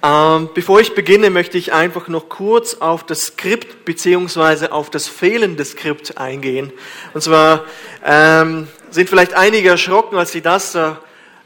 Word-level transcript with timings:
Ähm, 0.00 0.50
bevor 0.54 0.80
ich 0.80 0.94
beginne, 0.94 1.28
möchte 1.28 1.58
ich 1.58 1.72
einfach 1.72 2.06
noch 2.06 2.28
kurz 2.28 2.74
auf 2.74 3.04
das 3.04 3.22
Skript 3.22 3.84
beziehungsweise 3.84 4.70
auf 4.70 4.90
das 4.90 5.08
fehlende 5.08 5.64
Skript 5.64 6.18
eingehen. 6.18 6.72
Und 7.14 7.22
zwar 7.22 7.64
ähm, 8.04 8.68
sind 8.90 9.08
vielleicht 9.08 9.34
einige 9.34 9.70
erschrocken, 9.70 10.16
als 10.16 10.30
sie 10.30 10.40
das 10.40 10.76
äh, 10.76 10.92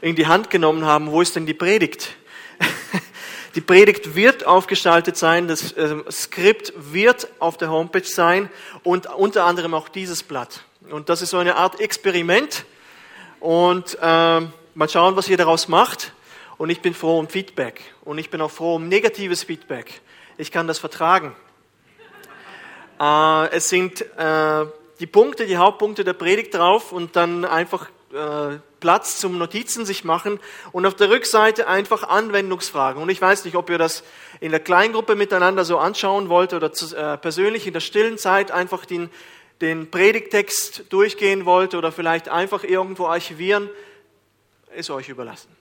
in 0.01 0.15
die 0.15 0.27
Hand 0.27 0.51
genommen 0.51 0.85
haben. 0.85 1.11
Wo 1.11 1.21
ist 1.21 1.35
denn 1.35 1.47
die 1.47 1.55
Predigt? 1.55 2.15
die 3.55 3.61
Predigt 3.61 4.15
wird 4.15 4.45
aufgestaltet 4.45 5.17
sein, 5.17 5.47
das 5.47 5.71
äh, 5.71 5.95
Skript 6.11 6.73
wird 6.75 7.29
auf 7.39 7.57
der 7.57 7.71
Homepage 7.71 8.05
sein 8.05 8.51
und 8.83 9.07
unter 9.07 9.45
anderem 9.45 9.73
auch 9.73 9.89
dieses 9.89 10.21
Blatt. 10.21 10.63
Und 10.91 11.09
das 11.09 11.23
ist 11.23 11.31
so 11.31 11.37
eine 11.37 11.55
Art 11.55 11.79
Experiment. 11.79 12.65
Und 13.39 13.97
ähm, 13.99 14.53
mal 14.75 14.89
schauen, 14.89 15.15
was 15.15 15.27
ihr 15.27 15.37
daraus 15.37 15.67
macht. 15.67 16.13
Und 16.57 16.69
ich 16.69 16.81
bin 16.81 16.93
froh 16.93 17.17
um 17.17 17.27
Feedback. 17.27 17.92
Und 18.03 18.17
ich 18.17 18.29
bin 18.29 18.41
auch 18.41 18.51
froh 18.51 18.75
um 18.75 18.89
negatives 18.89 19.43
Feedback. 19.43 20.01
Ich 20.37 20.51
kann 20.51 20.67
das 20.67 20.77
vertragen. 20.77 21.35
Äh, 22.99 23.49
es 23.51 23.69
sind 23.69 24.01
äh, 24.17 24.65
die 24.99 25.07
Punkte, 25.07 25.45
die 25.45 25.57
Hauptpunkte 25.57 26.03
der 26.03 26.13
Predigt 26.13 26.53
drauf 26.53 26.91
und 26.91 27.15
dann 27.15 27.45
einfach 27.45 27.89
äh, 28.13 28.57
Platz 28.81 29.19
zum 29.19 29.37
Notizen 29.37 29.85
sich 29.85 30.03
machen 30.03 30.41
und 30.73 30.85
auf 30.85 30.95
der 30.95 31.09
Rückseite 31.09 31.67
einfach 31.67 32.03
Anwendungsfragen. 32.03 33.01
Und 33.01 33.07
ich 33.07 33.21
weiß 33.21 33.45
nicht, 33.45 33.55
ob 33.55 33.69
ihr 33.69 33.77
das 33.77 34.03
in 34.41 34.51
der 34.51 34.59
Kleingruppe 34.59 35.15
miteinander 35.15 35.63
so 35.63 35.77
anschauen 35.77 36.27
wollt 36.27 36.53
oder 36.53 36.73
zu, 36.73 36.93
äh, 36.95 37.17
persönlich 37.17 37.67
in 37.67 37.73
der 37.73 37.79
stillen 37.79 38.17
Zeit 38.17 38.51
einfach 38.51 38.85
den, 38.85 39.09
den 39.61 39.89
Predigtext 39.89 40.85
durchgehen 40.89 41.45
wollt 41.45 41.73
oder 41.73 41.93
vielleicht 41.93 42.27
einfach 42.27 42.65
irgendwo 42.65 43.05
archivieren, 43.05 43.69
ist 44.75 44.89
euch 44.89 45.07
überlassen. 45.07 45.55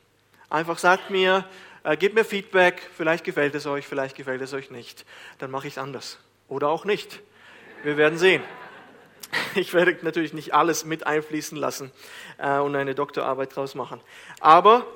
Einfach 0.51 0.79
sagt 0.79 1.11
mir, 1.11 1.45
äh, 1.85 1.97
gebt 1.97 2.15
mir 2.15 2.25
Feedback, 2.25 2.89
vielleicht 2.97 3.25
gefällt 3.25 3.55
es 3.55 3.67
euch, 3.67 3.87
vielleicht 3.87 4.17
gefällt 4.17 4.41
es 4.43 4.53
euch 4.53 4.71
nicht. 4.71 5.05
Dann 5.39 5.51
mache 5.51 5.67
ich 5.67 5.75
es 5.75 5.79
anders. 5.79 6.19
Oder 6.49 6.69
auch 6.69 6.85
nicht. 6.85 7.21
Wir 7.83 7.97
werden 7.97 8.19
sehen. 8.19 8.43
Ich 9.55 9.73
werde 9.73 9.97
natürlich 10.03 10.35
nicht 10.35 10.53
alles 10.53 10.85
mit 10.85 11.07
einfließen 11.07 11.57
lassen 11.57 11.91
äh, 12.37 12.59
und 12.59 12.77
eine 12.77 12.95
Doktorarbeit 12.95 13.57
draus 13.57 13.75
machen. 13.75 13.99
Aber 14.41 14.87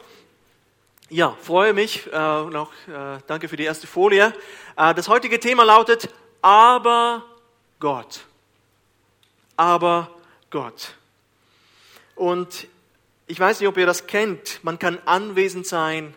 ja, 1.09 1.37
freue 1.41 1.73
mich 1.73 2.07
äh, 2.13 2.17
und 2.17 2.55
auch 2.55 2.73
äh, 2.87 3.19
danke 3.27 3.49
für 3.49 3.57
die 3.57 3.65
erste 3.65 3.87
Folie. 3.87 4.35
Äh, 4.77 4.95
das 4.95 5.09
heutige 5.09 5.41
Thema 5.41 5.65
lautet 5.65 6.11
Aber 6.43 7.25
Gott. 7.81 8.27
Aber 9.57 10.11
Gott. 10.51 10.95
Und 12.15 12.67
ich 13.27 13.41
weiß 13.41 13.61
nicht, 13.61 13.69
ob 13.69 13.77
ihr 13.77 13.87
das 13.87 14.07
kennt. 14.07 14.61
Man 14.63 14.79
kann 14.79 14.99
anwesend 15.07 15.67
sein 15.67 16.15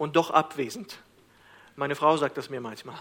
und 0.00 0.16
doch 0.16 0.30
abwesend. 0.30 0.96
Meine 1.76 1.94
Frau 1.94 2.16
sagt 2.16 2.38
das 2.38 2.48
mir 2.48 2.62
manchmal. 2.62 2.96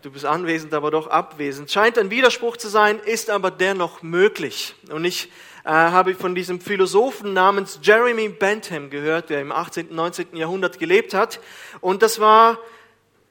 Du 0.00 0.10
bist 0.10 0.24
anwesend, 0.24 0.72
aber 0.72 0.90
doch 0.90 1.08
abwesend. 1.08 1.70
Scheint 1.70 1.98
ein 1.98 2.08
Widerspruch 2.10 2.56
zu 2.56 2.68
sein, 2.68 2.98
ist 3.00 3.28
aber 3.28 3.50
dennoch 3.50 4.00
möglich. 4.00 4.74
Und 4.90 5.04
ich 5.04 5.30
äh, 5.62 5.68
habe 5.68 6.14
von 6.14 6.34
diesem 6.34 6.58
Philosophen 6.58 7.34
namens 7.34 7.80
Jeremy 7.82 8.30
Bentham 8.30 8.88
gehört, 8.88 9.28
der 9.28 9.42
im 9.42 9.52
18. 9.52 9.88
und 9.88 9.96
19. 9.96 10.36
Jahrhundert 10.36 10.78
gelebt 10.78 11.12
hat. 11.12 11.38
Und 11.82 12.00
das 12.00 12.18
war 12.18 12.58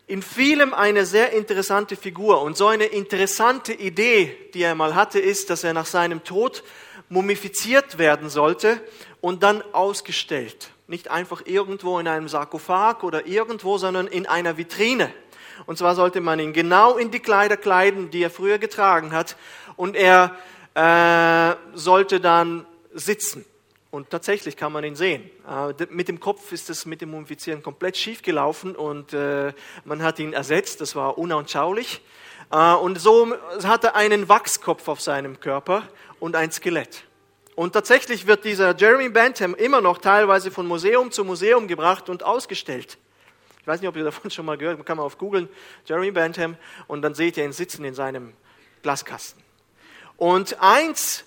in 0.06 0.22
vielem 0.22 0.76
eine 0.76 1.08
sehr 1.08 1.34
interessante 1.34 1.96
Figur. 1.96 2.44
Und 2.44 2.56
so 2.56 2.68
eine 2.68 2.86
interessante 2.86 3.74
Idee, 3.74 4.38
die 4.54 4.62
er 4.62 4.76
mal 4.76 4.94
hatte, 4.94 5.20
ist, 5.20 5.50
dass 5.50 5.64
er 5.64 5.74
nach 5.74 5.88
seinem 5.88 6.24
Tod 6.24 6.64
mumifiziert 7.10 7.98
werden 7.98 8.30
sollte 8.30 8.80
und 9.22 9.42
dann 9.42 9.64
ausgestellt. 9.74 10.70
Nicht 10.90 11.12
einfach 11.12 11.44
irgendwo 11.46 12.00
in 12.00 12.08
einem 12.08 12.28
Sarkophag 12.28 13.04
oder 13.04 13.28
irgendwo, 13.28 13.78
sondern 13.78 14.08
in 14.08 14.26
einer 14.26 14.58
Vitrine. 14.58 15.14
Und 15.68 15.78
zwar 15.78 15.94
sollte 15.94 16.20
man 16.20 16.40
ihn 16.40 16.52
genau 16.52 16.98
in 16.98 17.12
die 17.12 17.20
Kleider 17.20 17.58
kleiden, 17.58 18.10
die 18.10 18.24
er 18.24 18.32
früher 18.32 18.58
getragen 18.58 19.12
hat. 19.12 19.38
Und 19.76 19.96
er 19.96 20.36
äh, 20.74 21.56
sollte 21.78 22.20
dann 22.20 22.66
sitzen. 22.92 23.46
Und 23.92 24.10
tatsächlich 24.10 24.58
kann 24.58 24.72
man 24.72 24.84
ihn 24.84 24.96
sehen. 24.96 25.30
Äh, 25.48 25.86
mit 25.92 26.08
dem 26.08 26.20
Kopf 26.20 26.52
ist 26.52 26.72
es 26.72 26.88
mit 26.88 27.02
dem 27.02 27.12
Mumifizieren 27.12 27.62
komplett 27.62 27.96
schief 27.96 28.24
gelaufen 28.24 28.76
und 28.76 29.14
äh, 29.14 29.54
man 29.86 30.02
hat 30.02 30.18
ihn 30.18 30.34
ersetzt. 30.34 30.82
Das 30.82 30.96
war 30.96 31.20
unanschaulich. 31.20 32.02
Äh, 32.52 32.74
und 32.74 33.00
so 33.00 33.36
hat 33.64 33.84
er 33.84 33.96
einen 33.96 34.28
Wachskopf 34.28 34.88
auf 34.88 35.02
seinem 35.02 35.40
Körper 35.40 35.84
und 36.20 36.36
ein 36.36 36.52
Skelett. 36.52 37.04
Und 37.60 37.74
tatsächlich 37.74 38.26
wird 38.26 38.46
dieser 38.46 38.74
Jeremy 38.74 39.10
Bentham 39.10 39.54
immer 39.54 39.82
noch 39.82 39.98
teilweise 39.98 40.50
von 40.50 40.66
Museum 40.66 41.12
zu 41.12 41.26
Museum 41.26 41.68
gebracht 41.68 42.08
und 42.08 42.24
ausgestellt. 42.24 42.98
Ich 43.60 43.68
weiß 43.68 43.82
nicht, 43.82 43.90
ob 43.90 43.98
ihr 43.98 44.06
davon 44.06 44.32
schon 44.32 44.46
mal 44.46 44.58
gehört 44.58 44.78
habt, 44.78 44.80
man 44.80 44.86
kann 44.86 44.96
mal 44.96 45.04
auf 45.04 45.18
googeln, 45.18 45.50
Jeremy 45.86 46.12
Bentham, 46.12 46.56
und 46.88 47.02
dann 47.02 47.16
seht 47.16 47.36
ihr 47.36 47.44
ihn 47.44 47.52
sitzen 47.52 47.84
in 47.84 47.94
seinem 47.94 48.32
Glaskasten. 48.82 49.44
Und 50.16 50.56
eins, 50.62 51.26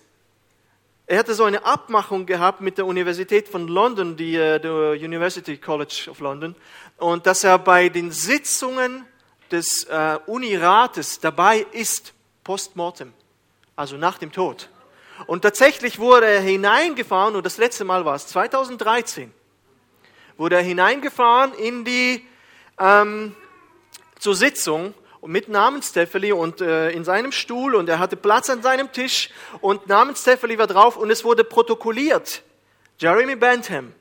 er 1.06 1.18
hatte 1.18 1.34
so 1.34 1.44
eine 1.44 1.66
Abmachung 1.66 2.24
gehabt 2.24 2.62
mit 2.62 2.78
der 2.78 2.86
Universität 2.86 3.46
von 3.46 3.68
London, 3.68 4.16
die, 4.16 4.38
uh, 4.38 4.92
University 4.92 5.58
College 5.58 6.06
of 6.08 6.20
London, 6.20 6.54
und 6.96 7.26
dass 7.26 7.44
er 7.44 7.58
bei 7.58 7.90
den 7.90 8.10
Sitzungen 8.10 9.04
des 9.50 9.86
uh, 9.86 10.16
Unirates 10.24 11.20
dabei 11.20 11.66
ist, 11.72 12.14
postmortem, 12.42 13.12
also 13.76 13.98
nach 13.98 14.16
dem 14.16 14.32
Tod. 14.32 14.70
Und 15.26 15.42
tatsächlich 15.42 15.98
wurde 15.98 16.26
er 16.26 16.40
hineingefahren, 16.40 17.36
und 17.36 17.46
das 17.46 17.58
letzte 17.58 17.84
Mal 17.84 18.04
war 18.04 18.14
es 18.14 18.26
2013, 18.28 19.32
wurde 20.36 20.56
er 20.56 20.62
hineingefahren 20.62 21.54
in 21.54 21.84
die, 21.84 22.26
ähm, 22.78 23.34
zur 24.18 24.34
Sitzung 24.34 24.94
mit 25.24 25.48
Namensteffeli 25.48 26.32
und 26.32 26.60
äh, 26.60 26.90
in 26.90 27.04
seinem 27.04 27.30
Stuhl 27.30 27.76
und 27.76 27.88
er 27.88 28.00
hatte 28.00 28.16
Platz 28.16 28.50
an 28.50 28.62
seinem 28.62 28.90
Tisch 28.90 29.30
und 29.60 29.86
Namensteffeli 29.86 30.58
war 30.58 30.66
drauf 30.66 30.96
und 30.96 31.10
es 31.10 31.24
wurde 31.24 31.44
protokolliert. 31.44 32.42
Jeremy 32.98 33.36
Bentham, 33.36 33.94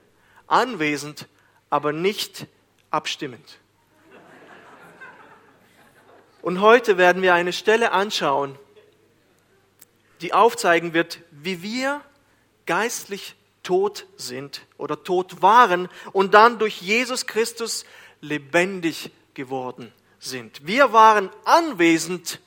anwesend, 0.47 1.27
aber 1.69 1.93
nicht 1.93 2.47
abstimmend. 2.89 3.59
Und 6.41 6.59
heute 6.59 6.97
werden 6.97 7.21
wir 7.21 7.35
eine 7.35 7.53
Stelle 7.53 7.91
anschauen, 7.91 8.57
die 10.21 10.33
aufzeigen 10.33 10.93
wird, 10.93 11.19
wie 11.31 11.61
wir 11.61 12.01
geistlich 12.65 13.35
tot 13.63 14.05
sind 14.17 14.61
oder 14.77 15.03
tot 15.03 15.41
waren 15.41 15.89
und 16.13 16.33
dann 16.33 16.59
durch 16.59 16.81
Jesus 16.81 17.27
Christus 17.27 17.85
lebendig 18.21 19.11
geworden 19.33 19.91
sind. 20.19 20.65
Wir 20.65 20.93
waren 20.93 21.29
anwesend, 21.45 22.39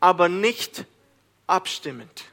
aber 0.00 0.28
nicht 0.28 0.84
abstimmend. 1.46 2.24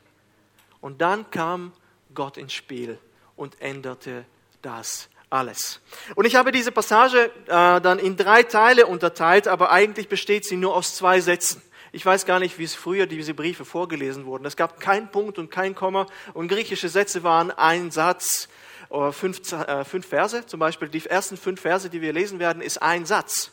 Und 0.81 1.01
dann 1.01 1.29
kam 1.31 1.73
Gott 2.13 2.37
ins 2.37 2.53
Spiel 2.53 2.97
und 3.35 3.61
änderte 3.61 4.25
das 4.61 5.09
alles. 5.29 5.81
Und 6.15 6.25
ich 6.25 6.35
habe 6.35 6.51
diese 6.51 6.71
Passage 6.71 7.31
äh, 7.47 7.81
dann 7.81 7.99
in 7.99 8.15
drei 8.15 8.43
Teile 8.43 8.87
unterteilt, 8.87 9.47
aber 9.47 9.71
eigentlich 9.71 10.07
besteht 10.07 10.45
sie 10.45 10.55
nur 10.55 10.75
aus 10.75 10.95
zwei 10.95 11.19
Sätzen. 11.19 11.61
Ich 11.97 12.05
weiß 12.05 12.27
gar 12.27 12.39
nicht, 12.39 12.59
wie 12.59 12.63
es 12.63 12.75
früher 12.75 13.07
diese 13.07 13.33
Briefe 13.33 13.65
vorgelesen 13.65 14.27
wurden. 14.27 14.45
Es 14.45 14.55
gab 14.55 14.79
keinen 14.79 15.09
Punkt 15.09 15.39
und 15.39 15.49
kein 15.49 15.73
Komma 15.73 16.05
und 16.35 16.47
griechische 16.47 16.89
Sätze 16.89 17.23
waren 17.23 17.49
ein 17.49 17.89
Satz 17.89 18.49
oder 18.89 19.11
fünf, 19.11 19.51
äh, 19.51 19.83
fünf 19.83 20.05
Verse. 20.05 20.45
Zum 20.45 20.59
Beispiel 20.59 20.89
die 20.89 21.03
ersten 21.07 21.37
fünf 21.37 21.59
Verse, 21.59 21.89
die 21.89 21.99
wir 21.99 22.13
lesen 22.13 22.37
werden, 22.37 22.61
ist 22.61 22.83
ein 22.83 23.07
Satz. 23.07 23.49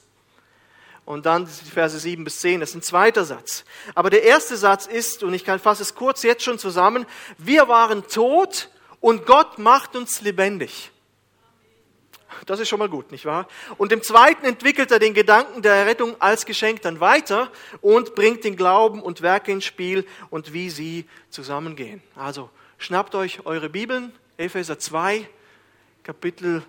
Und 1.06 1.24
dann 1.24 1.46
die 1.46 1.70
Verse 1.70 1.98
sieben 1.98 2.24
bis 2.24 2.40
zehn, 2.40 2.60
das 2.60 2.68
ist 2.68 2.74
ein 2.74 2.82
zweiter 2.82 3.24
Satz. 3.24 3.64
Aber 3.94 4.10
der 4.10 4.24
erste 4.24 4.58
Satz 4.58 4.84
ist, 4.84 5.22
und 5.22 5.32
ich 5.32 5.44
fasse 5.44 5.80
es 5.80 5.94
kurz 5.94 6.22
jetzt 6.22 6.42
schon 6.42 6.58
zusammen, 6.58 7.06
wir 7.38 7.68
waren 7.68 8.06
tot 8.08 8.68
und 9.00 9.24
Gott 9.24 9.58
macht 9.58 9.96
uns 9.96 10.20
lebendig. 10.20 10.90
Das 12.46 12.60
ist 12.60 12.68
schon 12.68 12.78
mal 12.78 12.88
gut, 12.88 13.12
nicht 13.12 13.24
wahr? 13.24 13.48
Und 13.76 13.92
im 13.92 14.02
zweiten 14.02 14.44
entwickelt 14.46 14.90
er 14.90 14.98
den 14.98 15.14
Gedanken 15.14 15.62
der 15.62 15.86
Rettung 15.86 16.20
als 16.20 16.46
Geschenk 16.46 16.82
dann 16.82 17.00
weiter 17.00 17.50
und 17.80 18.14
bringt 18.14 18.44
den 18.44 18.56
Glauben 18.56 19.02
und 19.02 19.22
Werke 19.22 19.52
ins 19.52 19.64
Spiel 19.64 20.06
und 20.30 20.52
wie 20.52 20.70
sie 20.70 21.06
zusammengehen. 21.30 22.02
Also 22.14 22.50
schnappt 22.78 23.14
euch 23.14 23.46
eure 23.46 23.68
Bibeln, 23.68 24.12
Epheser 24.36 24.78
2, 24.78 25.28
Kapitel, 26.02 26.62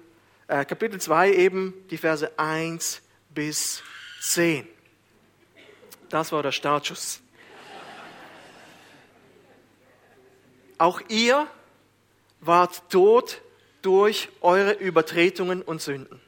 äh, 0.47 0.65
Kapitel 0.65 0.99
2 0.99 1.33
eben, 1.33 1.73
die 1.89 1.97
Verse 1.97 2.31
1 2.37 3.01
bis 3.29 3.83
10. 4.21 4.67
Das 6.09 6.31
war 6.31 6.43
der 6.43 6.51
Startschuss. 6.51 7.21
Auch 10.77 11.01
ihr 11.07 11.47
wart 12.41 12.89
tot 12.89 13.41
durch 13.85 14.29
eure 14.41 14.73
Übertretungen 14.73 15.61
und 15.61 15.81
Sünden, 15.81 16.19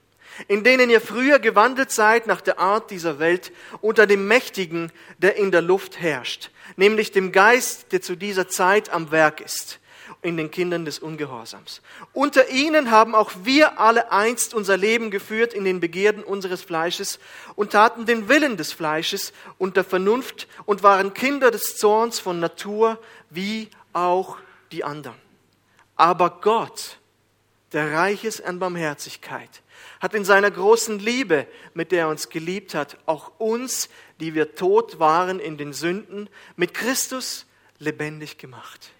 in 0.48 0.64
denen 0.64 0.92
ihr 0.92 1.02
früher 1.02 1.40
gewandelt 1.40 1.92
seid 1.92 2.28
nach 2.28 2.42
der 2.42 2.60
Art 2.60 2.92
dieser 2.92 3.18
Welt 3.18 3.52
unter 3.82 4.06
dem 4.06 4.28
Mächtigen, 4.28 4.92
der 5.18 5.38
in 5.38 5.52
der 5.52 5.64
Luft 5.64 6.00
herrscht, 6.00 6.52
nämlich 6.76 7.12
dem 7.12 7.32
Geist, 7.32 7.92
der 7.92 8.02
zu 8.02 8.16
dieser 8.16 8.48
Zeit 8.48 8.90
am 8.90 9.12
Werk 9.12 9.42
ist. 9.42 9.80
in 10.24 10.36
den 10.36 10.50
Kindern 10.50 10.84
des 10.84 11.00
Ungehorsams. 11.00 11.82
Unter 12.12 12.50
ihnen 12.50 12.90
haben 12.92 13.14
auch 13.14 13.32
wir 13.44 13.80
alle 13.80 14.12
einst 14.12 14.54
unser 14.56 14.76
Leben 14.76 15.12
geführt 15.12 15.54
in 15.54 15.64
den 15.64 15.80
Begierden 15.80 16.24
unseres 16.24 16.64
Fleisches 16.64 17.20
und 17.56 17.72
taten 17.72 18.06
den 18.06 18.28
Willen 18.28 18.58
des 18.58 18.74
Fleisches 18.74 19.32
und 19.60 19.78
der 19.78 19.84
Vernunft 19.84 20.48
und 20.66 20.82
waren 20.82 21.14
Kinder 21.14 21.52
des 21.52 21.78
Zorns 21.78 22.20
von 22.20 22.40
Natur 22.40 23.00
wie 23.30 23.70
auch 23.94 24.38
die 24.72 24.84
anderen. 24.84 25.18
Aber 25.96 26.40
Gott, 26.42 26.98
der 27.74 27.94
reich 27.94 28.24
ist 28.24 28.44
an 28.44 28.60
Barmherzigkeit, 28.60 29.62
hat 30.00 30.14
in 30.14 30.24
seiner 30.24 30.52
großen 30.52 31.00
Liebe, 31.00 31.48
mit 31.74 31.92
der 31.92 32.02
er 32.02 32.10
uns 32.10 32.30
geliebt 32.30 32.74
hat, 32.74 32.98
auch 33.06 33.32
uns, 33.40 33.90
die 34.20 34.34
wir 34.34 34.56
tot 34.56 35.00
waren 35.00 35.40
in 35.40 35.58
den 35.58 35.74
Sünden, 35.74 36.30
mit 36.56 36.74
Christus 36.74 37.46
lebendig 37.80 38.38
gemacht. 38.38 38.92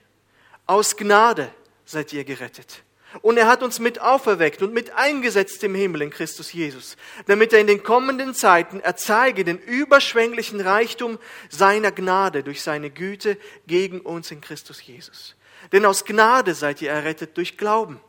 Aus 0.66 0.98
Gnade 0.98 1.52
seid 1.86 2.12
ihr 2.12 2.26
gerettet. 2.26 2.84
Und 3.22 3.38
er 3.38 3.48
hat 3.48 3.64
uns 3.64 3.80
mit 3.80 4.02
auferweckt 4.02 4.62
und 4.62 4.74
mit 4.74 4.92
eingesetzt 4.92 5.64
im 5.64 5.74
Himmel 5.74 6.02
in 6.02 6.10
Christus 6.10 6.52
Jesus, 6.52 6.98
damit 7.26 7.54
er 7.54 7.60
in 7.60 7.68
den 7.68 7.82
kommenden 7.82 8.34
Zeiten 8.34 8.82
erzeige 8.82 9.46
den 9.46 9.58
überschwänglichen 9.60 10.60
Reichtum 10.60 11.18
seiner 11.50 11.92
Gnade 11.92 12.44
durch 12.44 12.62
seine 12.62 12.90
Güte 12.90 13.38
gegen 13.66 14.02
uns 14.02 14.30
in 14.30 14.42
Christus 14.42 14.86
Jesus. 14.86 15.36
Denn 15.72 15.86
aus 15.86 16.04
Gnade 16.04 16.54
seid 16.54 16.82
ihr 16.82 16.92
errettet 16.92 17.38
durch 17.38 17.58
Glauben. 17.58 18.02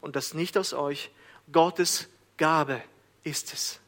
Und 0.00 0.16
das 0.16 0.34
nicht 0.34 0.56
aus 0.56 0.72
euch, 0.72 1.10
Gottes 1.52 2.08
Gabe 2.36 2.82
ist 3.24 3.52
es. 3.52 3.80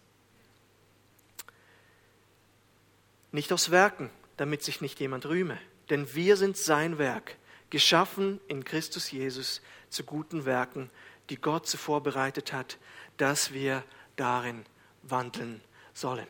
Nicht 3.32 3.52
aus 3.52 3.70
Werken, 3.70 4.10
damit 4.36 4.62
sich 4.62 4.80
nicht 4.80 4.98
jemand 5.00 5.26
rühme. 5.26 5.58
Denn 5.88 6.14
wir 6.14 6.36
sind 6.36 6.56
sein 6.56 6.98
Werk, 6.98 7.36
geschaffen 7.70 8.40
in 8.48 8.64
Christus 8.64 9.10
Jesus 9.10 9.60
zu 9.88 10.04
guten 10.04 10.44
Werken, 10.44 10.90
die 11.30 11.36
Gott 11.36 11.66
zuvor 11.66 12.02
bereitet 12.02 12.52
hat, 12.52 12.78
dass 13.16 13.52
wir 13.52 13.84
darin 14.16 14.64
wandeln 15.02 15.60
sollen. 15.94 16.26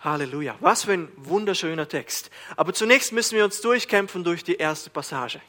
Halleluja. 0.00 0.56
Was 0.60 0.84
für 0.84 0.92
ein 0.92 1.08
wunderschöner 1.16 1.88
Text. 1.88 2.30
Aber 2.56 2.74
zunächst 2.74 3.12
müssen 3.12 3.36
wir 3.36 3.44
uns 3.44 3.62
durchkämpfen 3.62 4.22
durch 4.22 4.44
die 4.44 4.56
erste 4.56 4.90
Passage. 4.90 5.40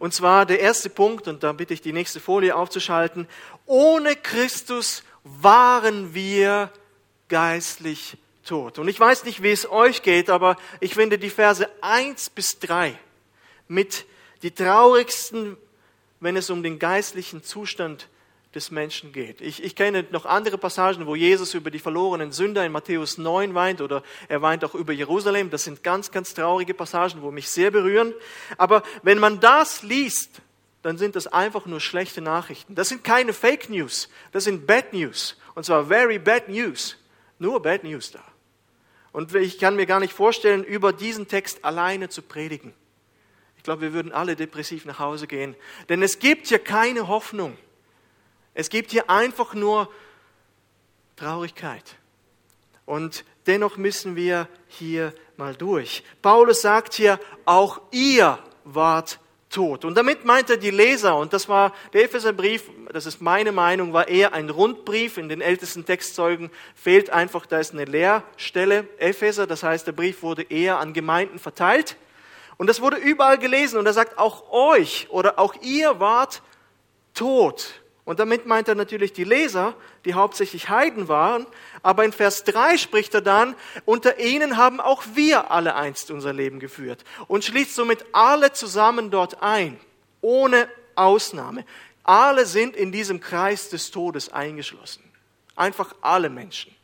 Und 0.00 0.14
zwar 0.14 0.46
der 0.46 0.60
erste 0.60 0.88
Punkt, 0.88 1.28
und 1.28 1.42
da 1.42 1.52
bitte 1.52 1.74
ich 1.74 1.82
die 1.82 1.92
nächste 1.92 2.20
Folie 2.20 2.56
aufzuschalten. 2.56 3.28
Ohne 3.66 4.16
Christus 4.16 5.02
waren 5.24 6.14
wir 6.14 6.72
geistlich 7.28 8.16
tot. 8.42 8.78
Und 8.78 8.88
ich 8.88 8.98
weiß 8.98 9.24
nicht, 9.24 9.42
wie 9.42 9.50
es 9.50 9.70
euch 9.70 10.02
geht, 10.02 10.30
aber 10.30 10.56
ich 10.80 10.94
finde 10.94 11.18
die 11.18 11.28
Verse 11.28 11.68
1 11.82 12.30
bis 12.30 12.58
3 12.60 12.98
mit 13.68 14.06
die 14.42 14.52
traurigsten, 14.52 15.58
wenn 16.18 16.34
es 16.34 16.48
um 16.48 16.62
den 16.62 16.78
geistlichen 16.78 17.44
Zustand 17.44 18.08
des 18.54 18.70
Menschen 18.70 19.12
geht. 19.12 19.40
Ich, 19.40 19.62
ich 19.62 19.76
kenne 19.76 20.04
noch 20.10 20.26
andere 20.26 20.58
Passagen, 20.58 21.06
wo 21.06 21.14
Jesus 21.14 21.54
über 21.54 21.70
die 21.70 21.78
verlorenen 21.78 22.32
Sünder 22.32 22.66
in 22.66 22.72
Matthäus 22.72 23.16
9 23.16 23.54
weint 23.54 23.80
oder 23.80 24.02
er 24.28 24.42
weint 24.42 24.64
auch 24.64 24.74
über 24.74 24.92
Jerusalem. 24.92 25.50
Das 25.50 25.64
sind 25.64 25.84
ganz, 25.84 26.10
ganz 26.10 26.34
traurige 26.34 26.74
Passagen, 26.74 27.22
wo 27.22 27.30
mich 27.30 27.48
sehr 27.48 27.70
berühren. 27.70 28.12
Aber 28.58 28.82
wenn 29.02 29.18
man 29.18 29.38
das 29.38 29.82
liest, 29.82 30.42
dann 30.82 30.98
sind 30.98 31.14
das 31.14 31.26
einfach 31.28 31.66
nur 31.66 31.80
schlechte 31.80 32.20
Nachrichten. 32.20 32.74
Das 32.74 32.88
sind 32.88 33.04
keine 33.04 33.32
Fake 33.32 33.70
News, 33.70 34.08
das 34.32 34.44
sind 34.44 34.66
Bad 34.66 34.92
News. 34.92 35.36
Und 35.54 35.64
zwar 35.64 35.86
very 35.86 36.18
bad 36.18 36.48
news. 36.48 36.96
Nur 37.38 37.60
Bad 37.60 37.84
News 37.84 38.12
da. 38.12 38.22
Und 39.12 39.34
ich 39.34 39.58
kann 39.58 39.76
mir 39.76 39.86
gar 39.86 40.00
nicht 40.00 40.12
vorstellen, 40.12 40.62
über 40.62 40.92
diesen 40.92 41.26
Text 41.26 41.64
alleine 41.64 42.08
zu 42.08 42.22
predigen. 42.22 42.72
Ich 43.56 43.64
glaube, 43.64 43.82
wir 43.82 43.92
würden 43.92 44.12
alle 44.12 44.36
depressiv 44.36 44.84
nach 44.84 44.98
Hause 44.98 45.26
gehen. 45.26 45.56
Denn 45.88 46.02
es 46.02 46.18
gibt 46.18 46.46
hier 46.46 46.60
keine 46.60 47.08
Hoffnung. 47.08 47.56
Es 48.54 48.68
gibt 48.68 48.90
hier 48.90 49.08
einfach 49.08 49.54
nur 49.54 49.90
Traurigkeit. 51.16 51.96
Und 52.86 53.24
dennoch 53.46 53.76
müssen 53.76 54.16
wir 54.16 54.48
hier 54.66 55.14
mal 55.36 55.54
durch. 55.54 56.02
Paulus 56.22 56.62
sagt 56.62 56.94
hier, 56.94 57.20
auch 57.44 57.80
ihr 57.90 58.38
wart 58.64 59.20
tot. 59.50 59.84
Und 59.84 59.96
damit 59.96 60.24
meint 60.24 60.48
er 60.50 60.56
die 60.56 60.70
Leser. 60.70 61.16
Und 61.16 61.32
das 61.32 61.48
war 61.48 61.74
der 61.92 62.04
Epheserbrief, 62.04 62.70
das 62.92 63.06
ist 63.06 63.20
meine 63.20 63.52
Meinung, 63.52 63.92
war 63.92 64.08
eher 64.08 64.32
ein 64.32 64.48
Rundbrief. 64.48 65.18
In 65.18 65.28
den 65.28 65.40
ältesten 65.40 65.84
Textzeugen 65.84 66.50
fehlt 66.74 67.10
einfach, 67.10 67.46
da 67.46 67.58
ist 67.58 67.72
eine 67.72 67.84
Leerstelle, 67.84 68.88
Epheser. 68.98 69.46
Das 69.46 69.62
heißt, 69.62 69.86
der 69.86 69.92
Brief 69.92 70.22
wurde 70.22 70.42
eher 70.42 70.78
an 70.78 70.92
Gemeinden 70.92 71.38
verteilt. 71.38 71.96
Und 72.56 72.66
das 72.68 72.80
wurde 72.80 72.96
überall 72.96 73.38
gelesen. 73.38 73.78
Und 73.78 73.86
er 73.86 73.92
sagt, 73.92 74.18
auch 74.18 74.50
euch 74.50 75.08
oder 75.10 75.38
auch 75.38 75.54
ihr 75.62 76.00
wart 76.00 76.42
tot 77.14 77.79
und 78.10 78.18
damit 78.18 78.44
meint 78.44 78.66
er 78.66 78.74
natürlich 78.74 79.12
die 79.12 79.22
Leser, 79.22 79.72
die 80.04 80.14
hauptsächlich 80.14 80.68
Heiden 80.68 81.06
waren. 81.06 81.46
Aber 81.84 82.04
in 82.04 82.10
Vers 82.10 82.42
3 82.42 82.76
spricht 82.76 83.14
er 83.14 83.20
dann, 83.20 83.54
unter 83.84 84.18
ihnen 84.18 84.56
haben 84.56 84.80
auch 84.80 85.04
wir 85.14 85.52
alle 85.52 85.76
einst 85.76 86.10
unser 86.10 86.32
Leben 86.32 86.58
geführt. 86.58 87.04
Und 87.28 87.44
schließt 87.44 87.72
somit 87.72 88.04
alle 88.10 88.52
zusammen 88.52 89.12
dort 89.12 89.44
ein, 89.44 89.78
ohne 90.22 90.68
Ausnahme. 90.96 91.64
Alle 92.02 92.46
sind 92.46 92.74
in 92.74 92.90
diesem 92.90 93.20
Kreis 93.20 93.68
des 93.68 93.92
Todes 93.92 94.32
eingeschlossen. 94.32 95.04
Einfach 95.54 95.94
alle 96.00 96.30
Menschen. 96.30 96.74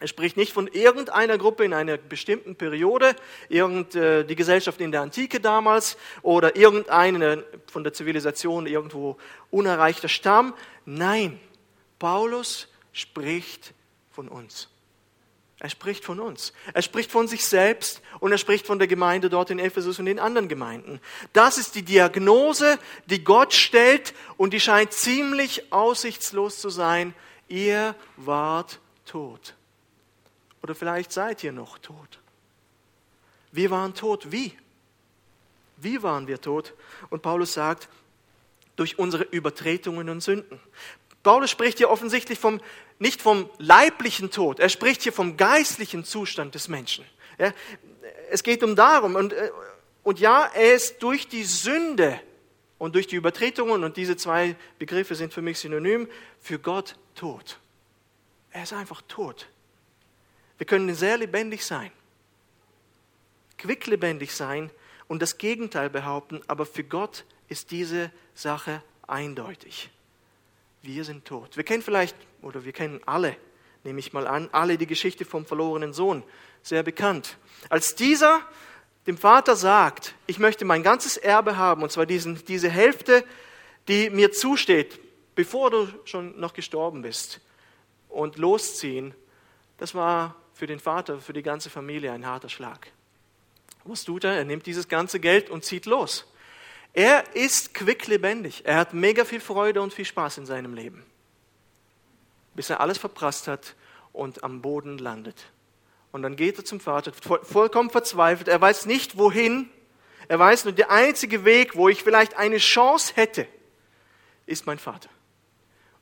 Er 0.00 0.08
spricht 0.08 0.38
nicht 0.38 0.54
von 0.54 0.66
irgendeiner 0.66 1.36
Gruppe 1.36 1.62
in 1.64 1.74
einer 1.74 1.98
bestimmten 1.98 2.56
Periode, 2.56 3.14
irgend, 3.50 3.94
äh, 3.94 4.24
die 4.24 4.34
Gesellschaft 4.34 4.80
in 4.80 4.92
der 4.92 5.02
Antike 5.02 5.40
damals 5.40 5.98
oder 6.22 6.56
irgendeine 6.56 7.44
von 7.70 7.84
der 7.84 7.92
Zivilisation 7.92 8.66
irgendwo 8.66 9.18
unerreichter 9.50 10.08
Stamm. 10.08 10.54
Nein, 10.86 11.38
Paulus 11.98 12.68
spricht 12.92 13.74
von 14.10 14.28
uns. 14.28 14.68
Er 15.58 15.68
spricht 15.68 16.06
von 16.06 16.18
uns. 16.18 16.54
Er 16.72 16.80
spricht 16.80 17.12
von 17.12 17.28
sich 17.28 17.44
selbst 17.44 18.00
und 18.20 18.32
er 18.32 18.38
spricht 18.38 18.66
von 18.66 18.78
der 18.78 18.88
Gemeinde 18.88 19.28
dort 19.28 19.50
in 19.50 19.58
Ephesus 19.58 19.98
und 19.98 20.06
den 20.06 20.18
anderen 20.18 20.48
Gemeinden. 20.48 20.98
Das 21.34 21.58
ist 21.58 21.74
die 21.74 21.82
Diagnose, 21.82 22.78
die 23.04 23.22
Gott 23.22 23.52
stellt 23.52 24.14
und 24.38 24.54
die 24.54 24.60
scheint 24.60 24.94
ziemlich 24.94 25.70
aussichtslos 25.70 26.58
zu 26.58 26.70
sein. 26.70 27.12
Ihr 27.48 27.94
wart 28.16 28.78
tot. 29.04 29.54
Oder 30.62 30.74
vielleicht 30.74 31.12
seid 31.12 31.42
ihr 31.44 31.52
noch 31.52 31.78
tot. 31.78 32.18
Wir 33.52 33.70
waren 33.70 33.94
tot. 33.94 34.30
Wie? 34.30 34.56
Wie 35.76 36.02
waren 36.02 36.26
wir 36.26 36.40
tot? 36.40 36.74
Und 37.08 37.22
Paulus 37.22 37.54
sagt, 37.54 37.88
durch 38.76 38.98
unsere 38.98 39.24
Übertretungen 39.24 40.08
und 40.08 40.22
Sünden. 40.22 40.58
Paulus 41.22 41.50
spricht 41.50 41.76
hier 41.76 41.90
offensichtlich 41.90 42.38
vom, 42.38 42.62
nicht 42.98 43.20
vom 43.20 43.50
leiblichen 43.58 44.30
Tod, 44.30 44.58
er 44.58 44.70
spricht 44.70 45.02
hier 45.02 45.12
vom 45.12 45.36
geistlichen 45.36 46.02
Zustand 46.02 46.54
des 46.54 46.68
Menschen. 46.68 47.04
Ja, 47.38 47.52
es 48.30 48.42
geht 48.42 48.62
um 48.62 48.76
darum, 48.76 49.16
und, 49.16 49.34
äh, 49.34 49.50
und 50.02 50.18
ja, 50.18 50.50
er 50.54 50.72
ist 50.72 51.02
durch 51.02 51.28
die 51.28 51.44
Sünde 51.44 52.18
und 52.78 52.94
durch 52.94 53.06
die 53.06 53.16
Übertretungen, 53.16 53.84
und 53.84 53.98
diese 53.98 54.16
zwei 54.16 54.56
Begriffe 54.78 55.14
sind 55.14 55.34
für 55.34 55.42
mich 55.42 55.58
synonym, 55.58 56.08
für 56.40 56.58
Gott 56.58 56.96
tot. 57.14 57.58
Er 58.50 58.62
ist 58.62 58.72
einfach 58.72 59.02
tot. 59.08 59.46
Wir 60.60 60.66
können 60.66 60.94
sehr 60.94 61.16
lebendig 61.16 61.64
sein, 61.64 61.90
quicklebendig 63.56 64.34
sein 64.34 64.70
und 65.08 65.22
das 65.22 65.38
Gegenteil 65.38 65.88
behaupten, 65.88 66.42
aber 66.48 66.66
für 66.66 66.84
Gott 66.84 67.24
ist 67.48 67.70
diese 67.70 68.12
Sache 68.34 68.82
eindeutig. 69.06 69.88
Wir 70.82 71.04
sind 71.04 71.24
tot. 71.24 71.56
Wir 71.56 71.64
kennen 71.64 71.82
vielleicht, 71.82 72.14
oder 72.42 72.66
wir 72.66 72.72
kennen 72.72 73.00
alle, 73.06 73.38
nehme 73.84 74.00
ich 74.00 74.12
mal 74.12 74.26
an, 74.26 74.50
alle 74.52 74.76
die 74.76 74.86
Geschichte 74.86 75.24
vom 75.24 75.46
verlorenen 75.46 75.94
Sohn, 75.94 76.22
sehr 76.62 76.82
bekannt. 76.82 77.38
Als 77.70 77.94
dieser 77.94 78.42
dem 79.06 79.16
Vater 79.16 79.56
sagt, 79.56 80.14
ich 80.26 80.38
möchte 80.38 80.66
mein 80.66 80.82
ganzes 80.82 81.16
Erbe 81.16 81.56
haben, 81.56 81.82
und 81.82 81.90
zwar 81.90 82.04
diesen, 82.04 82.44
diese 82.44 82.68
Hälfte, 82.68 83.24
die 83.88 84.10
mir 84.10 84.30
zusteht, 84.30 85.00
bevor 85.34 85.70
du 85.70 85.88
schon 86.04 86.38
noch 86.38 86.52
gestorben 86.52 87.00
bist, 87.00 87.40
und 88.10 88.36
losziehen, 88.36 89.14
das 89.78 89.94
war 89.94 90.36
für 90.60 90.66
den 90.66 90.78
Vater, 90.78 91.22
für 91.22 91.32
die 91.32 91.42
ganze 91.42 91.70
Familie 91.70 92.12
ein 92.12 92.26
harter 92.26 92.50
Schlag. 92.50 92.88
Was 93.84 94.04
tut 94.04 94.24
er? 94.24 94.34
Er 94.34 94.44
nimmt 94.44 94.66
dieses 94.66 94.88
ganze 94.88 95.18
Geld 95.18 95.48
und 95.48 95.64
zieht 95.64 95.86
los. 95.86 96.26
Er 96.92 97.34
ist 97.34 97.72
quicklebendig. 97.72 98.66
Er 98.66 98.76
hat 98.76 98.92
mega 98.92 99.24
viel 99.24 99.40
Freude 99.40 99.80
und 99.80 99.94
viel 99.94 100.04
Spaß 100.04 100.36
in 100.36 100.44
seinem 100.44 100.74
Leben. 100.74 101.02
Bis 102.54 102.68
er 102.68 102.80
alles 102.80 102.98
verprasst 102.98 103.48
hat 103.48 103.74
und 104.12 104.44
am 104.44 104.60
Boden 104.60 104.98
landet. 104.98 105.46
Und 106.12 106.20
dann 106.20 106.36
geht 106.36 106.58
er 106.58 106.64
zum 106.66 106.78
Vater, 106.78 107.12
vollkommen 107.14 107.88
verzweifelt. 107.88 108.48
Er 108.48 108.60
weiß 108.60 108.84
nicht, 108.84 109.16
wohin. 109.16 109.70
Er 110.28 110.38
weiß 110.38 110.66
nur, 110.66 110.74
der 110.74 110.90
einzige 110.90 111.46
Weg, 111.46 111.74
wo 111.74 111.88
ich 111.88 112.02
vielleicht 112.02 112.36
eine 112.36 112.58
Chance 112.58 113.14
hätte, 113.16 113.46
ist 114.44 114.66
mein 114.66 114.78
Vater. 114.78 115.08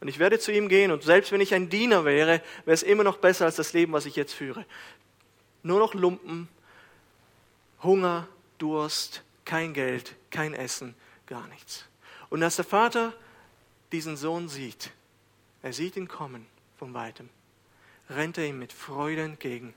Und 0.00 0.08
ich 0.08 0.18
werde 0.18 0.38
zu 0.38 0.52
ihm 0.52 0.68
gehen 0.68 0.92
und 0.92 1.02
selbst 1.02 1.32
wenn 1.32 1.40
ich 1.40 1.54
ein 1.54 1.68
Diener 1.68 2.04
wäre, 2.04 2.40
wäre 2.64 2.74
es 2.74 2.82
immer 2.82 3.04
noch 3.04 3.18
besser 3.18 3.46
als 3.46 3.56
das 3.56 3.72
Leben, 3.72 3.92
was 3.92 4.06
ich 4.06 4.14
jetzt 4.14 4.32
führe. 4.32 4.64
Nur 5.62 5.80
noch 5.80 5.94
Lumpen, 5.94 6.48
Hunger, 7.82 8.28
Durst, 8.58 9.22
kein 9.44 9.74
Geld, 9.74 10.14
kein 10.30 10.54
Essen, 10.54 10.94
gar 11.26 11.46
nichts. 11.48 11.86
Und 12.30 12.42
als 12.42 12.56
der 12.56 12.64
Vater 12.64 13.12
diesen 13.90 14.16
Sohn 14.16 14.48
sieht, 14.48 14.90
er 15.62 15.72
sieht 15.72 15.96
ihn 15.96 16.06
kommen 16.06 16.46
von 16.76 16.94
weitem, 16.94 17.28
rennt 18.08 18.38
er 18.38 18.46
ihm 18.46 18.58
mit 18.58 18.72
Freude 18.72 19.22
entgegen, 19.22 19.74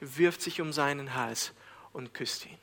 wirft 0.00 0.40
sich 0.40 0.60
um 0.60 0.72
seinen 0.72 1.14
Hals 1.14 1.52
und 1.92 2.14
küsst 2.14 2.46
ihn. 2.46 2.58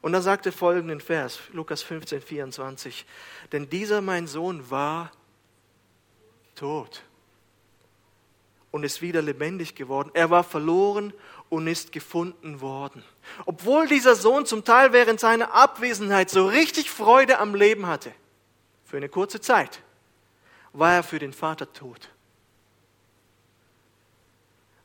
Und 0.00 0.12
dann 0.12 0.22
sagt 0.22 0.46
er 0.46 0.52
folgenden 0.52 1.00
Vers, 1.00 1.40
Lukas 1.52 1.82
15, 1.82 2.22
24, 2.22 3.04
denn 3.50 3.68
dieser 3.68 4.00
mein 4.00 4.28
Sohn 4.28 4.70
war 4.70 5.10
tot 6.58 7.02
und 8.70 8.84
ist 8.84 9.00
wieder 9.00 9.22
lebendig 9.22 9.74
geworden. 9.74 10.10
Er 10.14 10.30
war 10.30 10.44
verloren 10.44 11.12
und 11.48 11.66
ist 11.66 11.92
gefunden 11.92 12.60
worden. 12.60 13.02
Obwohl 13.46 13.86
dieser 13.86 14.14
Sohn 14.14 14.44
zum 14.44 14.64
Teil 14.64 14.92
während 14.92 15.20
seiner 15.20 15.54
Abwesenheit 15.54 16.30
so 16.30 16.46
richtig 16.46 16.90
Freude 16.90 17.38
am 17.38 17.54
Leben 17.54 17.86
hatte, 17.86 18.12
für 18.84 18.96
eine 18.96 19.08
kurze 19.08 19.40
Zeit, 19.40 19.82
war 20.72 20.94
er 20.94 21.02
für 21.02 21.18
den 21.18 21.32
Vater 21.32 21.72
tot. 21.72 22.10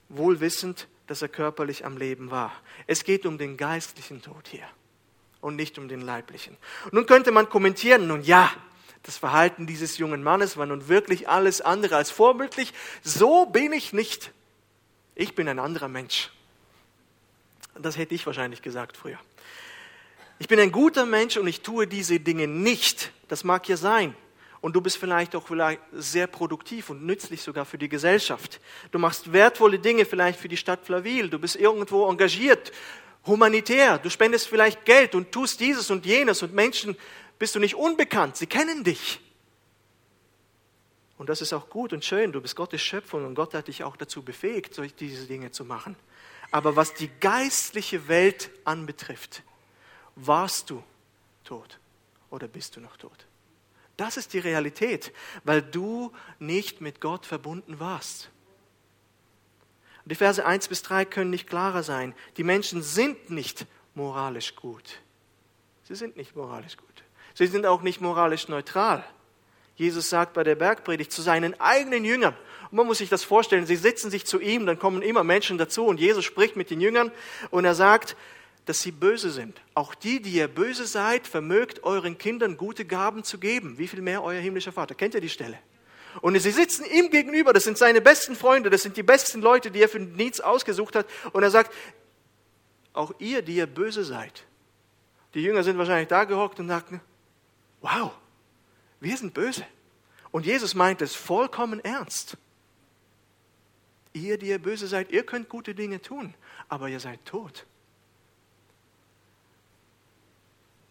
Wohl 0.09 0.39
wissend, 0.39 0.87
dass 1.07 1.21
er 1.21 1.29
körperlich 1.29 1.85
am 1.85 1.97
Leben 1.97 2.31
war. 2.31 2.53
Es 2.87 3.03
geht 3.03 3.25
um 3.25 3.37
den 3.37 3.57
geistlichen 3.57 4.21
Tod 4.21 4.47
hier 4.47 4.67
und 5.41 5.55
nicht 5.55 5.77
um 5.77 5.87
den 5.87 6.01
leiblichen. 6.01 6.55
Nun 6.91 7.05
könnte 7.05 7.31
man 7.31 7.49
kommentieren, 7.49 8.07
nun 8.07 8.21
ja, 8.21 8.49
das 9.03 9.17
Verhalten 9.17 9.67
dieses 9.67 9.97
jungen 9.97 10.23
Mannes 10.23 10.55
war 10.57 10.65
nun 10.65 10.87
wirklich 10.87 11.27
alles 11.27 11.61
andere 11.61 11.97
als 11.97 12.09
vorbildlich. 12.09 12.73
So 13.03 13.45
bin 13.45 13.73
ich 13.73 13.93
nicht. 13.93 14.31
Ich 15.15 15.35
bin 15.35 15.47
ein 15.47 15.59
anderer 15.59 15.89
Mensch. 15.89 16.31
Das 17.77 17.97
hätte 17.97 18.15
ich 18.15 18.25
wahrscheinlich 18.25 18.61
gesagt 18.61 18.97
früher. 18.97 19.19
Ich 20.39 20.47
bin 20.47 20.59
ein 20.59 20.71
guter 20.71 21.05
Mensch 21.05 21.37
und 21.37 21.47
ich 21.47 21.61
tue 21.61 21.85
diese 21.85 22.19
Dinge 22.19 22.47
nicht. 22.47 23.11
Das 23.27 23.43
mag 23.43 23.67
ja 23.67 23.77
sein. 23.77 24.15
Und 24.61 24.73
du 24.73 24.81
bist 24.81 24.97
vielleicht 24.97 25.35
auch 25.35 25.45
vielleicht 25.45 25.81
sehr 25.91 26.27
produktiv 26.27 26.89
und 26.89 27.05
nützlich 27.05 27.41
sogar 27.41 27.65
für 27.65 27.77
die 27.77 27.89
Gesellschaft. 27.89 28.61
Du 28.91 28.99
machst 28.99 29.33
wertvolle 29.33 29.79
Dinge 29.79 30.05
vielleicht 30.05 30.39
für 30.39 30.47
die 30.47 30.55
Stadt 30.55 30.85
Flaville. 30.85 31.27
Du 31.27 31.37
bist 31.37 31.57
irgendwo 31.57 32.09
engagiert, 32.09 32.71
humanitär. 33.25 33.97
Du 33.97 34.09
spendest 34.09 34.47
vielleicht 34.47 34.85
Geld 34.85 35.15
und 35.15 35.33
tust 35.33 35.59
dieses 35.59 35.91
und 35.91 36.05
jenes 36.05 36.41
und 36.41 36.53
Menschen 36.53 36.95
bist 37.43 37.55
du 37.55 37.59
nicht 37.59 37.75
unbekannt. 37.75 38.37
Sie 38.37 38.47
kennen 38.47 38.85
dich. 38.85 39.19
Und 41.17 41.27
das 41.27 41.41
ist 41.41 41.51
auch 41.51 41.69
gut 41.69 41.91
und 41.91 42.05
schön. 42.05 42.31
Du 42.31 42.39
bist 42.39 42.55
Gottes 42.55 42.81
Schöpfung 42.81 43.25
und 43.25 43.35
Gott 43.35 43.53
hat 43.53 43.67
dich 43.67 43.83
auch 43.83 43.97
dazu 43.97 44.23
befähigt, 44.23 44.79
diese 45.01 45.27
Dinge 45.27 45.51
zu 45.51 45.65
machen. 45.65 45.97
Aber 46.51 46.77
was 46.77 46.93
die 46.93 47.09
geistliche 47.19 48.07
Welt 48.07 48.49
anbetrifft, 48.63 49.43
warst 50.15 50.69
du 50.69 50.81
tot 51.43 51.79
oder 52.29 52.47
bist 52.47 52.77
du 52.77 52.79
noch 52.79 52.95
tot? 52.95 53.25
Das 53.97 54.15
ist 54.15 54.31
die 54.31 54.39
Realität, 54.39 55.11
weil 55.43 55.61
du 55.61 56.13
nicht 56.39 56.79
mit 56.79 57.01
Gott 57.01 57.25
verbunden 57.25 57.77
warst. 57.77 58.29
Die 60.05 60.15
Verse 60.15 60.45
1 60.45 60.69
bis 60.69 60.81
3 60.83 61.03
können 61.03 61.29
nicht 61.29 61.49
klarer 61.49 61.83
sein. 61.83 62.15
Die 62.37 62.45
Menschen 62.45 62.81
sind 62.81 63.31
nicht 63.31 63.65
moralisch 63.95 64.55
gut. 64.55 65.01
Sie 65.83 65.95
sind 65.95 66.15
nicht 66.15 66.37
moralisch 66.37 66.77
gut. 66.77 67.02
Sie 67.33 67.47
sind 67.47 67.65
auch 67.65 67.81
nicht 67.81 68.01
moralisch 68.01 68.47
neutral. 68.47 69.03
Jesus 69.75 70.09
sagt 70.09 70.33
bei 70.33 70.43
der 70.43 70.55
Bergpredigt 70.55 71.11
zu 71.11 71.21
seinen 71.21 71.59
eigenen 71.59 72.05
Jüngern, 72.05 72.35
und 72.69 72.77
man 72.77 72.87
muss 72.87 72.99
sich 72.99 73.09
das 73.09 73.23
vorstellen, 73.23 73.65
sie 73.65 73.75
sitzen 73.75 74.09
sich 74.09 74.25
zu 74.25 74.39
ihm, 74.39 74.65
dann 74.65 74.79
kommen 74.79 75.01
immer 75.01 75.23
Menschen 75.23 75.57
dazu 75.57 75.85
und 75.85 75.99
Jesus 75.99 76.25
spricht 76.25 76.55
mit 76.55 76.69
den 76.71 76.81
Jüngern 76.81 77.11
und 77.51 77.65
er 77.65 77.75
sagt, 77.75 78.15
dass 78.65 78.81
sie 78.81 78.91
böse 78.91 79.29
sind. 79.29 79.61
Auch 79.73 79.93
die, 79.93 80.21
die 80.21 80.31
ihr 80.31 80.47
böse 80.47 80.85
seid, 80.87 81.27
vermögt 81.27 81.83
euren 81.83 82.17
Kindern 82.17 82.57
gute 82.57 82.85
Gaben 82.85 83.23
zu 83.23 83.37
geben. 83.37 83.77
Wie 83.77 83.87
viel 83.87 84.01
mehr 84.01 84.23
euer 84.23 84.39
himmlischer 84.39 84.71
Vater? 84.71 84.95
Kennt 84.95 85.13
ihr 85.13 85.21
die 85.21 85.29
Stelle? 85.29 85.59
Und 86.21 86.39
sie 86.39 86.51
sitzen 86.51 86.85
ihm 86.85 87.09
gegenüber, 87.09 87.53
das 87.53 87.63
sind 87.63 87.77
seine 87.77 88.01
besten 88.01 88.35
Freunde, 88.35 88.69
das 88.69 88.83
sind 88.83 88.97
die 88.97 89.03
besten 89.03 89.41
Leute, 89.41 89.71
die 89.71 89.81
er 89.81 89.89
für 89.89 89.99
Dienst 89.99 90.43
ausgesucht 90.43 90.95
hat. 90.95 91.07
Und 91.31 91.43
er 91.43 91.49
sagt, 91.49 91.73
auch 92.93 93.13
ihr, 93.19 93.41
die 93.41 93.55
ihr 93.55 93.67
böse 93.67 94.03
seid. 94.03 94.43
Die 95.33 95.41
Jünger 95.41 95.63
sind 95.63 95.77
wahrscheinlich 95.77 96.07
da 96.07 96.25
gehockt 96.25 96.59
und 96.59 96.67
sagten, 96.67 97.01
wow, 97.83 98.11
wir 98.99 99.15
sind 99.15 99.35
böse. 99.35 99.63
Und 100.31 100.47
Jesus 100.47 100.73
meint 100.73 101.03
es 101.03 101.13
vollkommen 101.13 101.79
ernst. 101.81 102.37
Ihr, 104.13 104.39
die 104.39 104.47
ihr 104.47 104.59
böse 104.59 104.87
seid, 104.87 105.11
ihr 105.11 105.23
könnt 105.23 105.49
gute 105.49 105.75
Dinge 105.75 106.01
tun, 106.01 106.33
aber 106.69 106.89
ihr 106.89 106.99
seid 106.99 107.23
tot. 107.25 107.67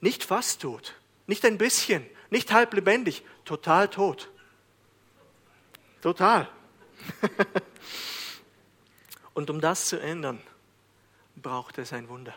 Nicht 0.01 0.23
fast 0.23 0.63
tot, 0.63 0.95
nicht 1.27 1.45
ein 1.45 1.59
bisschen, 1.59 2.07
nicht 2.31 2.53
halb 2.53 2.75
lebendig, 2.75 3.25
total 3.45 3.89
tot. 3.89 4.31
Total. 6.03 6.49
Und 9.35 9.51
um 9.51 9.61
das 9.61 9.87
zu 9.87 10.01
ändern, 10.01 10.41
braucht 11.37 11.79
es 11.79 11.93
ein 11.93 12.09
Wunder. 12.09 12.35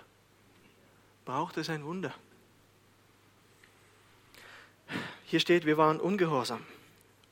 Braucht 1.25 1.57
es 1.57 1.69
ein 1.69 1.83
Wunder. 1.83 2.13
Hier 5.35 5.41
steht, 5.41 5.65
wir 5.65 5.75
waren 5.75 5.99
ungehorsam, 5.99 6.61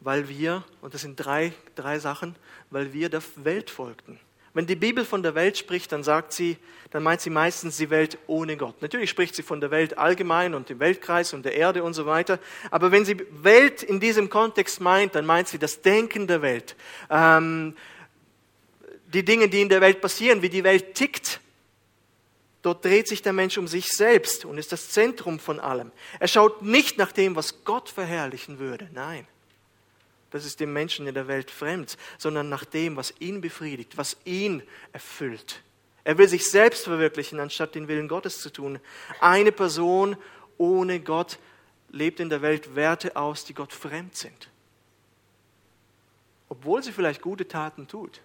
weil 0.01 0.27
wir, 0.27 0.65
und 0.81 0.93
das 0.93 1.03
sind 1.03 1.15
drei, 1.15 1.53
drei 1.75 1.99
Sachen, 1.99 2.35
weil 2.69 2.91
wir 2.91 3.07
der 3.07 3.21
Welt 3.37 3.69
folgten. 3.69 4.19
Wenn 4.53 4.67
die 4.67 4.75
Bibel 4.75 5.05
von 5.05 5.23
der 5.23 5.35
Welt 5.35 5.57
spricht, 5.57 5.93
dann 5.93 6.03
sagt 6.03 6.33
sie, 6.33 6.57
dann 6.91 7.01
meint 7.01 7.21
sie 7.21 7.29
meistens 7.29 7.77
die 7.77 7.89
Welt 7.89 8.17
ohne 8.27 8.57
Gott. 8.57 8.81
Natürlich 8.81 9.09
spricht 9.09 9.35
sie 9.35 9.41
von 9.41 9.61
der 9.61 9.71
Welt 9.71 9.97
allgemein 9.97 10.53
und 10.53 10.67
dem 10.67 10.81
Weltkreis 10.81 11.31
und 11.31 11.45
der 11.45 11.55
Erde 11.55 11.81
und 11.81 11.93
so 11.93 12.05
weiter. 12.05 12.39
Aber 12.71 12.91
wenn 12.91 13.05
sie 13.05 13.25
Welt 13.41 13.83
in 13.83 14.01
diesem 14.01 14.29
Kontext 14.29 14.81
meint, 14.81 15.15
dann 15.15 15.25
meint 15.25 15.47
sie 15.47 15.57
das 15.57 15.81
Denken 15.81 16.27
der 16.27 16.41
Welt. 16.41 16.75
Ähm, 17.09 17.73
die 19.13 19.23
Dinge, 19.23 19.47
die 19.47 19.61
in 19.61 19.69
der 19.69 19.79
Welt 19.79 20.01
passieren, 20.01 20.41
wie 20.41 20.49
die 20.49 20.65
Welt 20.65 20.93
tickt. 20.93 21.39
Dort 22.63 22.83
dreht 22.83 23.07
sich 23.07 23.21
der 23.21 23.33
Mensch 23.33 23.57
um 23.57 23.67
sich 23.67 23.89
selbst 23.89 24.45
und 24.45 24.57
ist 24.57 24.71
das 24.71 24.89
Zentrum 24.89 25.39
von 25.39 25.59
allem. 25.59 25.91
Er 26.19 26.27
schaut 26.27 26.63
nicht 26.63 26.97
nach 26.97 27.11
dem, 27.11 27.35
was 27.35 27.63
Gott 27.63 27.89
verherrlichen 27.89 28.57
würde. 28.57 28.89
Nein 28.93 29.27
das 30.33 30.45
ist 30.45 30.59
dem 30.59 30.73
Menschen 30.73 31.05
in 31.05 31.13
der 31.13 31.27
Welt 31.27 31.51
fremd, 31.51 31.95
sondern 32.17 32.49
nach 32.49 32.65
dem, 32.65 32.95
was 32.95 33.13
ihn 33.19 33.39
befriedigt, 33.39 33.97
was 33.97 34.17
ihn 34.25 34.63
erfüllt. 34.91 35.61
Er 36.03 36.17
will 36.17 36.27
sich 36.27 36.49
selbst 36.49 36.85
verwirklichen, 36.85 37.39
anstatt 37.39 37.75
den 37.75 37.87
Willen 37.87 38.07
Gottes 38.07 38.41
zu 38.41 38.49
tun. 38.49 38.79
Eine 39.19 39.51
Person 39.51 40.17
ohne 40.57 40.99
Gott 40.99 41.37
lebt 41.91 42.19
in 42.19 42.29
der 42.29 42.41
Welt 42.41 42.75
Werte 42.75 43.15
aus, 43.15 43.45
die 43.45 43.53
Gott 43.53 43.71
fremd 43.71 44.15
sind. 44.15 44.49
Obwohl 46.49 46.81
sie 46.81 46.91
vielleicht 46.91 47.21
gute 47.21 47.47
Taten 47.47 47.87
tut 47.87 48.19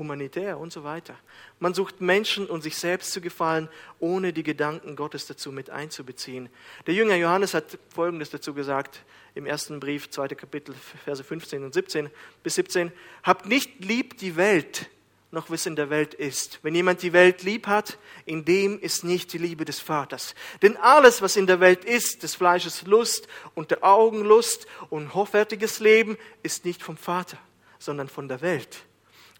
humanitär 0.00 0.58
und 0.58 0.72
so 0.72 0.82
weiter. 0.82 1.14
Man 1.60 1.74
sucht 1.74 2.00
Menschen 2.00 2.46
und 2.46 2.62
sich 2.62 2.76
selbst 2.76 3.12
zu 3.12 3.20
gefallen, 3.20 3.68
ohne 4.00 4.32
die 4.32 4.42
Gedanken 4.42 4.96
Gottes 4.96 5.26
dazu 5.26 5.52
mit 5.52 5.70
einzubeziehen. 5.70 6.48
Der 6.86 6.94
Jünger 6.94 7.16
Johannes 7.16 7.54
hat 7.54 7.78
Folgendes 7.94 8.30
dazu 8.30 8.54
gesagt 8.54 9.04
im 9.34 9.46
ersten 9.46 9.78
Brief, 9.78 10.10
zweite 10.10 10.34
Kapitel, 10.34 10.74
Verse 11.04 11.22
15 11.22 11.62
und 11.62 11.74
17 11.74 12.10
bis 12.42 12.54
17. 12.56 12.90
Habt 13.22 13.46
nicht 13.46 13.84
lieb 13.84 14.16
die 14.16 14.36
Welt, 14.36 14.88
noch 15.30 15.50
was 15.50 15.66
in 15.66 15.76
der 15.76 15.90
Welt 15.90 16.14
ist. 16.14 16.58
Wenn 16.62 16.74
jemand 16.74 17.02
die 17.02 17.12
Welt 17.12 17.42
lieb 17.42 17.66
hat, 17.66 17.98
in 18.24 18.46
dem 18.46 18.80
ist 18.80 19.04
nicht 19.04 19.32
die 19.34 19.38
Liebe 19.38 19.66
des 19.66 19.80
Vaters. 19.80 20.34
Denn 20.62 20.78
alles, 20.78 21.20
was 21.20 21.36
in 21.36 21.46
der 21.46 21.60
Welt 21.60 21.84
ist, 21.84 22.22
des 22.22 22.34
Fleisches 22.34 22.86
Lust 22.86 23.28
und 23.54 23.70
der 23.70 23.84
Augen 23.84 24.24
Lust 24.24 24.66
und 24.88 25.14
hoffärtiges 25.14 25.78
Leben, 25.78 26.16
ist 26.42 26.64
nicht 26.64 26.82
vom 26.82 26.96
Vater, 26.96 27.36
sondern 27.78 28.08
von 28.08 28.26
der 28.26 28.40
Welt 28.40 28.86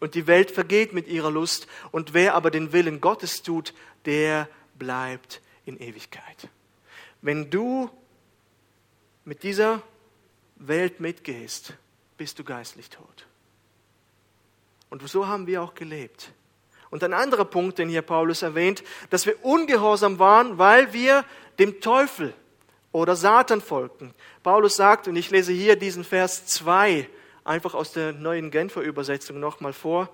und 0.00 0.14
die 0.14 0.26
Welt 0.26 0.50
vergeht 0.50 0.92
mit 0.92 1.06
ihrer 1.06 1.30
Lust, 1.30 1.66
und 1.92 2.14
wer 2.14 2.34
aber 2.34 2.50
den 2.50 2.72
Willen 2.72 3.00
Gottes 3.00 3.42
tut, 3.42 3.74
der 4.06 4.48
bleibt 4.78 5.40
in 5.66 5.78
Ewigkeit. 5.78 6.48
Wenn 7.22 7.50
du 7.50 7.90
mit 9.24 9.42
dieser 9.42 9.82
Welt 10.56 11.00
mitgehst, 11.00 11.74
bist 12.16 12.38
du 12.38 12.44
geistlich 12.44 12.90
tot. 12.90 13.26
Und 14.88 15.06
so 15.08 15.28
haben 15.28 15.46
wir 15.46 15.62
auch 15.62 15.74
gelebt. 15.74 16.32
Und 16.90 17.04
ein 17.04 17.12
anderer 17.12 17.44
Punkt, 17.44 17.78
den 17.78 17.88
hier 17.88 18.02
Paulus 18.02 18.42
erwähnt, 18.42 18.82
dass 19.10 19.24
wir 19.24 19.44
ungehorsam 19.44 20.18
waren, 20.18 20.58
weil 20.58 20.92
wir 20.92 21.24
dem 21.58 21.80
Teufel 21.80 22.34
oder 22.90 23.14
Satan 23.14 23.60
folgten. 23.60 24.12
Paulus 24.42 24.74
sagt, 24.74 25.06
und 25.06 25.14
ich 25.14 25.30
lese 25.30 25.52
hier 25.52 25.76
diesen 25.76 26.02
Vers 26.02 26.46
2 26.46 27.08
einfach 27.44 27.74
aus 27.74 27.92
der 27.92 28.12
neuen 28.12 28.50
Genfer 28.50 28.82
Übersetzung 28.82 29.40
nochmal 29.40 29.72
vor. 29.72 30.08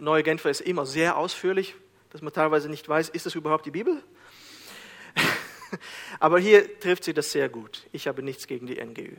Neue 0.00 0.22
Genfer 0.22 0.50
ist 0.50 0.60
immer 0.60 0.86
sehr 0.86 1.16
ausführlich, 1.16 1.74
dass 2.10 2.22
man 2.22 2.32
teilweise 2.32 2.68
nicht 2.68 2.88
weiß, 2.88 3.08
ist 3.10 3.26
das 3.26 3.34
überhaupt 3.34 3.66
die 3.66 3.70
Bibel? 3.70 4.02
Aber 6.20 6.38
hier 6.38 6.78
trifft 6.80 7.04
sie 7.04 7.12
das 7.12 7.30
sehr 7.32 7.48
gut. 7.48 7.86
Ich 7.92 8.06
habe 8.06 8.22
nichts 8.22 8.46
gegen 8.46 8.66
die 8.66 8.82
NGÜ. 8.82 9.16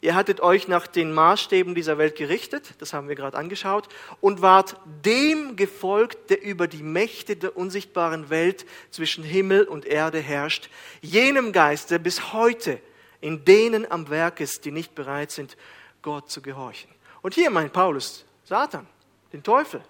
Ihr 0.00 0.14
hattet 0.14 0.40
euch 0.40 0.68
nach 0.68 0.86
den 0.86 1.14
Maßstäben 1.14 1.74
dieser 1.74 1.96
Welt 1.96 2.16
gerichtet, 2.16 2.74
das 2.78 2.92
haben 2.92 3.08
wir 3.08 3.14
gerade 3.14 3.38
angeschaut, 3.38 3.88
und 4.20 4.42
wart 4.42 4.76
dem 5.02 5.56
gefolgt, 5.56 6.28
der 6.28 6.42
über 6.42 6.68
die 6.68 6.82
Mächte 6.82 7.36
der 7.36 7.56
unsichtbaren 7.56 8.28
Welt 8.28 8.66
zwischen 8.90 9.24
Himmel 9.24 9.64
und 9.64 9.86
Erde 9.86 10.18
herrscht, 10.18 10.68
jenem 11.00 11.52
Geist, 11.52 11.90
der 11.90 12.00
bis 12.00 12.34
heute 12.34 12.80
in 13.22 13.46
denen 13.46 13.90
am 13.90 14.10
Werk 14.10 14.40
ist, 14.40 14.66
die 14.66 14.70
nicht 14.70 14.94
bereit 14.94 15.30
sind, 15.30 15.56
Gott 16.04 16.30
zu 16.30 16.40
gehorchen. 16.40 16.90
Und 17.22 17.34
hier 17.34 17.50
meint 17.50 17.72
Paulus 17.72 18.24
Satan, 18.44 18.86
den 19.32 19.42
Teufel. 19.42 19.82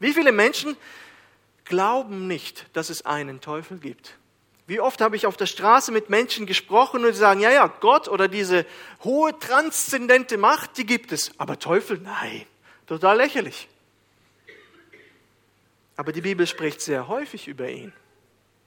Wie 0.00 0.12
viele 0.12 0.32
Menschen 0.32 0.76
glauben 1.64 2.26
nicht, 2.26 2.66
dass 2.74 2.90
es 2.90 3.06
einen 3.06 3.40
Teufel 3.40 3.78
gibt? 3.78 4.18
Wie 4.66 4.80
oft 4.80 5.00
habe 5.00 5.16
ich 5.16 5.26
auf 5.26 5.36
der 5.36 5.46
Straße 5.46 5.92
mit 5.92 6.10
Menschen 6.10 6.46
gesprochen 6.46 7.04
und 7.04 7.12
sie 7.12 7.18
sagen, 7.18 7.40
ja, 7.40 7.50
ja, 7.50 7.66
Gott 7.68 8.08
oder 8.08 8.28
diese 8.28 8.66
hohe 9.04 9.36
transzendente 9.38 10.36
Macht, 10.38 10.76
die 10.76 10.86
gibt 10.86 11.12
es. 11.12 11.32
Aber 11.38 11.58
Teufel, 11.58 11.98
nein, 11.98 12.46
total 12.86 13.16
lächerlich. 13.16 13.68
Aber 15.96 16.12
die 16.12 16.20
Bibel 16.20 16.46
spricht 16.46 16.80
sehr 16.80 17.08
häufig 17.08 17.46
über 17.46 17.68
ihn. 17.68 17.92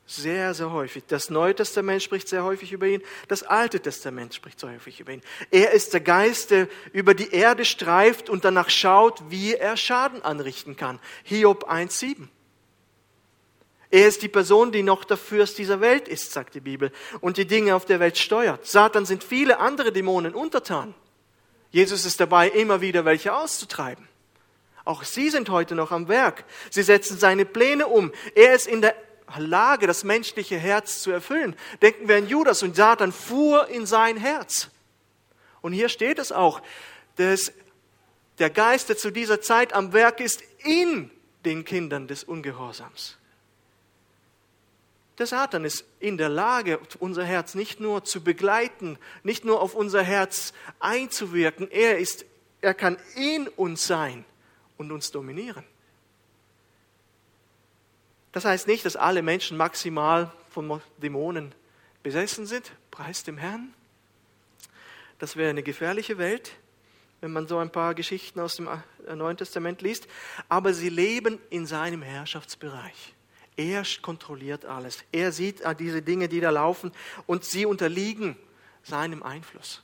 Sehr, 0.06 0.54
sehr 0.54 0.72
häufig. 0.72 1.04
Das 1.08 1.30
Neue 1.30 1.56
Testament 1.56 2.04
spricht 2.04 2.28
sehr 2.28 2.44
häufig 2.44 2.74
über 2.74 2.88
ihn. 2.88 3.02
Das 3.30 3.44
Alte 3.44 3.80
Testament 3.80 4.34
spricht 4.34 4.60
sehr 4.60 4.72
häufig 4.72 5.00
über 5.00 5.14
ihn. 5.14 5.22
Er 5.50 5.72
ist 5.72 5.94
der 5.94 6.02
Geist, 6.02 6.52
der 6.52 6.68
über 6.92 7.14
die 7.14 7.32
Erde 7.32 7.64
streift 7.64 8.30
und 8.30 8.44
danach 8.44 8.70
schaut, 8.70 9.24
wie 9.30 9.56
er 9.56 9.78
Schaden 9.78 10.22
anrichten 10.22 10.76
kann. 10.76 11.00
Hiob 11.24 11.72
1,7. 11.72 12.28
Er 13.92 14.08
ist 14.08 14.24
die 14.24 14.28
Person, 14.28 14.72
die 14.72 14.84
noch 14.84 15.06
der 15.06 15.18
Fürst 15.18 15.58
dieser 15.58 15.80
Welt 15.80 16.08
ist, 16.08 16.32
sagt 16.32 16.56
die 16.56 16.60
Bibel, 16.60 16.92
und 17.22 17.38
die 17.38 17.46
Dinge 17.46 17.76
auf 17.76 17.86
der 17.86 18.00
Welt 18.00 18.18
steuert. 18.18 18.66
Satan 18.66 19.06
sind 19.06 19.24
viele 19.24 19.60
andere 19.60 19.92
Dämonen 19.92 20.34
untertan. 20.34 20.96
Jesus 21.70 22.04
ist 22.04 22.20
dabei, 22.20 22.50
immer 22.50 22.82
wieder 22.82 23.06
welche 23.06 23.36
auszutreiben. 23.36 24.08
Auch 24.84 25.04
sie 25.04 25.30
sind 25.30 25.50
heute 25.50 25.76
noch 25.76 25.92
am 25.92 26.08
Werk. 26.08 26.44
Sie 26.72 26.84
setzen 26.84 27.18
seine 27.18 27.46
Pläne 27.46 27.88
um. 27.88 28.12
Er 28.36 28.54
ist 28.54 28.68
in 28.68 28.82
der 28.82 28.96
Lage, 29.42 29.88
das 29.88 30.04
menschliche 30.04 30.58
Herz 30.58 31.02
zu 31.02 31.12
erfüllen. 31.12 31.56
Denken 31.82 32.08
wir 32.08 32.18
an 32.18 32.28
Judas 32.28 32.64
und 32.64 32.76
Satan 32.76 33.12
fuhr 33.12 33.68
in 33.70 33.86
sein 33.86 34.18
Herz. 34.18 34.70
Und 35.62 35.74
hier 35.74 35.90
steht 35.90 36.20
es 36.20 36.32
auch, 36.32 36.62
dass 37.16 37.52
der 38.40 38.50
Geist, 38.50 38.90
der 38.90 38.98
zu 38.98 39.12
dieser 39.12 39.42
Zeit 39.42 39.74
am 39.74 39.94
Werk 39.94 40.20
ist, 40.20 40.44
in 40.64 41.10
den 41.46 41.66
Kindern 41.66 42.08
des 42.08 42.24
Ungehorsams. 42.24 43.18
Der 45.20 45.28
Satan 45.28 45.64
ist 45.64 45.86
in 46.00 46.18
der 46.18 46.30
Lage, 46.30 46.80
unser 47.00 47.24
Herz 47.24 47.54
nicht 47.54 47.80
nur 47.80 48.04
zu 48.04 48.24
begleiten, 48.24 48.98
nicht 49.22 49.46
nur 49.46 49.62
auf 49.62 49.76
unser 49.76 50.02
Herz 50.02 50.54
einzuwirken, 50.80 51.70
er, 51.70 52.00
ist, 52.00 52.26
er 52.62 52.74
kann 52.74 52.98
in 53.16 53.48
uns 53.48 53.86
sein 53.86 54.26
und 54.78 54.92
uns 54.92 55.12
dominieren. 55.12 55.64
Das 58.34 58.46
heißt 58.46 58.68
nicht, 58.68 58.84
dass 58.86 58.96
alle 58.96 59.22
Menschen 59.22 59.56
maximal 59.56 60.32
von 60.50 60.82
Dämonen 60.98 61.56
besessen 62.02 62.46
sind, 62.46 62.74
preis 62.92 63.24
dem 63.24 63.38
Herrn. 63.38 63.74
Das 65.20 65.38
wäre 65.38 65.52
eine 65.52 65.64
gefährliche 65.64 66.18
Welt, 66.18 66.52
wenn 67.22 67.32
man 67.32 67.48
so 67.48 67.60
ein 67.60 67.72
paar 67.72 67.94
Geschichten 67.94 68.40
aus 68.40 68.58
dem 68.58 68.68
Neuen 69.16 69.38
Testament 69.38 69.82
liest. 69.82 70.08
Aber 70.50 70.74
sie 70.74 70.90
leben 70.90 71.40
in 71.50 71.66
seinem 71.66 72.02
Herrschaftsbereich. 72.02 73.14
Er 73.56 73.84
kontrolliert 74.02 74.66
alles. 74.66 75.04
Er 75.12 75.32
sieht 75.32 75.62
diese 75.80 76.02
Dinge, 76.02 76.28
die 76.28 76.40
da 76.40 76.50
laufen 76.50 76.92
und 77.28 77.46
sie 77.46 77.66
unterliegen 77.68 78.36
seinem 78.82 79.22
Einfluss. 79.22 79.84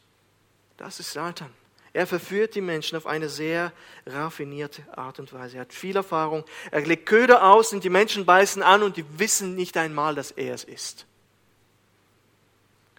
Das 0.75 0.99
ist 0.99 1.11
Satan. 1.11 1.53
Er 1.93 2.05
verführt 2.05 2.55
die 2.55 2.61
Menschen 2.61 2.97
auf 2.97 3.07
eine 3.07 3.29
sehr 3.29 3.73
raffinierte 4.05 4.83
Art 4.95 5.19
und 5.19 5.33
Weise. 5.33 5.57
Er 5.57 5.61
hat 5.61 5.73
viel 5.73 5.95
Erfahrung. 5.95 6.45
Er 6.71 6.81
legt 6.81 7.05
Köder 7.05 7.43
aus 7.43 7.73
und 7.73 7.83
die 7.83 7.89
Menschen 7.89 8.25
beißen 8.25 8.61
an 8.61 8.83
und 8.83 8.97
die 8.97 9.05
wissen 9.17 9.55
nicht 9.55 9.75
einmal, 9.77 10.15
dass 10.15 10.31
er 10.31 10.53
es 10.53 10.63
ist. 10.63 11.05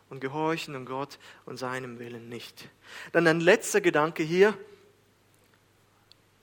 Und 0.08 0.20
gehorchen 0.20 0.74
um 0.74 0.86
Gott 0.86 1.18
und 1.46 1.56
seinem 1.56 2.00
Willen 2.00 2.28
nicht. 2.28 2.68
Dann 3.12 3.28
ein 3.28 3.40
letzter 3.40 3.80
Gedanke 3.80 4.24
hier. 4.24 4.56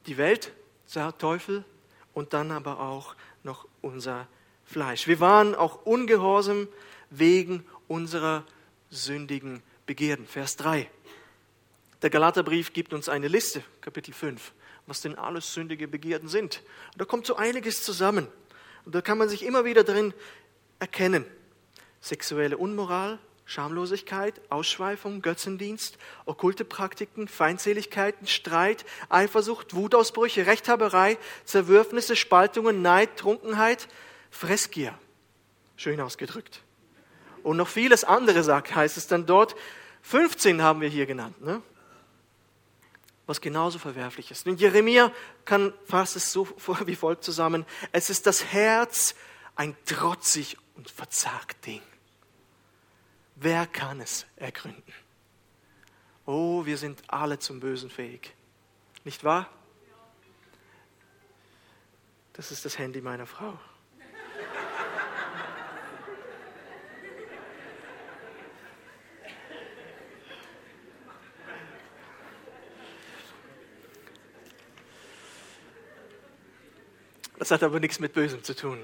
Die 0.06 0.18
Welt, 0.18 0.54
der 0.96 1.18
Teufel 1.18 1.66
und 2.14 2.34
dann 2.34 2.52
aber 2.52 2.80
auch 2.80 3.16
noch 3.44 3.68
unser 3.82 4.28
Fleisch. 4.66 5.08
Wir 5.08 5.20
waren 5.20 5.54
auch 5.54 5.86
ungehorsam 5.86 6.70
wegen 7.10 7.66
unserer 7.88 8.46
sündigen 8.90 9.62
Begierden. 9.86 10.26
Vers 10.26 10.58
3. 10.58 10.90
Der 12.02 12.10
Galaterbrief 12.12 12.74
gibt 12.74 12.94
uns 12.94 13.10
eine 13.10 13.28
Liste, 13.28 13.64
Kapitel 13.82 14.14
5, 14.14 14.54
was 14.86 15.02
denn 15.02 15.16
alles 15.16 15.54
sündige 15.54 15.88
Begierden 15.88 16.30
sind. 16.30 16.62
Und 16.94 17.02
da 17.02 17.06
kommt 17.06 17.26
so 17.26 17.36
einiges 17.36 17.84
zusammen. 17.84 18.28
Und 18.86 18.94
da 18.94 19.02
kann 19.02 19.18
man 19.18 19.30
sich 19.30 19.44
immer 19.44 19.66
wieder 19.66 19.84
drin 19.84 20.14
erkennen. 20.80 21.26
Sexuelle 22.00 22.58
Unmoral, 22.58 23.18
Schamlosigkeit, 23.46 24.40
Ausschweifung, 24.50 25.24
Götzendienst, 25.24 25.98
okkulte 26.26 26.66
Praktiken, 26.66 27.28
Feindseligkeiten, 27.28 28.28
Streit, 28.28 28.86
Eifersucht, 29.10 29.74
Wutausbrüche, 29.74 30.46
Rechthaberei, 30.46 31.18
Zerwürfnisse, 31.46 32.16
Spaltungen, 32.16 32.84
Neid, 32.84 33.18
Trunkenheit, 33.18 33.88
Fressgier. 34.30 34.94
Schön 35.78 36.00
ausgedrückt. 36.00 36.62
Und 37.42 37.58
noch 37.58 37.70
vieles 37.70 38.04
andere 38.04 38.44
sagt, 38.44 38.76
heißt 38.76 38.98
es 38.98 39.08
dann 39.08 39.26
dort. 39.26 39.56
15 40.04 40.62
haben 40.62 40.82
wir 40.82 40.90
hier 40.90 41.08
genannt, 41.08 41.42
ne? 41.42 41.64
Was 43.28 43.42
genauso 43.42 43.78
verwerflich 43.78 44.32
ist. 44.32 44.48
Und 44.48 44.60
Jeremia 44.60 45.12
kann 45.46 45.74
fasst 45.86 46.16
es 46.16 46.32
so 46.32 46.48
wie 46.86 46.96
folgt 46.96 47.24
zusammen. 47.24 47.66
Es 47.92 48.10
ist 48.10 48.26
das 48.26 48.46
Herz 48.46 49.14
ein 49.56 49.76
trotzig 49.86 50.58
und 50.76 50.90
verzagt 50.90 51.66
Ding. 51.66 51.82
Wer 53.36 53.68
kann 53.68 54.02
es 54.02 54.26
ergründen? 54.38 54.94
Oh, 56.26 56.66
wir 56.66 56.78
sind 56.78 57.02
alle 57.08 57.38
zum 57.38 57.60
Bösen 57.60 57.90
fähig. 57.90 58.34
Nicht 59.04 59.24
wahr? 59.24 59.50
Das 62.34 62.52
ist 62.52 62.66
das 62.66 62.78
Handy 62.78 63.02
meiner 63.02 63.26
Frau. 63.26 63.60
Das 77.40 77.52
hat 77.52 77.64
aber 77.64 77.80
nichts 77.80 78.00
mit 78.00 78.14
Bösem 78.14 78.44
zu 78.44 78.56
tun. 78.56 78.80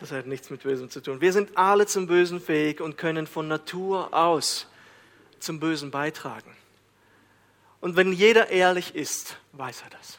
Das 0.00 0.10
hat 0.10 0.26
nichts 0.26 0.50
mit 0.50 0.62
Bösem 0.62 0.90
zu 0.90 1.00
tun. 1.00 1.20
Wir 1.20 1.32
sind 1.32 1.56
alle 1.56 1.86
zum 1.86 2.06
Bösen 2.06 2.40
fähig 2.40 2.80
und 2.80 2.98
können 2.98 3.26
von 3.26 3.48
Natur 3.48 4.12
aus 4.12 4.66
zum 5.38 5.60
Bösen 5.60 5.90
beitragen. 5.90 6.54
Und 7.80 7.96
wenn 7.96 8.12
jeder 8.12 8.50
ehrlich 8.50 8.94
ist, 8.94 9.36
weiß 9.52 9.82
er 9.82 9.90
das. 9.90 10.18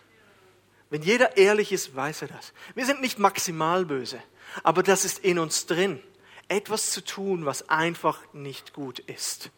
Wenn 0.89 1.01
jeder 1.01 1.37
ehrlich 1.37 1.71
ist, 1.71 1.95
weiß 1.95 2.23
er 2.23 2.27
das. 2.27 2.53
Wir 2.75 2.85
sind 2.85 3.01
nicht 3.01 3.19
maximal 3.19 3.85
böse, 3.85 4.21
aber 4.63 4.83
das 4.83 5.05
ist 5.05 5.19
in 5.19 5.39
uns 5.39 5.65
drin. 5.65 5.99
Etwas 6.47 6.91
zu 6.91 7.03
tun, 7.03 7.45
was 7.45 7.69
einfach 7.69 8.21
nicht 8.33 8.73
gut 8.73 8.99
ist. 8.99 9.49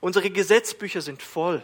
Unsere 0.00 0.30
Gesetzbücher 0.30 1.00
sind 1.00 1.22
voll. 1.22 1.62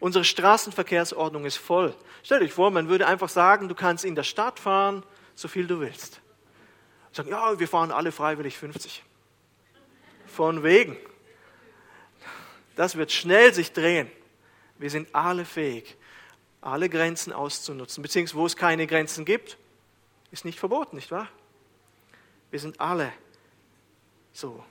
Unsere 0.00 0.24
Straßenverkehrsordnung 0.24 1.44
ist 1.44 1.56
voll. 1.56 1.94
Stell 2.22 2.40
dich 2.40 2.52
vor, 2.52 2.70
man 2.70 2.88
würde 2.88 3.06
einfach 3.06 3.28
sagen, 3.28 3.68
du 3.68 3.74
kannst 3.74 4.04
in 4.04 4.14
der 4.14 4.22
Stadt 4.22 4.60
fahren, 4.60 5.02
so 5.34 5.48
viel 5.48 5.66
du 5.66 5.80
willst 5.80 6.20
sagen, 7.18 7.30
ja, 7.30 7.58
wir 7.58 7.68
fahren 7.68 7.90
alle 7.90 8.12
freiwillig 8.12 8.56
50. 8.56 9.02
Von 10.26 10.62
wegen. 10.62 10.96
Das 12.76 12.96
wird 12.96 13.10
schnell 13.10 13.52
sich 13.52 13.72
drehen. 13.72 14.10
Wir 14.78 14.90
sind 14.90 15.12
alle 15.12 15.44
fähig, 15.44 15.96
alle 16.60 16.88
Grenzen 16.88 17.32
auszunutzen, 17.32 18.02
beziehungsweise 18.02 18.38
wo 18.38 18.46
es 18.46 18.56
keine 18.56 18.86
Grenzen 18.86 19.24
gibt, 19.24 19.58
ist 20.30 20.44
nicht 20.44 20.60
verboten, 20.60 20.94
nicht 20.94 21.10
wahr? 21.10 21.28
Wir 22.50 22.60
sind 22.60 22.80
alle 22.80 23.12
so 24.32 24.64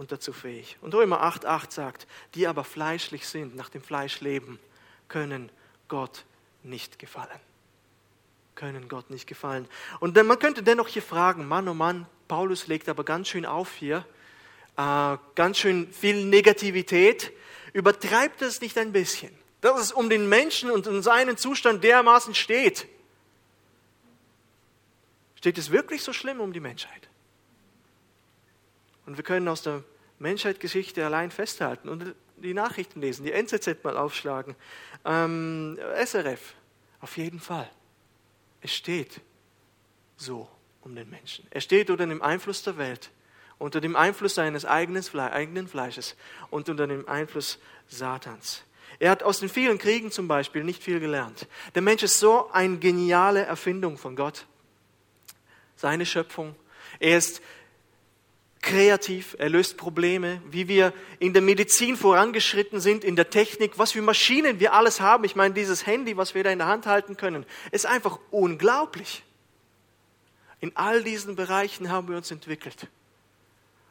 und 0.00 0.12
dazu 0.12 0.32
fähig. 0.32 0.78
Und 0.80 0.94
Römer 0.94 1.22
8,8 1.22 1.74
sagt, 1.74 2.06
die 2.34 2.46
aber 2.46 2.64
fleischlich 2.64 3.28
sind, 3.28 3.54
nach 3.54 3.68
dem 3.68 3.82
Fleisch 3.82 4.22
leben, 4.22 4.58
können 5.08 5.50
Gott 5.88 6.24
nicht 6.62 6.98
gefallen 6.98 7.38
können 8.56 8.90
Gott 8.90 9.08
nicht 9.08 9.26
gefallen. 9.26 9.66
Und 10.00 10.22
man 10.22 10.38
könnte 10.38 10.62
dennoch 10.62 10.86
hier 10.86 11.00
fragen, 11.00 11.48
Mann, 11.48 11.66
oh 11.66 11.72
Mann, 11.72 12.06
Paulus 12.28 12.66
legt 12.66 12.90
aber 12.90 13.04
ganz 13.04 13.28
schön 13.28 13.46
auf 13.46 13.74
hier, 13.76 14.04
äh, 14.76 15.16
ganz 15.34 15.56
schön 15.56 15.90
viel 15.94 16.26
Negativität. 16.26 17.32
Übertreibt 17.72 18.42
es 18.42 18.60
nicht 18.60 18.76
ein 18.76 18.92
bisschen? 18.92 19.30
Dass 19.62 19.80
es 19.80 19.92
um 19.92 20.10
den 20.10 20.28
Menschen 20.28 20.70
und 20.70 20.86
um 20.86 21.00
seinen 21.00 21.38
Zustand 21.38 21.82
dermaßen 21.82 22.34
steht. 22.34 22.86
Steht 25.36 25.56
es 25.56 25.70
wirklich 25.70 26.02
so 26.02 26.12
schlimm 26.12 26.38
um 26.40 26.52
die 26.52 26.60
Menschheit? 26.60 27.09
Und 29.10 29.16
wir 29.16 29.24
können 29.24 29.48
aus 29.48 29.62
der 29.62 29.82
Menschheitsgeschichte 30.20 31.04
allein 31.04 31.32
festhalten. 31.32 31.88
Und 31.88 32.14
die 32.36 32.54
Nachrichten 32.54 33.00
lesen, 33.00 33.24
die 33.24 33.32
NZZ 33.32 33.82
mal 33.82 33.96
aufschlagen, 33.96 34.54
ähm, 35.04 35.76
SRF. 35.96 36.54
Auf 37.00 37.16
jeden 37.16 37.40
Fall. 37.40 37.68
Es 38.60 38.72
steht 38.72 39.20
so 40.16 40.48
um 40.82 40.94
den 40.94 41.10
Menschen. 41.10 41.44
Er 41.50 41.60
steht 41.60 41.90
unter 41.90 42.06
dem 42.06 42.22
Einfluss 42.22 42.62
der 42.62 42.78
Welt, 42.78 43.10
unter 43.58 43.80
dem 43.80 43.96
Einfluss 43.96 44.36
seines 44.36 44.64
eigenen, 44.64 45.02
Fleisches 45.02 46.14
und 46.50 46.68
unter 46.68 46.86
dem 46.86 47.08
Einfluss 47.08 47.58
Satans. 47.88 48.62
Er 49.00 49.10
hat 49.10 49.24
aus 49.24 49.40
den 49.40 49.48
vielen 49.48 49.78
Kriegen 49.78 50.12
zum 50.12 50.28
Beispiel 50.28 50.62
nicht 50.62 50.84
viel 50.84 51.00
gelernt. 51.00 51.48
Der 51.74 51.82
Mensch 51.82 52.04
ist 52.04 52.20
so 52.20 52.48
eine 52.52 52.78
geniale 52.78 53.42
Erfindung 53.42 53.98
von 53.98 54.14
Gott. 54.14 54.46
Seine 55.74 56.06
Schöpfung. 56.06 56.54
Er 57.00 57.18
ist 57.18 57.42
kreativ, 58.62 59.36
er 59.38 59.48
löst 59.48 59.76
Probleme, 59.76 60.42
wie 60.50 60.68
wir 60.68 60.92
in 61.18 61.32
der 61.32 61.42
Medizin 61.42 61.96
vorangeschritten 61.96 62.80
sind, 62.80 63.04
in 63.04 63.16
der 63.16 63.30
Technik, 63.30 63.78
was 63.78 63.92
für 63.92 64.02
Maschinen 64.02 64.60
wir 64.60 64.74
alles 64.74 65.00
haben. 65.00 65.24
Ich 65.24 65.34
meine, 65.34 65.54
dieses 65.54 65.86
Handy, 65.86 66.16
was 66.16 66.34
wir 66.34 66.44
da 66.44 66.50
in 66.50 66.58
der 66.58 66.68
Hand 66.68 66.86
halten 66.86 67.16
können, 67.16 67.46
ist 67.70 67.86
einfach 67.86 68.18
unglaublich. 68.30 69.22
In 70.60 70.76
all 70.76 71.02
diesen 71.02 71.36
Bereichen 71.36 71.90
haben 71.90 72.08
wir 72.08 72.16
uns 72.16 72.30
entwickelt. 72.30 72.88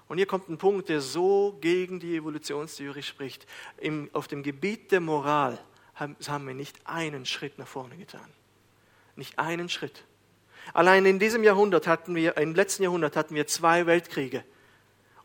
Und 0.08 0.18
hier 0.18 0.28
kommt 0.28 0.50
ein 0.50 0.58
Punkt, 0.58 0.90
der 0.90 1.02
so 1.02 1.58
gegen 1.62 2.00
die 2.00 2.16
Evolutionstheorie 2.16 3.04
spricht. 3.04 3.48
Im, 3.78 4.10
auf 4.14 4.28
dem 4.28 4.44
Gebiet 4.44 4.92
der 4.92 5.02
Moral 5.02 5.60
haben, 5.96 6.16
haben 6.28 6.48
wir 6.48 6.54
nicht 6.54 6.78
einen 6.86 7.26
Schritt 7.26 7.58
nach 7.58 7.68
vorne 7.68 7.98
getan. 7.98 8.28
Nicht 9.16 9.38
einen 9.40 9.70
Schritt. 9.70 10.04
Allein 10.74 11.06
in 11.06 11.20
diesem 11.20 11.44
Jahrhundert 11.44 11.88
hatten 11.88 12.16
wir, 12.16 12.38
im 12.38 12.54
letzten 12.54 12.84
Jahrhundert 12.84 13.16
hatten 13.16 13.36
wir 13.36 13.48
zwei 13.48 13.86
Weltkriege. 13.86 14.44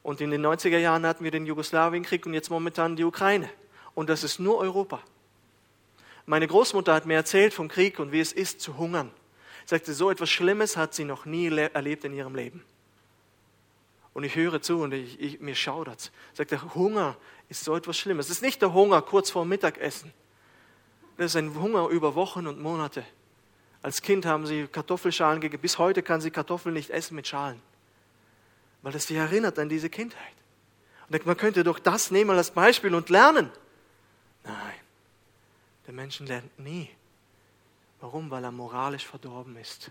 Und 0.05 0.21
in 0.21 0.31
den 0.31 0.47
90er 0.47 0.79
Jahren 0.79 1.05
hatten 1.05 1.25
wir 1.25 1.33
den 1.33 1.47
Jugoslawienkrieg 1.47 2.25
und 2.27 2.35
jetzt 2.35 2.51
momentan 2.51 2.95
die 2.95 3.05
Ukraine. 3.05 3.51
Und 3.97 4.09
das 4.09 4.23
ist 4.23 4.38
nur 4.38 4.59
Europa. 4.59 5.01
Meine 6.27 6.47
Großmutter 6.47 6.95
hat 6.95 7.07
mir 7.07 7.14
erzählt 7.14 7.53
vom 7.53 7.67
Krieg 7.67 7.99
und 7.99 8.12
wie 8.12 8.21
es 8.21 8.33
ist 8.33 8.61
zu 8.61 8.79
hungern 8.79 9.11
sagte, 9.64 9.95
so 9.95 10.11
etwas 10.11 10.31
Schlimmes 10.31 10.77
hat 10.77 10.95
sie 10.95 11.05
noch 11.05 11.25
nie 11.25 11.49
erlebt 11.49 12.05
in 12.05 12.12
ihrem 12.12 12.35
Leben. 12.35 12.64
Und 14.12 14.25
ich 14.25 14.37
höre 14.37 14.62
zu 14.62 14.81
und 14.81 14.93
ich, 14.93 15.19
ich, 15.19 15.40
mir 15.40 15.55
schaudert. 15.55 16.12
Sagte, 16.35 16.75
Hunger 16.75 17.17
ist 17.49 17.64
so 17.64 17.75
etwas 17.75 17.99
Schlimmes. 17.99 18.27
Es 18.27 18.37
ist 18.37 18.43
nicht 18.43 18.62
der 18.62 18.73
Hunger 18.73 19.03
kurz 19.03 19.31
vor 19.31 19.45
Mittagessen. 19.45 20.12
Das 21.17 21.27
ist 21.27 21.37
ein 21.37 21.55
Hunger 21.61 21.88
über 21.88 22.14
Wochen 22.14 22.47
und 22.47 22.61
Monate. 22.61 23.05
Als 23.83 24.03
Kind 24.03 24.25
haben 24.25 24.47
sie 24.47 24.67
Kartoffelschalen 24.67 25.40
gegessen. 25.40 25.62
Bis 25.62 25.79
heute 25.79 26.03
kann 26.03 26.21
sie 26.21 26.31
Kartoffeln 26.31 26.75
nicht 26.75 26.90
essen 26.90 27.17
mit 27.17 27.27
Schalen. 27.27 27.61
Weil 28.85 28.92
das 28.92 29.07
sie 29.07 29.16
erinnert 29.16 29.59
an 29.59 29.70
diese 29.70 29.88
Kindheit. 29.88 30.35
Und 31.09 31.25
man 31.25 31.38
könnte 31.38 31.64
doch 31.64 31.79
das 31.79 32.11
nehmen 32.11 32.37
als 32.37 32.51
Beispiel 32.51 32.94
und 32.94 33.09
lernen. 33.09 33.51
Nein, 34.44 34.75
der 35.87 35.94
Mensch 35.94 36.20
lernt 36.20 36.59
nie. 36.59 36.90
Warum? 38.03 38.31
Weil 38.31 38.44
er 38.44 38.53
moralisch 38.53 39.07
verdorben 39.07 39.57
ist, 39.57 39.90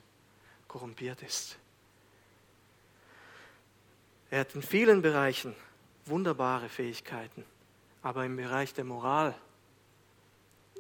korrumpiert 0.68 1.24
ist. 1.24 1.58
Er 4.30 4.42
hat 4.42 4.54
in 4.54 4.62
vielen 4.62 5.02
Bereichen 5.02 5.56
wunderbare 6.06 6.70
Fähigkeiten, 6.70 7.44
aber 8.04 8.26
im 8.26 8.36
Bereich 8.36 8.76
der 8.76 8.84
Moral 8.84 9.34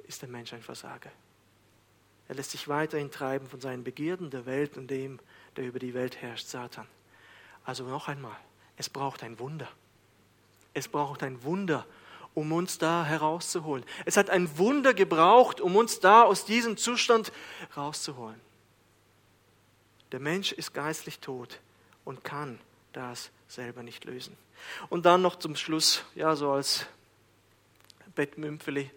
ist 0.07 0.21
der 0.21 0.29
Mensch 0.29 0.53
ein 0.53 0.61
Versager. 0.61 1.11
Er 2.27 2.35
lässt 2.35 2.51
sich 2.51 2.67
weiterhin 2.67 3.09
treiben 3.09 3.47
von 3.47 3.59
seinen 3.59 3.83
Begierden 3.83 4.29
der 4.29 4.45
Welt 4.45 4.77
und 4.77 4.91
dem, 4.91 5.19
der 5.55 5.65
über 5.65 5.79
die 5.79 5.95
Welt 5.95 6.21
herrscht, 6.21 6.45
Satan. 6.45 6.85
Also 7.65 7.83
noch 7.85 8.07
einmal, 8.07 8.35
es 8.77 8.89
braucht 8.89 9.23
ein 9.23 9.39
Wunder. 9.39 9.67
Es 10.73 10.87
braucht 10.87 11.23
ein 11.23 11.43
Wunder, 11.43 11.85
um 12.33 12.51
uns 12.51 12.77
da 12.77 13.05
herauszuholen. 13.05 13.85
Es 14.05 14.17
hat 14.17 14.29
ein 14.29 14.57
Wunder 14.57 14.93
gebraucht, 14.93 15.61
um 15.61 15.75
uns 15.75 15.99
da 15.99 16.23
aus 16.23 16.45
diesem 16.45 16.77
Zustand 16.77 17.31
rauszuholen. 17.77 18.39
Der 20.11 20.19
Mensch 20.19 20.51
ist 20.51 20.73
geistlich 20.73 21.19
tot 21.19 21.59
und 22.05 22.23
kann 22.23 22.59
das 22.91 23.31
selber 23.47 23.83
nicht 23.83 24.05
lösen. 24.05 24.35
Und 24.89 25.05
dann 25.05 25.21
noch 25.21 25.37
zum 25.37 25.55
Schluss, 25.55 26.03
ja, 26.15 26.35
so 26.35 26.51
als 26.51 26.85
Bettmümpfeli. 28.15 28.91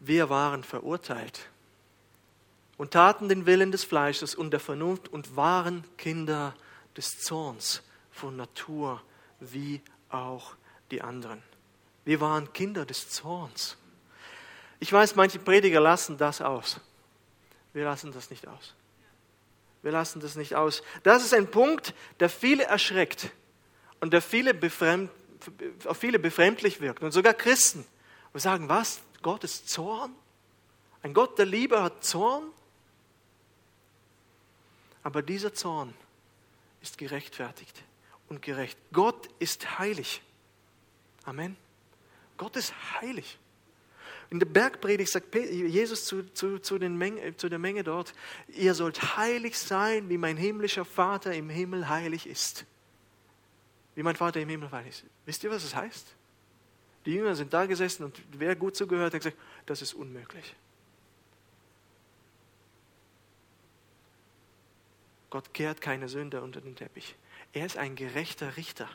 Wir 0.00 0.28
waren 0.28 0.64
verurteilt 0.64 1.48
und 2.76 2.90
taten 2.90 3.28
den 3.28 3.46
Willen 3.46 3.72
des 3.72 3.84
Fleisches 3.84 4.34
und 4.34 4.50
der 4.50 4.60
Vernunft 4.60 5.08
und 5.08 5.36
waren 5.36 5.84
Kinder 5.96 6.54
des 6.96 7.20
Zorns 7.20 7.82
von 8.10 8.36
Natur 8.36 9.02
wie 9.40 9.82
auch 10.08 10.54
die 10.90 11.02
anderen. 11.02 11.42
Wir 12.04 12.20
waren 12.20 12.52
Kinder 12.52 12.84
des 12.84 13.10
Zorns. 13.10 13.76
Ich 14.80 14.92
weiß, 14.92 15.16
manche 15.16 15.38
Prediger 15.38 15.80
lassen 15.80 16.18
das 16.18 16.40
aus. 16.40 16.80
Wir 17.72 17.84
lassen 17.84 18.12
das 18.12 18.30
nicht 18.30 18.46
aus. 18.46 18.74
Wir 19.82 19.92
lassen 19.92 20.20
das 20.20 20.36
nicht 20.36 20.54
aus. 20.54 20.82
Das 21.02 21.24
ist 21.24 21.34
ein 21.34 21.50
Punkt, 21.50 21.94
der 22.20 22.28
viele 22.28 22.64
erschreckt 22.64 23.30
und 24.00 24.12
der 24.12 24.22
viele 24.22 24.54
befremd, 24.54 25.10
auf 25.84 25.98
viele 25.98 26.18
befremdlich 26.18 26.80
wirkt. 26.80 27.02
Und 27.02 27.12
sogar 27.12 27.34
Christen. 27.34 27.86
Wir 28.32 28.40
sagen, 28.40 28.68
was? 28.68 29.00
Gott 29.22 29.44
ist 29.44 29.68
Zorn? 29.68 30.14
Ein 31.02 31.14
Gott 31.14 31.38
der 31.38 31.46
Liebe 31.46 31.82
hat 31.82 32.04
Zorn? 32.04 32.44
Aber 35.02 35.22
dieser 35.22 35.52
Zorn 35.52 35.94
ist 36.84 36.98
gerechtfertigt 36.98 37.82
und 38.28 38.42
gerecht. 38.42 38.78
Gott 38.92 39.28
ist 39.38 39.78
heilig. 39.78 40.22
Amen. 41.24 41.56
Gott 42.36 42.56
ist 42.56 42.74
heilig. 43.00 43.38
In 44.30 44.38
der 44.38 44.46
Bergpredigt 44.46 45.10
sagt 45.10 45.34
Jesus 45.34 46.04
zu, 46.04 46.32
zu, 46.34 46.58
zu, 46.58 46.76
Menge, 46.76 47.36
zu 47.36 47.48
der 47.48 47.58
Menge 47.58 47.84
dort, 47.84 48.12
ihr 48.48 48.74
sollt 48.74 49.16
heilig 49.16 49.58
sein, 49.58 50.08
wie 50.08 50.18
mein 50.18 50.36
himmlischer 50.36 50.84
Vater 50.84 51.32
im 51.34 51.48
Himmel 51.48 51.88
heilig 51.88 52.26
ist. 52.26 52.64
Wie 53.94 54.02
mein 54.02 54.16
Vater 54.16 54.40
im 54.40 54.48
Himmel 54.48 54.70
heilig 54.70 54.90
ist. 54.90 55.04
Wisst 55.24 55.44
ihr, 55.44 55.50
was 55.50 55.62
das 55.62 55.74
heißt? 55.74 56.14
Die 57.06 57.12
Jünger 57.12 57.34
sind 57.34 57.52
da 57.52 57.66
gesessen 57.66 58.04
und 58.04 58.20
wer 58.32 58.56
gut 58.56 58.76
zugehört 58.76 59.14
hat, 59.14 59.20
gesagt, 59.20 59.36
das 59.66 59.82
ist 59.82 59.94
unmöglich. 59.94 60.54
Gott 65.34 65.52
kehrt 65.52 65.80
keine 65.80 66.08
Sünde 66.08 66.42
unter 66.42 66.60
den 66.60 66.76
Teppich. 66.76 67.16
Er 67.52 67.66
ist 67.66 67.76
ein 67.76 67.96
gerechter 67.96 68.56
Richter. 68.56 68.88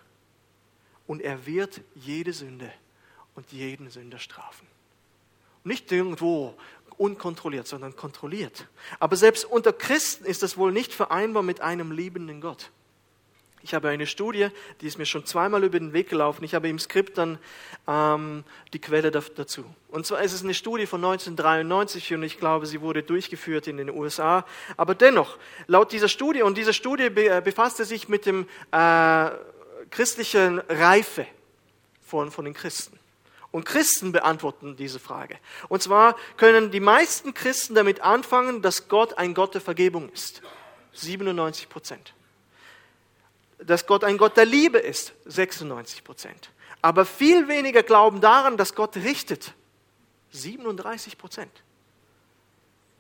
Und 1.06 1.22
er 1.22 1.46
wird 1.46 1.82
jede 1.96 2.32
Sünde 2.32 2.72
und 3.36 3.52
jeden 3.52 3.90
Sünder 3.90 4.20
strafen. 4.20 4.66
Nicht 5.66 5.92
irgendwo 5.92 6.56
unkontrolliert, 6.96 7.68
sondern 7.68 7.94
kontrolliert. 7.98 8.70
Aber 9.02 9.18
selbst 9.18 9.44
unter 9.44 9.74
Christen 9.74 10.24
ist 10.24 10.42
das 10.42 10.56
wohl 10.56 10.72
nicht 10.72 10.94
vereinbar 10.94 11.44
mit 11.44 11.60
einem 11.60 11.92
liebenden 11.92 12.40
Gott. 12.40 12.72
Ich 13.62 13.74
habe 13.74 13.90
eine 13.90 14.08
Studie, 14.08 14.50
die 14.80 14.88
ist 14.88 14.98
mir 14.98 15.06
schon 15.06 15.26
zweimal 15.26 15.64
über 15.64 15.80
den 15.80 15.92
Weg 15.92 16.10
gelaufen. 16.10 16.44
Ich 16.46 16.56
habe 16.56 16.70
im 16.70 16.80
Skript 16.80 17.18
dann 17.18 17.38
ähm, 17.88 18.46
die 18.72 18.80
Quelle 18.80 19.12
dazu. 19.12 19.66
Und 19.90 20.06
zwar 20.06 20.22
ist 20.22 20.34
es 20.34 20.44
eine 20.44 20.54
Studie 20.54 20.86
von 20.86 21.04
1993 21.04 22.14
und 22.14 22.24
ich 22.24 22.40
glaube, 22.40 22.68
sie 22.68 22.80
wurde 22.80 23.04
durchgeführt 23.04 23.68
in 23.68 23.78
den 23.78 23.90
USA. 23.90 24.46
Aber 24.78 24.96
dennoch, 24.96 25.38
laut 25.68 25.92
dieser 25.92 26.08
Studie, 26.08 26.42
und 26.42 26.58
diese 26.58 26.74
Studie 26.74 27.06
äh, 27.06 27.42
befasste 27.44 27.84
sich 27.84 28.08
mit 28.08 28.26
dem 28.26 28.48
äh, 28.72 29.30
christlichen 29.90 30.60
Reife 30.60 31.26
von, 32.02 32.32
von 32.32 32.46
den 32.46 32.54
Christen. 32.54 32.98
Und 33.52 33.66
Christen 33.66 34.12
beantworten 34.12 34.76
diese 34.76 35.00
Frage. 35.00 35.38
Und 35.70 35.82
zwar 35.82 36.16
können 36.38 36.72
die 36.72 36.80
meisten 36.80 37.34
Christen 37.34 37.74
damit 37.74 38.02
anfangen, 38.02 38.62
dass 38.62 38.88
Gott 38.88 39.18
ein 39.18 39.34
Gott 39.34 39.56
der 39.56 39.62
Vergebung 39.62 40.10
ist. 40.10 40.42
97 40.94 41.68
Prozent. 41.68 42.14
Dass 43.60 43.86
Gott 43.86 44.04
ein 44.04 44.18
Gott 44.18 44.38
der 44.38 44.46
Liebe 44.46 44.80
ist. 44.80 45.14
96 45.26 46.04
Prozent. 46.04 46.52
Aber 46.82 47.06
viel 47.06 47.48
weniger 47.48 47.84
glauben 47.84 48.22
daran, 48.22 48.58
dass 48.58 48.74
Gott 48.74 48.96
richtet. 48.96 49.54
37 50.32 51.18
Prozent. 51.18 51.52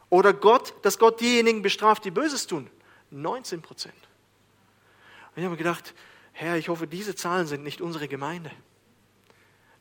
Oder 0.09 0.33
Gott, 0.33 0.73
dass 0.81 0.97
Gott 0.97 1.21
diejenigen 1.21 1.61
bestraft, 1.61 2.03
die 2.03 2.11
Böses 2.11 2.47
tun. 2.47 2.69
19 3.11 3.61
Prozent. 3.61 3.93
Und 3.95 5.37
ich 5.37 5.43
habe 5.43 5.51
mir 5.51 5.57
gedacht, 5.57 5.93
Herr, 6.33 6.57
ich 6.57 6.69
hoffe, 6.69 6.87
diese 6.87 7.15
Zahlen 7.15 7.47
sind 7.47 7.63
nicht 7.63 7.81
unsere 7.81 8.07
Gemeinde. 8.07 8.51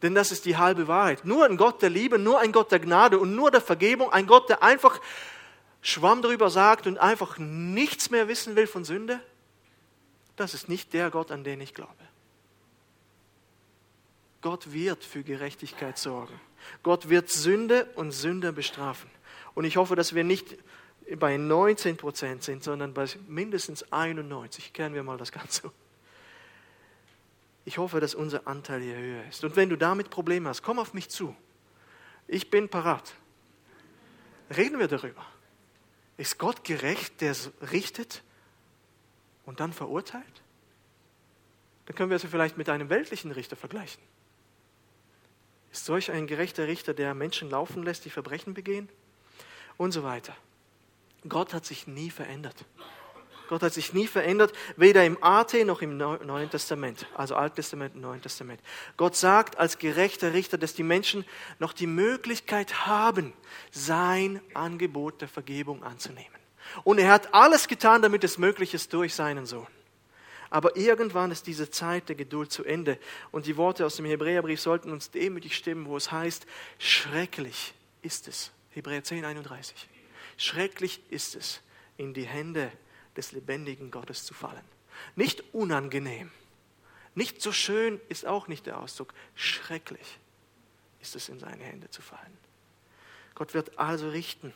Denn 0.03 0.14
das 0.14 0.31
ist 0.31 0.45
die 0.45 0.57
halbe 0.57 0.87
Wahrheit. 0.87 1.25
Nur 1.25 1.45
ein 1.45 1.57
Gott 1.57 1.83
der 1.83 1.91
Liebe, 1.91 2.19
nur 2.19 2.38
ein 2.38 2.53
Gott 2.53 2.71
der 2.71 2.79
Gnade 2.79 3.19
und 3.19 3.35
nur 3.35 3.51
der 3.51 3.61
Vergebung, 3.61 4.12
ein 4.12 4.27
Gott, 4.27 4.49
der 4.49 4.62
einfach 4.62 5.01
Schwamm 5.81 6.23
darüber 6.23 6.51
sagt 6.51 6.87
und 6.87 6.99
einfach 6.99 7.38
nichts 7.38 8.11
mehr 8.11 8.29
wissen 8.29 8.57
will 8.57 8.67
von 8.67 8.85
Sünde, 8.85 9.21
das 10.40 10.55
ist 10.55 10.68
nicht 10.68 10.92
der 10.92 11.11
Gott, 11.11 11.31
an 11.31 11.44
den 11.44 11.61
ich 11.61 11.74
glaube. 11.74 11.92
Gott 14.40 14.72
wird 14.72 15.05
für 15.05 15.22
Gerechtigkeit 15.22 15.98
sorgen. 15.98 16.38
Gott 16.83 17.09
wird 17.09 17.29
Sünde 17.29 17.87
und 17.96 18.12
Sünder 18.12 18.53
bestrafen. 18.53 19.11
Und 19.55 19.64
ich 19.64 19.77
hoffe, 19.77 19.96
dass 19.96 20.14
wir 20.14 20.24
nicht 20.24 20.57
bei 21.16 21.37
19 21.37 21.96
Prozent 21.96 22.44
sind, 22.44 22.62
sondern 22.62 22.94
bei 22.94 23.07
mindestens 23.27 23.92
91. 23.92 24.72
Kehren 24.72 24.94
wir 24.94 25.03
mal 25.03 25.18
das 25.18 25.33
Ganze. 25.33 25.72
Ich 27.64 27.79
hoffe, 27.79 28.01
dass 28.01 28.14
unser 28.14 28.46
Anteil 28.46 28.81
hier 28.81 28.96
höher 28.96 29.24
ist. 29.29 29.44
Und 29.44 29.57
wenn 29.57 29.68
du 29.68 29.77
damit 29.77 30.11
Probleme 30.11 30.48
hast, 30.48 30.62
komm 30.62 30.79
auf 30.79 30.94
mich 30.94 31.09
zu. 31.09 31.35
Ich 32.27 32.51
bin 32.51 32.68
parat. 32.68 33.12
Reden 34.57 34.79
wir 34.79 34.88
darüber. 34.88 35.24
Ist 36.16 36.38
Gott 36.38 36.64
gerecht, 36.64 37.20
der 37.20 37.35
richtet 37.72 38.22
und 39.48 39.61
dann 39.61 39.72
verurteilt? 39.72 40.42
Dann 41.87 41.96
können 41.96 42.11
wir 42.11 42.16
es 42.16 42.24
vielleicht 42.24 42.58
mit 42.58 42.68
einem 42.68 42.90
weltlichen 42.90 43.32
Richter 43.32 43.56
vergleichen. 43.56 44.02
Ist 45.72 45.87
solch 45.87 46.11
ein 46.11 46.26
gerechter 46.26 46.68
Richter, 46.68 46.92
der 46.92 47.14
Menschen 47.14 47.48
laufen 47.48 47.82
lässt, 47.82 48.04
die 48.04 48.11
Verbrechen 48.11 48.52
begehen? 48.52 48.90
Und 49.78 49.92
so 49.92 50.02
weiter. 50.02 50.37
Gott 51.26 51.54
hat 51.54 51.64
sich 51.64 51.87
nie 51.87 52.11
verändert. 52.11 52.66
Gott 53.48 53.62
hat 53.62 53.72
sich 53.72 53.94
nie 53.94 54.06
verändert, 54.06 54.52
weder 54.76 55.06
im 55.06 55.16
AT 55.22 55.54
noch 55.64 55.80
im 55.80 55.96
Neuen 55.96 56.50
Testament, 56.50 57.06
also 57.14 57.34
Alten 57.34 57.56
Testament 57.56 57.94
und 57.94 58.02
Neuen 58.02 58.20
Testament. 58.20 58.61
Gott 58.98 59.16
sagt 59.16 59.56
als 59.56 59.78
gerechter 59.78 60.34
Richter, 60.34 60.58
dass 60.58 60.74
die 60.74 60.82
Menschen 60.82 61.24
noch 61.58 61.72
die 61.72 61.87
Möglichkeit 61.87 62.87
haben, 62.87 63.32
sein 63.70 64.42
Angebot 64.52 65.22
der 65.22 65.28
Vergebung 65.28 65.82
anzunehmen. 65.82 66.38
Und 66.85 66.98
er 66.98 67.11
hat 67.11 67.35
alles 67.35 67.68
getan, 67.68 68.02
damit 68.02 68.24
es 68.24 68.38
möglich 68.38 68.74
ist 68.74 68.92
durch 68.92 69.14
seinen 69.14 69.46
Sohn. 69.46 69.66
Aber 70.50 70.76
irgendwann 70.76 71.31
ist 71.31 71.46
diese 71.46 71.70
Zeit 71.70 72.09
der 72.09 72.16
Geduld 72.16 72.50
zu 72.50 72.64
Ende. 72.64 72.98
Und 73.31 73.46
die 73.46 73.57
Worte 73.57 73.85
aus 73.85 73.96
dem 73.96 74.07
Hebräerbrief 74.07 74.61
sollten 74.61 74.90
uns 74.90 75.11
demütig 75.11 75.57
stimmen, 75.57 75.87
wo 75.87 75.96
es 75.96 76.11
heißt, 76.11 76.46
schrecklich 76.78 77.74
ist 78.02 78.28
es. 78.28 78.50
Hebräer 78.70 79.04
10, 79.04 79.24
31. 79.24 79.88
Schrecklich 80.37 81.00
ist 81.11 81.35
es, 81.37 81.61
in 81.96 82.14
die 82.14 82.26
Hände 82.26 82.72
des 83.16 83.33
lebendigen 83.33 83.90
Gottes 83.90 84.24
zu 84.24 84.33
fallen. 84.33 84.64
Nicht 85.16 85.42
unangenehm, 85.52 86.31
nicht 87.18 87.42
so 87.42 87.50
schön 87.50 88.00
ist 88.09 88.26
auch 88.26 88.46
nicht 88.46 88.66
der 88.66 88.81
Ausdruck. 88.81 89.12
Schrecklich 89.35 90.20
ist 91.00 91.16
es, 91.16 91.28
in 91.28 91.40
seine 91.40 91.64
Hände 91.64 91.90
zu 91.90 92.00
fallen. 92.00 92.38
Gott 93.35 93.54
wird 93.54 93.76
also 93.76 94.09
richten, 94.09 94.54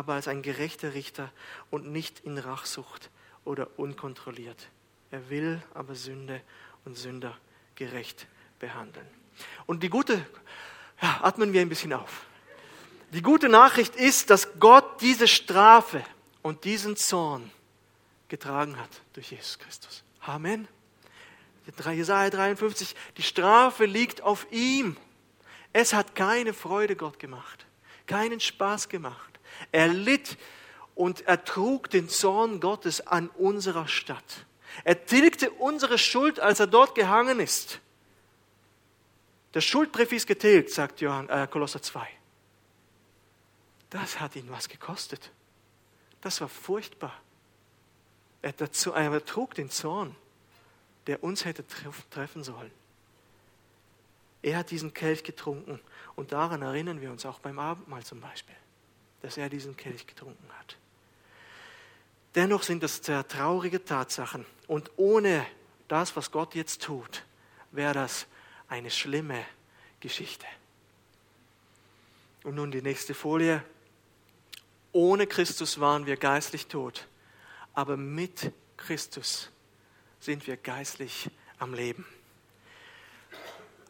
aber 0.00 0.14
als 0.14 0.28
ein 0.28 0.40
gerechter 0.40 0.94
Richter 0.94 1.30
und 1.68 1.92
nicht 1.92 2.20
in 2.20 2.38
Rachsucht 2.38 3.10
oder 3.44 3.68
unkontrolliert. 3.78 4.70
Er 5.10 5.28
will 5.28 5.62
aber 5.74 5.94
Sünde 5.94 6.40
und 6.86 6.96
Sünder 6.96 7.36
gerecht 7.74 8.26
behandeln. 8.58 9.06
Und 9.66 9.82
die 9.82 9.90
gute, 9.90 10.26
ja, 11.02 11.20
atmen 11.20 11.52
wir 11.52 11.60
ein 11.60 11.68
bisschen 11.68 11.92
auf. 11.92 12.22
Die 13.10 13.20
gute 13.20 13.50
Nachricht 13.50 13.94
ist, 13.94 14.30
dass 14.30 14.58
Gott 14.58 15.02
diese 15.02 15.28
Strafe 15.28 16.02
und 16.40 16.64
diesen 16.64 16.96
Zorn 16.96 17.50
getragen 18.28 18.78
hat 18.78 19.02
durch 19.12 19.32
Jesus 19.32 19.58
Christus. 19.58 20.02
Amen. 20.22 20.66
Jesaja 21.92 22.30
53, 22.30 22.96
die 23.18 23.22
Strafe 23.22 23.84
liegt 23.84 24.22
auf 24.22 24.46
ihm. 24.50 24.96
Es 25.74 25.92
hat 25.92 26.14
keine 26.14 26.54
Freude 26.54 26.96
Gott 26.96 27.18
gemacht, 27.18 27.66
keinen 28.06 28.40
Spaß 28.40 28.88
gemacht. 28.88 29.29
Er 29.72 29.88
litt 29.88 30.36
und 30.94 31.26
ertrug 31.26 31.90
den 31.90 32.08
Zorn 32.08 32.60
Gottes 32.60 33.06
an 33.06 33.28
unserer 33.30 33.88
Stadt. 33.88 34.46
Er 34.84 35.04
tilgte 35.06 35.50
unsere 35.50 35.98
Schuld, 35.98 36.40
als 36.40 36.60
er 36.60 36.66
dort 36.66 36.94
gehangen 36.94 37.40
ist. 37.40 37.80
Der 39.54 39.60
Schuldbrief 39.60 40.12
ist 40.12 40.26
getilgt, 40.26 40.70
sagt 40.70 41.00
Johann, 41.00 41.28
äh, 41.28 41.48
Kolosser 41.50 41.82
2. 41.82 42.06
Das 43.90 44.20
hat 44.20 44.36
ihn 44.36 44.48
was 44.50 44.68
gekostet. 44.68 45.32
Das 46.20 46.40
war 46.40 46.48
furchtbar. 46.48 47.14
Er, 48.42 48.52
dazu, 48.52 48.92
er 48.92 49.24
trug 49.24 49.54
den 49.54 49.70
Zorn, 49.70 50.14
der 51.06 51.22
uns 51.24 51.44
hätte 51.44 51.64
treffen 52.10 52.44
sollen. 52.44 52.70
Er 54.42 54.58
hat 54.58 54.70
diesen 54.70 54.94
Kelch 54.94 55.24
getrunken 55.24 55.80
und 56.16 56.32
daran 56.32 56.62
erinnern 56.62 57.00
wir 57.00 57.10
uns 57.10 57.26
auch 57.26 57.40
beim 57.40 57.58
Abendmahl 57.58 58.02
zum 58.04 58.20
Beispiel, 58.20 58.56
dass 59.22 59.36
er 59.36 59.48
diesen 59.48 59.76
Kelch 59.76 60.06
getrunken 60.06 60.48
hat. 60.58 60.76
Dennoch 62.34 62.62
sind 62.62 62.82
das 62.82 62.96
sehr 62.96 63.26
traurige 63.26 63.84
Tatsachen. 63.84 64.46
Und 64.66 64.90
ohne 64.96 65.46
das, 65.88 66.14
was 66.14 66.30
Gott 66.30 66.54
jetzt 66.54 66.82
tut, 66.82 67.24
wäre 67.72 67.94
das 67.94 68.26
eine 68.68 68.90
schlimme 68.90 69.44
Geschichte. 69.98 70.46
Und 72.44 72.54
nun 72.54 72.70
die 72.70 72.82
nächste 72.82 73.14
Folie. 73.14 73.62
Ohne 74.92 75.26
Christus 75.26 75.78
waren 75.80 76.06
wir 76.06 76.16
geistlich 76.16 76.66
tot, 76.66 77.06
aber 77.74 77.96
mit 77.96 78.52
Christus 78.76 79.50
sind 80.20 80.46
wir 80.46 80.56
geistlich 80.56 81.30
am 81.58 81.74
Leben. 81.74 82.04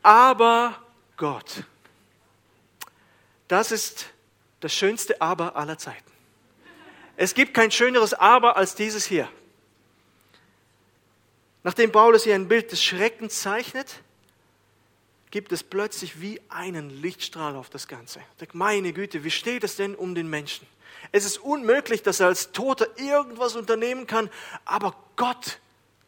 Aber 0.02 0.82
Gott, 1.16 1.64
das 3.48 3.72
ist 3.72 4.10
das 4.60 4.72
schönste 4.72 5.20
Aber 5.20 5.56
aller 5.56 5.78
Zeiten. 5.78 6.10
Es 7.16 7.34
gibt 7.34 7.54
kein 7.54 7.70
schöneres 7.70 8.14
Aber 8.14 8.56
als 8.56 8.74
dieses 8.74 9.06
hier. 9.06 9.28
Nachdem 11.62 11.92
Paulus 11.92 12.24
hier 12.24 12.34
ein 12.34 12.48
Bild 12.48 12.72
des 12.72 12.82
Schreckens 12.82 13.42
zeichnet, 13.42 14.00
gibt 15.30 15.52
es 15.52 15.62
plötzlich 15.62 16.20
wie 16.20 16.40
einen 16.48 16.90
Lichtstrahl 16.90 17.56
auf 17.56 17.68
das 17.68 17.86
Ganze. 17.86 18.20
Meine 18.52 18.92
Güte, 18.92 19.22
wie 19.24 19.30
steht 19.30 19.64
es 19.64 19.76
denn 19.76 19.94
um 19.94 20.14
den 20.14 20.28
Menschen? 20.28 20.66
Es 21.12 21.24
ist 21.24 21.38
unmöglich, 21.38 22.02
dass 22.02 22.20
er 22.20 22.28
als 22.28 22.52
Toter 22.52 22.86
irgendwas 22.98 23.56
unternehmen 23.56 24.06
kann, 24.06 24.30
aber 24.64 24.96
Gott 25.16 25.58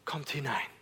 kommt 0.05 0.29
hinein 0.29 0.72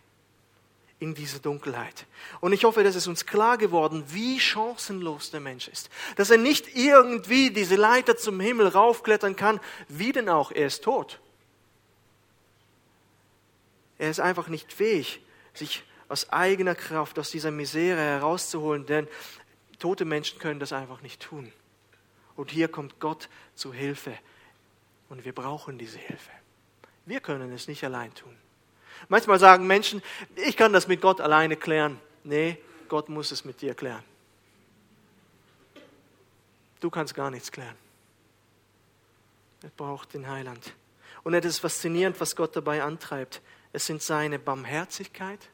in 1.02 1.14
diese 1.14 1.40
Dunkelheit. 1.40 2.06
Und 2.40 2.52
ich 2.52 2.64
hoffe, 2.64 2.84
dass 2.84 2.94
es 2.94 3.08
uns 3.08 3.26
klar 3.26 3.58
geworden, 3.58 4.04
wie 4.08 4.38
chancenlos 4.38 5.32
der 5.32 5.40
Mensch 5.40 5.66
ist. 5.66 5.90
Dass 6.14 6.30
er 6.30 6.38
nicht 6.38 6.76
irgendwie 6.76 7.50
diese 7.50 7.74
Leiter 7.74 8.16
zum 8.16 8.38
Himmel 8.38 8.68
raufklettern 8.68 9.34
kann, 9.34 9.58
wie 9.88 10.12
denn 10.12 10.28
auch, 10.28 10.52
er 10.52 10.68
ist 10.68 10.84
tot. 10.84 11.20
Er 13.98 14.10
ist 14.10 14.20
einfach 14.20 14.46
nicht 14.46 14.72
fähig, 14.72 15.20
sich 15.54 15.82
aus 16.08 16.30
eigener 16.30 16.76
Kraft 16.76 17.18
aus 17.18 17.32
dieser 17.32 17.50
Misere 17.50 18.00
herauszuholen, 18.00 18.86
denn 18.86 19.08
tote 19.80 20.04
Menschen 20.04 20.38
können 20.38 20.60
das 20.60 20.72
einfach 20.72 21.02
nicht 21.02 21.20
tun. 21.20 21.52
Und 22.36 22.52
hier 22.52 22.68
kommt 22.68 23.00
Gott 23.00 23.28
zu 23.56 23.72
Hilfe. 23.72 24.16
Und 25.08 25.24
wir 25.24 25.34
brauchen 25.34 25.78
diese 25.78 25.98
Hilfe. 25.98 26.30
Wir 27.06 27.18
können 27.18 27.52
es 27.52 27.66
nicht 27.66 27.82
allein 27.82 28.14
tun. 28.14 28.36
Manchmal 29.08 29.38
sagen 29.38 29.66
Menschen, 29.66 30.02
ich 30.36 30.56
kann 30.56 30.72
das 30.72 30.88
mit 30.88 31.00
Gott 31.00 31.20
alleine 31.20 31.56
klären. 31.56 32.00
Nee, 32.24 32.58
Gott 32.88 33.08
muss 33.08 33.30
es 33.30 33.44
mit 33.44 33.60
dir 33.60 33.74
klären. 33.74 34.02
Du 36.80 36.90
kannst 36.90 37.14
gar 37.14 37.30
nichts 37.30 37.50
klären. 37.52 37.76
Er 39.62 39.70
braucht 39.76 40.14
den 40.14 40.28
Heiland. 40.28 40.74
Und 41.22 41.34
es 41.34 41.44
ist 41.44 41.58
faszinierend, 41.60 42.20
was 42.20 42.34
Gott 42.34 42.56
dabei 42.56 42.82
antreibt. 42.82 43.40
Es 43.72 43.86
sind 43.86 44.02
seine 44.02 44.38
Barmherzigkeit, 44.38 45.48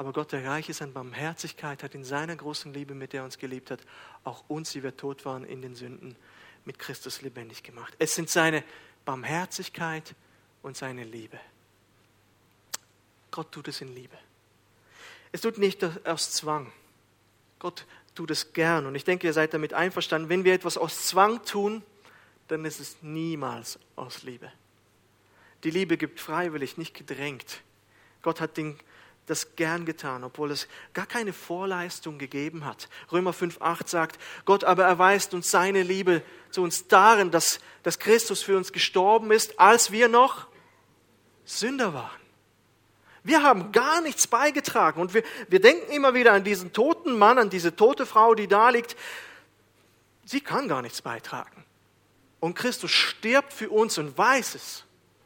aber 0.00 0.14
Gott, 0.14 0.32
der 0.32 0.44
reich 0.46 0.70
ist 0.70 0.80
an 0.80 0.94
Barmherzigkeit, 0.94 1.82
hat 1.82 1.94
in 1.94 2.04
seiner 2.04 2.34
großen 2.34 2.72
Liebe, 2.72 2.94
mit 2.94 3.12
der 3.12 3.20
er 3.20 3.24
uns 3.24 3.36
geliebt 3.36 3.70
hat, 3.70 3.80
auch 4.24 4.44
uns, 4.48 4.72
die 4.72 4.82
wir 4.82 4.96
tot 4.96 5.26
waren 5.26 5.44
in 5.44 5.60
den 5.60 5.74
Sünden, 5.74 6.16
mit 6.64 6.78
Christus 6.78 7.20
lebendig 7.20 7.62
gemacht. 7.62 7.94
Es 7.98 8.14
sind 8.14 8.30
seine 8.30 8.64
Barmherzigkeit 9.04 10.14
und 10.62 10.76
seine 10.76 11.04
Liebe. 11.04 11.38
Gott 13.30 13.52
tut 13.52 13.68
es 13.68 13.80
in 13.80 13.94
Liebe. 13.94 14.16
Es 15.32 15.40
tut 15.40 15.58
nicht 15.58 15.84
aus 16.06 16.32
Zwang. 16.32 16.72
Gott 17.58 17.86
tut 18.14 18.30
es 18.30 18.52
gern. 18.52 18.86
Und 18.86 18.94
ich 18.94 19.04
denke, 19.04 19.26
ihr 19.26 19.32
seid 19.32 19.54
damit 19.54 19.72
einverstanden. 19.74 20.28
Wenn 20.28 20.44
wir 20.44 20.54
etwas 20.54 20.76
aus 20.76 21.06
Zwang 21.06 21.44
tun, 21.44 21.82
dann 22.48 22.64
ist 22.64 22.80
es 22.80 22.96
niemals 23.02 23.78
aus 23.96 24.24
Liebe. 24.24 24.50
Die 25.62 25.70
Liebe 25.70 25.96
gibt 25.96 26.20
freiwillig, 26.20 26.78
nicht 26.78 26.94
gedrängt. 26.94 27.62
Gott 28.22 28.40
hat 28.40 28.56
den, 28.56 28.78
das 29.26 29.54
gern 29.54 29.84
getan, 29.84 30.24
obwohl 30.24 30.50
es 30.50 30.66
gar 30.94 31.06
keine 31.06 31.32
Vorleistung 31.32 32.18
gegeben 32.18 32.64
hat. 32.64 32.88
Römer 33.12 33.32
5,8 33.32 33.88
sagt, 33.88 34.20
Gott 34.44 34.64
aber 34.64 34.84
erweist 34.84 35.34
uns 35.34 35.50
seine 35.50 35.82
Liebe 35.82 36.22
zu 36.50 36.62
uns 36.62 36.88
darin, 36.88 37.30
dass, 37.30 37.60
dass 37.82 37.98
Christus 37.98 38.42
für 38.42 38.56
uns 38.56 38.72
gestorben 38.72 39.30
ist, 39.30 39.60
als 39.60 39.92
wir 39.92 40.08
noch 40.08 40.48
Sünder 41.44 41.94
waren. 41.94 42.19
Wir 43.22 43.42
haben 43.42 43.72
gar 43.72 44.00
nichts 44.00 44.26
beigetragen. 44.26 45.00
Und 45.00 45.14
wir, 45.14 45.22
wir 45.48 45.60
denken 45.60 45.90
immer 45.92 46.14
wieder 46.14 46.32
an 46.32 46.44
diesen 46.44 46.72
toten 46.72 47.18
Mann, 47.18 47.38
an 47.38 47.50
diese 47.50 47.76
tote 47.76 48.06
Frau, 48.06 48.34
die 48.34 48.48
da 48.48 48.70
liegt. 48.70 48.96
Sie 50.24 50.40
kann 50.40 50.68
gar 50.68 50.82
nichts 50.82 51.02
beitragen. 51.02 51.64
Und 52.38 52.54
Christus 52.54 52.90
stirbt 52.90 53.52
für 53.52 53.70
uns 53.70 53.98
und 53.98 54.16
weiß 54.16 54.54
es. 54.54 54.84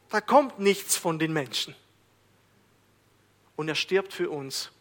Da 0.09 0.21
kommt 0.21 0.59
nichts 0.59 0.97
von 0.97 1.19
den 1.19 1.31
Menschen. 1.31 1.75
Und 3.55 3.69
er 3.69 3.75
stirbt 3.75 4.13
für 4.13 4.29
uns, 4.29 4.71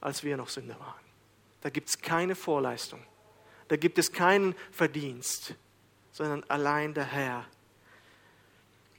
als 0.00 0.22
wir 0.22 0.36
noch 0.36 0.48
Sünder 0.48 0.78
waren. 0.78 1.04
Da 1.62 1.70
gibt 1.70 1.88
es 1.88 2.00
keine 2.00 2.36
Vorleistung. 2.36 3.02
Da 3.68 3.76
gibt 3.76 3.98
es 3.98 4.12
keinen 4.12 4.54
Verdienst, 4.70 5.54
sondern 6.12 6.44
allein 6.44 6.94
der 6.94 7.06
Herr. 7.06 7.46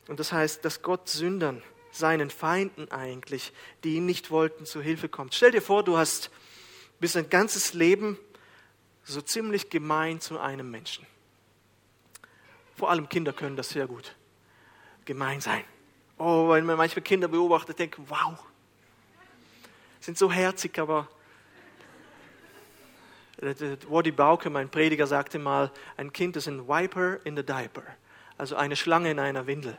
Und 0.07 0.19
das 0.19 0.31
heißt, 0.31 0.65
dass 0.65 0.81
Gott 0.81 1.07
Sündern 1.07 1.63
seinen 1.95 2.29
Feinden 2.29 2.91
eigentlich, 2.91 3.53
die 3.83 3.95
ihn 3.95 4.05
nicht 4.05 4.31
wollten, 4.31 4.65
zu 4.65 4.81
Hilfe 4.81 5.09
kommt. 5.09 5.33
Stell 5.33 5.51
dir 5.51 5.61
vor, 5.61 5.83
du 5.83 5.97
hast 5.97 6.29
bis 6.99 7.15
ein 7.15 7.29
ganzes 7.29 7.73
Leben 7.73 8.17
so 9.03 9.21
ziemlich 9.21 9.69
gemein 9.69 10.19
zu 10.19 10.39
einem 10.39 10.69
Menschen. 10.69 11.05
Vor 12.75 12.89
allem 12.89 13.07
Kinder 13.07 13.31
können 13.31 13.55
das 13.55 13.69
sehr 13.69 13.87
gut. 13.87 14.15
Gemein 15.05 15.39
sein. 15.39 15.63
Oh, 16.17 16.49
wenn 16.49 16.65
man 16.65 16.77
manchmal 16.77 17.03
Kinder 17.03 17.27
beobachtet, 17.27 17.79
denkt, 17.79 17.99
wow, 18.07 18.37
sind 19.99 20.17
so 20.17 20.31
herzig, 20.31 20.77
aber 20.79 21.07
Wadi 23.89 24.11
Bauke, 24.11 24.49
mein 24.49 24.69
Prediger, 24.69 25.07
sagte 25.07 25.39
mal, 25.39 25.71
ein 25.97 26.13
Kind 26.13 26.37
ist 26.37 26.47
ein 26.47 26.67
Viper 26.67 27.19
in 27.25 27.35
the 27.35 27.43
Diaper, 27.43 27.83
also 28.37 28.55
eine 28.55 28.75
Schlange 28.75 29.11
in 29.11 29.19
einer 29.19 29.45
Windel. 29.45 29.77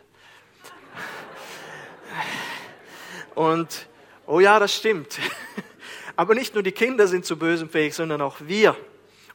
Und, 3.37 3.87
oh 4.27 4.40
ja, 4.40 4.59
das 4.59 4.75
stimmt. 4.75 5.18
Aber 6.16 6.35
nicht 6.35 6.55
nur 6.55 6.62
die 6.62 6.72
Kinder 6.72 7.07
sind 7.07 7.27
zu 7.27 7.38
Bösem 7.38 7.68
fähig, 7.68 7.94
sondern 7.94 8.22
auch 8.22 8.38
wir. 8.40 8.75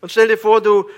Und 0.02 0.12
stell 0.12 0.28
dir 0.28 0.40
vor, 0.40 0.60
du, 0.60 0.90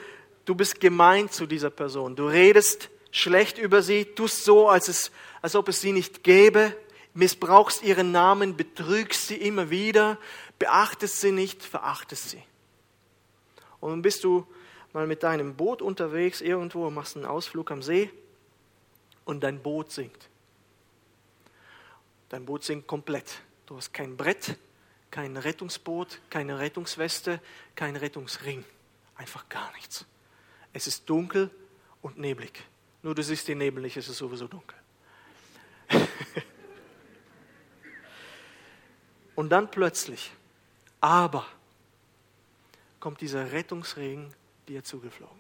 du 0.46 0.56
bist 0.56 0.80
gemein 0.80 1.30
zu 1.30 1.46
dieser 1.46 1.70
Person. 1.70 2.16
Du 2.16 2.28
redest 2.28 2.90
schlecht 3.12 3.58
über 3.58 3.82
sie, 3.82 4.06
tust 4.06 4.46
so, 4.46 4.70
als, 4.70 4.88
es, 4.88 5.12
als 5.42 5.56
ob 5.58 5.68
es 5.68 5.82
sie 5.82 5.92
nicht 5.92 6.24
gäbe, 6.24 6.74
missbrauchst 7.14 7.84
ihren 7.84 8.14
Namen, 8.14 8.56
betrügst 8.56 9.28
sie 9.28 9.36
immer 9.36 9.70
wieder, 9.70 10.18
beachtest 10.58 11.20
sie 11.20 11.34
nicht, 11.34 11.62
verachtest 11.62 12.30
sie. 12.30 12.44
Und 13.82 13.92
dann 13.92 14.02
bist 14.02 14.24
du 14.24 14.48
mal 14.94 15.08
mit 15.08 15.24
deinem 15.24 15.56
Boot 15.56 15.82
unterwegs 15.82 16.40
irgendwo, 16.40 16.90
machst 16.90 17.18
einen 17.18 17.26
Ausflug 17.26 17.70
am 17.70 17.84
See 17.84 18.10
und 19.26 19.44
dein 19.44 19.62
Boot 19.62 19.92
sinkt. 19.92 20.30
Dein 22.34 22.48
Boot 22.48 22.64
sinkt 22.64 22.88
komplett. 22.88 23.44
Du 23.68 23.78
hast 23.78 23.94
kein 23.94 24.18
Brett, 24.18 24.58
kein 25.12 25.38
Rettungsboot, 25.38 26.20
keine 26.32 26.58
Rettungsweste, 26.58 27.40
kein 27.76 27.96
Rettungsring. 27.96 28.66
Einfach 29.14 29.48
gar 29.50 29.72
nichts. 29.74 30.08
Es 30.74 30.88
ist 30.88 31.08
dunkel 31.08 31.52
und 32.02 32.18
neblig. 32.18 32.64
Nur 33.04 33.14
du 33.14 33.22
siehst 33.22 33.48
den 33.48 33.60
Nebel 33.60 33.84
nicht, 33.84 33.98
es 33.98 34.10
ist 34.10 34.18
sowieso 34.18 34.48
dunkel. 34.48 34.76
und 39.36 39.50
dann 39.50 39.70
plötzlich, 39.70 40.32
aber 41.02 41.46
kommt 43.00 43.22
dieser 43.22 43.52
Rettungsregen 43.52 44.34
dir 44.68 44.84
zugeflogen. 44.84 45.38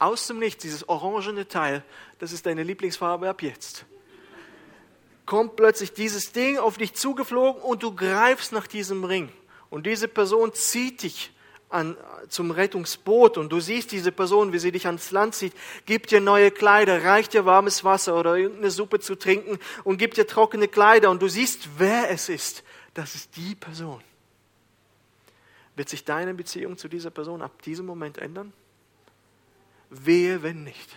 Aus 0.00 0.26
dem 0.26 0.40
Nichts, 0.40 0.62
dieses 0.62 0.88
orangene 0.88 1.46
Teil, 1.46 1.84
das 2.18 2.32
ist 2.32 2.46
deine 2.46 2.64
Lieblingsfarbe 2.64 3.28
ab 3.28 3.42
jetzt. 3.42 3.86
Kommt 5.30 5.54
plötzlich 5.54 5.92
dieses 5.92 6.32
Ding 6.32 6.58
auf 6.58 6.76
dich 6.76 6.94
zugeflogen 6.94 7.62
und 7.62 7.84
du 7.84 7.94
greifst 7.94 8.50
nach 8.50 8.66
diesem 8.66 9.04
Ring. 9.04 9.28
Und 9.70 9.86
diese 9.86 10.08
Person 10.08 10.52
zieht 10.54 11.04
dich 11.04 11.30
an, 11.68 11.96
zum 12.28 12.50
Rettungsboot 12.50 13.38
und 13.38 13.52
du 13.52 13.60
siehst 13.60 13.92
diese 13.92 14.10
Person, 14.10 14.52
wie 14.52 14.58
sie 14.58 14.72
dich 14.72 14.86
ans 14.86 15.12
Land 15.12 15.36
zieht, 15.36 15.52
gibt 15.86 16.10
dir 16.10 16.20
neue 16.20 16.50
Kleider, 16.50 17.04
reicht 17.04 17.32
dir 17.32 17.44
warmes 17.44 17.84
Wasser 17.84 18.18
oder 18.18 18.38
irgendeine 18.38 18.72
Suppe 18.72 18.98
zu 18.98 19.14
trinken 19.14 19.60
und 19.84 19.98
gibt 19.98 20.16
dir 20.16 20.26
trockene 20.26 20.66
Kleider 20.66 21.10
und 21.10 21.22
du 21.22 21.28
siehst, 21.28 21.68
wer 21.78 22.10
es 22.10 22.28
ist. 22.28 22.64
Das 22.94 23.14
ist 23.14 23.36
die 23.36 23.54
Person. 23.54 24.02
Wird 25.76 25.90
sich 25.90 26.04
deine 26.04 26.34
Beziehung 26.34 26.76
zu 26.76 26.88
dieser 26.88 27.10
Person 27.10 27.40
ab 27.40 27.62
diesem 27.62 27.86
Moment 27.86 28.18
ändern? 28.18 28.52
Wehe, 29.90 30.42
wenn 30.42 30.64
nicht. 30.64 30.88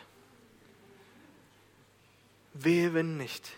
Wehe, 2.56 2.96
wenn 2.96 3.16
nicht. 3.18 3.52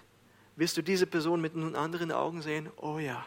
Wirst 0.55 0.77
du 0.77 0.81
diese 0.81 1.05
Person 1.05 1.41
mit 1.41 1.55
nun 1.55 1.75
anderen 1.75 2.11
Augen 2.11 2.41
sehen? 2.41 2.69
Oh 2.77 2.97
ja, 2.97 3.25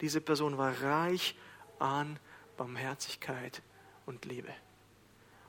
diese 0.00 0.20
Person 0.20 0.58
war 0.58 0.72
reich 0.82 1.36
an 1.78 2.18
Barmherzigkeit 2.56 3.62
und 4.06 4.24
Liebe. 4.24 4.52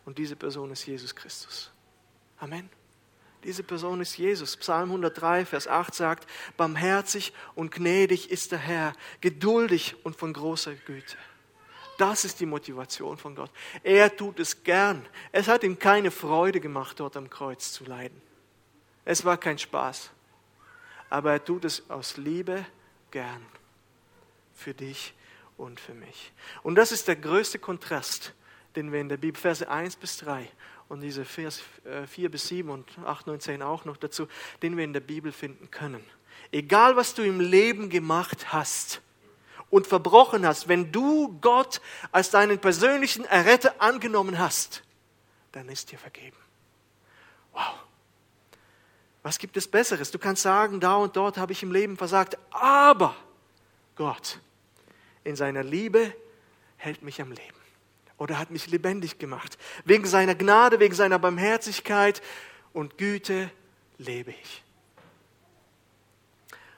Und 0.06 0.18
diese 0.18 0.36
Person 0.36 0.72
ist 0.72 0.86
Jesus 0.86 1.16
Christus. 1.16 1.72
Amen. 2.38 2.70
Diese 3.44 3.64
Person 3.64 4.02
ist 4.02 4.18
Jesus. 4.18 4.58
Psalm 4.58 4.90
103, 4.90 5.46
Vers 5.46 5.68
8 5.68 5.94
sagt, 5.94 6.30
barmherzig 6.58 7.34
und 7.56 7.72
gnädig 7.72 8.32
ist 8.32 8.52
der 8.52 8.60
Herr, 8.60 8.94
geduldig 9.22 9.96
und 10.04 10.16
von 10.16 10.34
großer 10.34 10.74
Güte. 10.74 11.18
Das 11.98 12.24
ist 12.24 12.40
die 12.40 12.46
Motivation 12.46 13.18
von 13.18 13.36
Gott. 13.36 13.52
Er 13.84 14.16
tut 14.16 14.40
es 14.40 14.64
gern. 14.64 15.06
Es 15.32 15.48
hat 15.48 15.64
ihm 15.64 15.80
keine 15.80 16.12
Freude 16.12 16.60
gemacht, 16.60 17.00
dort 17.00 17.18
am 17.18 17.30
Kreuz 17.30 17.74
zu 17.74 17.84
leiden. 17.84 18.22
Es 19.06 19.26
war 19.26 19.38
kein 19.38 19.58
Spaß. 19.58 20.12
Aber 21.10 21.32
er 21.32 21.44
tut 21.44 21.66
es 21.66 21.90
aus 21.90 22.18
Liebe 22.18 22.66
gern. 23.12 23.46
Für 24.54 24.74
dich 24.74 25.14
und 25.58 25.80
für 25.80 25.94
mich. 25.94 26.32
Und 26.64 26.76
das 26.76 26.92
ist 26.92 27.08
der 27.08 27.16
größte 27.16 27.60
Kontrast, 27.60 28.34
den 28.76 28.92
wir 28.92 29.00
in 29.00 29.10
der 29.10 29.18
Bibel, 29.18 29.40
Verse 29.40 29.70
1 29.70 29.96
bis 29.96 30.18
3 30.18 30.50
und 30.90 31.02
diese 31.02 31.24
Vers 31.24 31.62
4 32.08 32.26
äh, 32.26 32.30
bis 32.30 32.48
7 32.48 32.70
und 32.70 32.86
8, 33.06 33.28
9, 33.28 33.40
10 33.40 33.62
auch 33.62 33.86
noch 33.86 33.98
dazu, 33.98 34.28
den 34.62 34.76
wir 34.76 34.84
in 34.84 34.94
der 34.94 35.00
Bibel 35.00 35.32
finden 35.32 35.72
können. 35.72 36.04
Egal, 36.52 36.96
was 36.96 37.14
du 37.14 37.24
im 37.24 37.40
Leben 37.40 37.90
gemacht 37.90 38.52
hast 38.52 39.02
und 39.70 39.86
verbrochen 39.86 40.46
hast, 40.46 40.68
wenn 40.68 40.92
du 40.92 41.38
Gott 41.42 41.80
als 42.12 42.32
deinen 42.32 42.60
persönlichen 42.60 43.24
Erretter 43.26 43.76
angenommen 43.80 44.40
hast, 44.40 44.84
dann 45.52 45.70
ist 45.70 45.92
dir 45.92 46.00
vergeben. 46.00 46.38
Wow. 47.54 47.76
Was 49.24 49.38
gibt 49.38 49.58
es 49.58 49.68
Besseres? 49.68 50.12
Du 50.12 50.20
kannst 50.20 50.44
sagen, 50.44 50.80
da 50.80 50.96
und 50.96 51.16
dort 51.16 51.38
habe 51.38 51.52
ich 51.52 51.64
im 51.64 51.72
Leben 51.72 51.98
versagt, 51.98 52.38
aber 52.52 53.16
Gott 53.96 54.40
in 55.24 55.36
seiner 55.36 55.64
Liebe 55.64 56.14
hält 56.78 57.02
mich 57.02 57.22
am 57.22 57.32
Leben 57.32 57.60
oder 58.18 58.40
hat 58.40 58.52
mich 58.52 58.68
lebendig 58.68 59.18
gemacht. 59.18 59.58
Wegen 59.86 60.06
seiner 60.06 60.36
Gnade, 60.36 60.80
wegen 60.80 60.96
seiner 60.96 61.20
Barmherzigkeit 61.20 62.22
und 62.74 62.98
Güte 62.98 63.52
lebe 63.98 64.32
ich. 64.32 64.64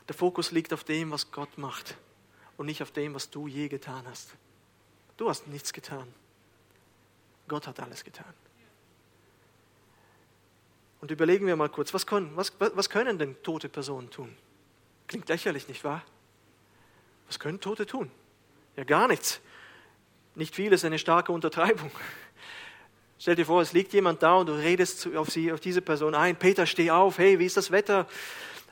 Der 0.08 0.16
Fokus 0.16 0.52
liegt 0.52 0.74
auf 0.74 0.84
dem, 0.84 1.12
was 1.12 1.32
Gott 1.32 1.58
macht 1.58 1.96
und 2.58 2.66
nicht 2.66 2.82
auf 2.82 2.92
dem, 2.92 3.14
was 3.14 3.30
du 3.30 3.48
je 3.48 3.68
getan 3.68 4.06
hast. 4.08 4.34
Du 5.18 5.30
hast 5.30 5.48
nichts 5.48 5.74
getan. 5.74 6.12
Gott 7.48 7.68
hat 7.68 7.80
alles 7.80 8.04
getan. 8.04 8.34
Und 11.02 11.10
überlegen 11.10 11.48
wir 11.48 11.56
mal 11.56 11.70
kurz, 11.70 11.94
was 11.94 12.06
können, 12.06 12.32
was, 12.36 12.54
was 12.60 12.90
können 12.90 13.18
denn 13.18 13.42
tote 13.42 13.70
Personen 13.70 14.10
tun? 14.12 14.36
Klingt 15.08 15.28
lächerlich, 15.28 15.68
nicht 15.68 15.84
wahr? 15.84 16.04
Was 17.28 17.40
können 17.40 17.60
Tote 17.60 17.86
tun? 17.86 18.12
Ja, 18.76 18.84
gar 18.84 19.08
nichts. 19.08 19.42
Nicht 20.36 20.56
viel 20.56 20.72
ist 20.72 20.86
eine 20.86 21.00
starke 21.00 21.32
Untertreibung. 21.32 21.92
Stell 23.20 23.36
dir 23.36 23.46
vor, 23.46 23.62
es 23.62 23.74
liegt 23.74 23.94
jemand 23.94 24.24
da 24.24 24.36
und 24.36 24.48
du 24.48 24.54
redest 24.54 25.08
auf, 25.16 25.30
sie, 25.30 25.52
auf 25.52 25.60
diese 25.60 25.82
Person 25.82 26.16
ein. 26.16 26.38
Peter, 26.38 26.66
steh 26.66 26.92
auf. 26.92 27.18
Hey, 27.18 27.40
wie 27.40 27.46
ist 27.46 27.58
das 27.58 27.72
Wetter? 27.72 28.08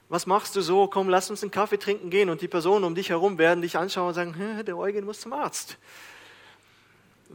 Was 0.08 0.26
machst 0.26 0.56
du 0.56 0.62
so? 0.62 0.88
Komm, 0.88 1.10
lass 1.10 1.30
uns 1.30 1.44
einen 1.44 1.52
Kaffee 1.52 1.78
trinken 1.78 2.10
gehen. 2.10 2.30
Und 2.30 2.42
die 2.42 2.48
Personen 2.48 2.86
um 2.86 2.96
dich 2.96 3.10
herum 3.10 3.38
werden 3.38 3.62
dich 3.62 3.78
anschauen 3.78 4.08
und 4.08 4.14
sagen, 4.14 4.64
der 4.66 4.78
Eugen 4.78 5.06
muss 5.06 5.22
zum 5.22 5.34
Arzt. 5.34 5.78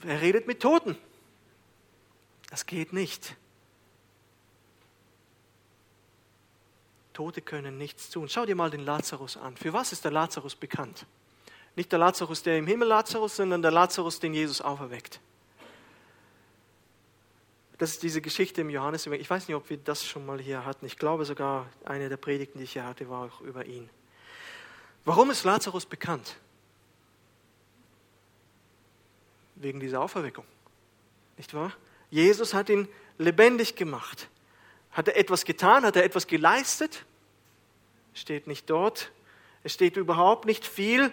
Er 0.05 0.21
redet 0.21 0.47
mit 0.47 0.61
Toten. 0.61 0.97
Das 2.51 2.67
geht 2.67 2.93
nicht. 2.93 3.37
Tote 7.15 7.41
können 7.41 7.79
nichts 7.79 8.11
tun. 8.11 8.29
Schau 8.29 8.45
dir 8.45 8.55
mal 8.55 8.71
den 8.71 8.85
Lazarus 8.85 9.39
an. 9.39 9.57
Für 9.57 9.73
was 9.73 9.93
ist 9.93 10.05
der 10.05 10.11
Lazarus 10.11 10.55
bekannt? 10.55 11.07
Nicht 11.77 11.91
der 11.91 11.99
Lazarus, 11.99 12.43
der 12.43 12.59
im 12.59 12.67
Himmel 12.67 12.89
Lazarus, 12.89 13.37
sondern 13.37 13.63
der 13.63 13.71
Lazarus, 13.71 14.21
den 14.21 14.35
Jesus 14.35 14.61
auferweckt. 14.61 15.21
Das 17.79 17.91
ist 17.91 18.03
diese 18.03 18.21
Geschichte 18.21 18.61
im 18.61 18.71
Johannes. 18.71 19.07
Ich 19.07 19.31
weiß 19.31 19.49
nicht, 19.49 19.57
ob 19.57 19.69
wir 19.69 19.79
das 19.79 20.05
schon 20.05 20.25
mal 20.25 20.41
hier 20.41 20.65
hatten. 20.65 20.87
Ich 20.87 20.97
glaube 20.97 21.25
sogar, 21.25 21.67
eine 21.85 22.09
der 22.09 22.17
Predigten, 22.17 22.59
die 22.59 22.65
ich 22.65 22.75
hier 22.75 22.85
hatte, 22.85 23.09
war 23.09 23.25
auch 23.25 23.41
über 23.41 23.67
ihn. 23.67 23.91
Warum 25.05 25.31
ist 25.31 25.45
Lazarus 25.45 25.85
bekannt? 25.85 26.37
Wegen 29.57 29.81
dieser 29.81 30.01
Auferweckung. 30.01 30.45
Nicht 31.37 31.53
wahr? 31.55 31.73
Jesus 32.11 32.55
hat 32.55 32.69
ihn 32.69 32.89
lebendig 33.19 33.75
gemacht. 33.75 34.29
Hat 34.95 35.09
er 35.09 35.17
etwas 35.17 35.45
getan? 35.45 35.85
Hat 35.85 35.97
er 35.97 36.05
etwas 36.05 36.27
geleistet? 36.27 37.05
Steht 38.15 38.47
nicht 38.47 38.71
dort. 38.71 39.13
Es 39.63 39.75
steht 39.75 39.97
überhaupt 39.97 40.47
nicht 40.47 40.67
viel 40.67 41.13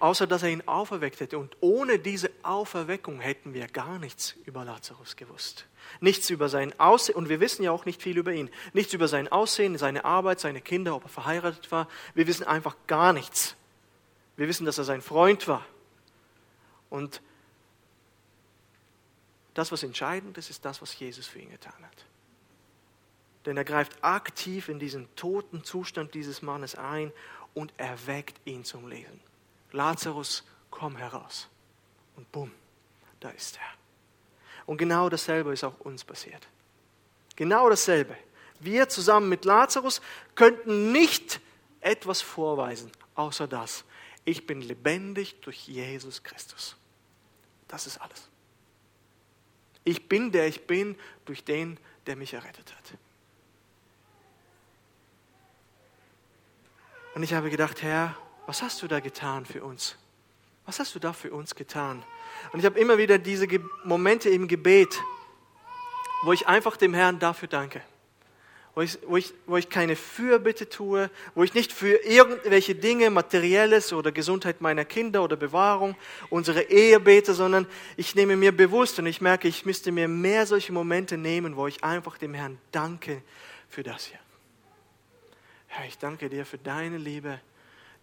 außer 0.00 0.26
dass 0.26 0.42
er 0.42 0.50
ihn 0.50 0.62
auferweckt 0.66 1.20
hätte. 1.20 1.38
Und 1.38 1.56
ohne 1.60 1.98
diese 1.98 2.30
Auferweckung 2.42 3.20
hätten 3.20 3.54
wir 3.54 3.66
gar 3.66 3.98
nichts 3.98 4.34
über 4.44 4.64
Lazarus 4.64 5.16
gewusst. 5.16 5.66
Nichts 6.00 6.30
über 6.30 6.48
sein 6.48 6.78
Aussehen, 6.78 7.16
und 7.16 7.28
wir 7.28 7.40
wissen 7.40 7.62
ja 7.62 7.70
auch 7.70 7.84
nicht 7.84 8.02
viel 8.02 8.18
über 8.18 8.32
ihn. 8.32 8.50
Nichts 8.72 8.92
über 8.92 9.08
sein 9.08 9.28
Aussehen, 9.28 9.78
seine 9.78 10.04
Arbeit, 10.04 10.40
seine 10.40 10.60
Kinder, 10.60 10.94
ob 10.94 11.04
er 11.04 11.08
verheiratet 11.08 11.70
war. 11.72 11.88
Wir 12.14 12.26
wissen 12.26 12.44
einfach 12.44 12.76
gar 12.86 13.12
nichts. 13.12 13.56
Wir 14.36 14.48
wissen, 14.48 14.66
dass 14.66 14.78
er 14.78 14.84
sein 14.84 15.02
Freund 15.02 15.48
war. 15.48 15.64
Und 16.90 17.20
das, 19.58 19.72
was 19.72 19.82
entscheidend 19.82 20.38
ist, 20.38 20.50
ist 20.50 20.64
das, 20.64 20.80
was 20.80 20.96
Jesus 20.98 21.26
für 21.26 21.40
ihn 21.40 21.50
getan 21.50 21.82
hat. 21.82 22.04
denn 23.46 23.56
er 23.56 23.64
greift 23.64 24.04
aktiv 24.04 24.68
in 24.68 24.78
diesen 24.78 25.14
toten 25.16 25.64
Zustand 25.64 26.12
dieses 26.12 26.42
Mannes 26.42 26.74
ein 26.74 27.12
und 27.54 27.72
erweckt 27.78 28.38
ihn 28.44 28.62
zum 28.62 28.88
Leben. 28.88 29.20
Lazarus, 29.72 30.44
komm 30.70 30.96
heraus. 30.96 31.48
Und 32.16 32.30
bumm, 32.30 32.52
da 33.20 33.30
ist 33.30 33.56
er. 33.56 33.78
Und 34.66 34.76
genau 34.76 35.08
dasselbe 35.08 35.52
ist 35.52 35.64
auch 35.64 35.80
uns 35.80 36.04
passiert. 36.04 36.46
Genau 37.36 37.70
dasselbe. 37.70 38.16
Wir 38.60 38.88
zusammen 38.90 39.30
mit 39.30 39.46
Lazarus 39.46 40.02
könnten 40.34 40.92
nicht 40.92 41.40
etwas 41.80 42.20
vorweisen, 42.20 42.92
außer 43.14 43.48
das. 43.48 43.84
Ich 44.26 44.46
bin 44.46 44.60
lebendig 44.60 45.40
durch 45.40 45.68
Jesus 45.68 46.22
Christus. 46.22 46.76
Das 47.66 47.86
ist 47.86 47.98
alles. 47.98 48.28
Ich 49.88 50.06
bin 50.06 50.30
der 50.32 50.46
ich 50.46 50.66
bin 50.66 50.96
durch 51.24 51.44
den, 51.44 51.78
der 52.06 52.14
mich 52.16 52.34
errettet 52.34 52.74
hat. 52.76 52.98
Und 57.14 57.22
ich 57.22 57.32
habe 57.32 57.48
gedacht, 57.48 57.82
Herr, 57.82 58.14
was 58.46 58.62
hast 58.62 58.82
du 58.82 58.86
da 58.86 59.00
getan 59.00 59.46
für 59.46 59.64
uns? 59.64 59.96
Was 60.66 60.78
hast 60.78 60.94
du 60.94 60.98
da 60.98 61.14
für 61.14 61.32
uns 61.32 61.54
getan? 61.54 62.04
Und 62.52 62.60
ich 62.60 62.66
habe 62.66 62.78
immer 62.78 62.98
wieder 62.98 63.18
diese 63.18 63.46
Momente 63.84 64.28
im 64.28 64.46
Gebet, 64.46 64.94
wo 66.22 66.34
ich 66.34 66.46
einfach 66.46 66.76
dem 66.76 66.92
Herrn 66.92 67.18
dafür 67.18 67.48
danke 67.48 67.82
wo 68.78 68.82
ich, 68.82 68.98
wo, 69.08 69.16
ich, 69.16 69.34
wo 69.46 69.56
ich 69.56 69.68
keine 69.68 69.96
Fürbitte 69.96 70.68
tue, 70.68 71.10
wo 71.34 71.42
ich 71.42 71.52
nicht 71.52 71.72
für 71.72 71.96
irgendwelche 72.04 72.76
Dinge, 72.76 73.10
materielles 73.10 73.92
oder 73.92 74.12
Gesundheit 74.12 74.60
meiner 74.60 74.84
Kinder 74.84 75.24
oder 75.24 75.34
Bewahrung, 75.34 75.96
unsere 76.30 76.62
Ehe 76.62 77.00
bete, 77.00 77.34
sondern 77.34 77.66
ich 77.96 78.14
nehme 78.14 78.36
mir 78.36 78.52
bewusst 78.52 79.00
und 79.00 79.06
ich 79.06 79.20
merke, 79.20 79.48
ich 79.48 79.66
müsste 79.66 79.90
mir 79.90 80.06
mehr 80.06 80.46
solche 80.46 80.72
Momente 80.72 81.18
nehmen, 81.18 81.56
wo 81.56 81.66
ich 81.66 81.82
einfach 81.82 82.18
dem 82.18 82.34
Herrn 82.34 82.56
danke 82.70 83.20
für 83.68 83.82
das 83.82 84.04
hier. 84.04 84.20
Herr, 85.66 85.84
ich 85.84 85.98
danke 85.98 86.28
dir 86.28 86.46
für 86.46 86.58
deine 86.58 86.98
Liebe, 86.98 87.40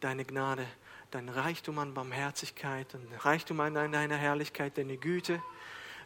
deine 0.02 0.26
Gnade, 0.26 0.66
dein 1.10 1.30
Reichtum 1.30 1.80
an 1.80 1.94
Barmherzigkeit, 1.94 2.88
dein 2.92 3.08
Reichtum 3.20 3.62
an 3.62 3.76
deiner 3.76 4.18
Herrlichkeit, 4.18 4.78
deine 4.78 4.98
Güte, 4.98 5.42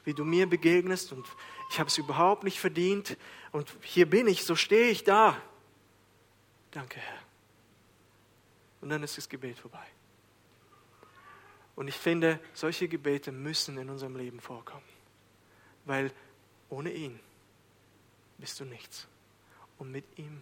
wie 0.04 0.14
du 0.14 0.26
mir 0.26 0.48
begegnest 0.48 1.12
und 1.12 1.26
ich 1.70 1.80
habe 1.80 1.88
es 1.88 1.98
überhaupt 1.98 2.44
nicht 2.44 2.60
verdient 2.60 3.18
und 3.52 3.72
hier 3.82 4.10
bin 4.10 4.28
ich, 4.28 4.44
so 4.44 4.56
stehe 4.56 4.90
ich 4.90 5.04
da. 5.04 5.40
Danke, 6.72 7.00
Herr. 7.00 7.20
Und 8.82 8.90
dann 8.90 9.04
ist 9.04 9.18
das 9.18 9.28
Gebet 9.28 9.58
vorbei. 9.58 9.86
Und 11.76 11.88
ich 11.88 11.96
finde, 11.96 12.40
solche 12.54 12.88
Gebete 12.88 13.32
müssen 13.32 13.78
in 13.78 13.90
unserem 13.90 14.16
Leben 14.16 14.40
vorkommen, 14.40 14.84
weil 15.86 16.12
ohne 16.70 16.92
ihn 16.92 17.20
bist 18.38 18.60
du 18.60 18.66
nichts 18.66 19.08
und 19.78 19.92
mit 19.92 20.06
ihm 20.18 20.42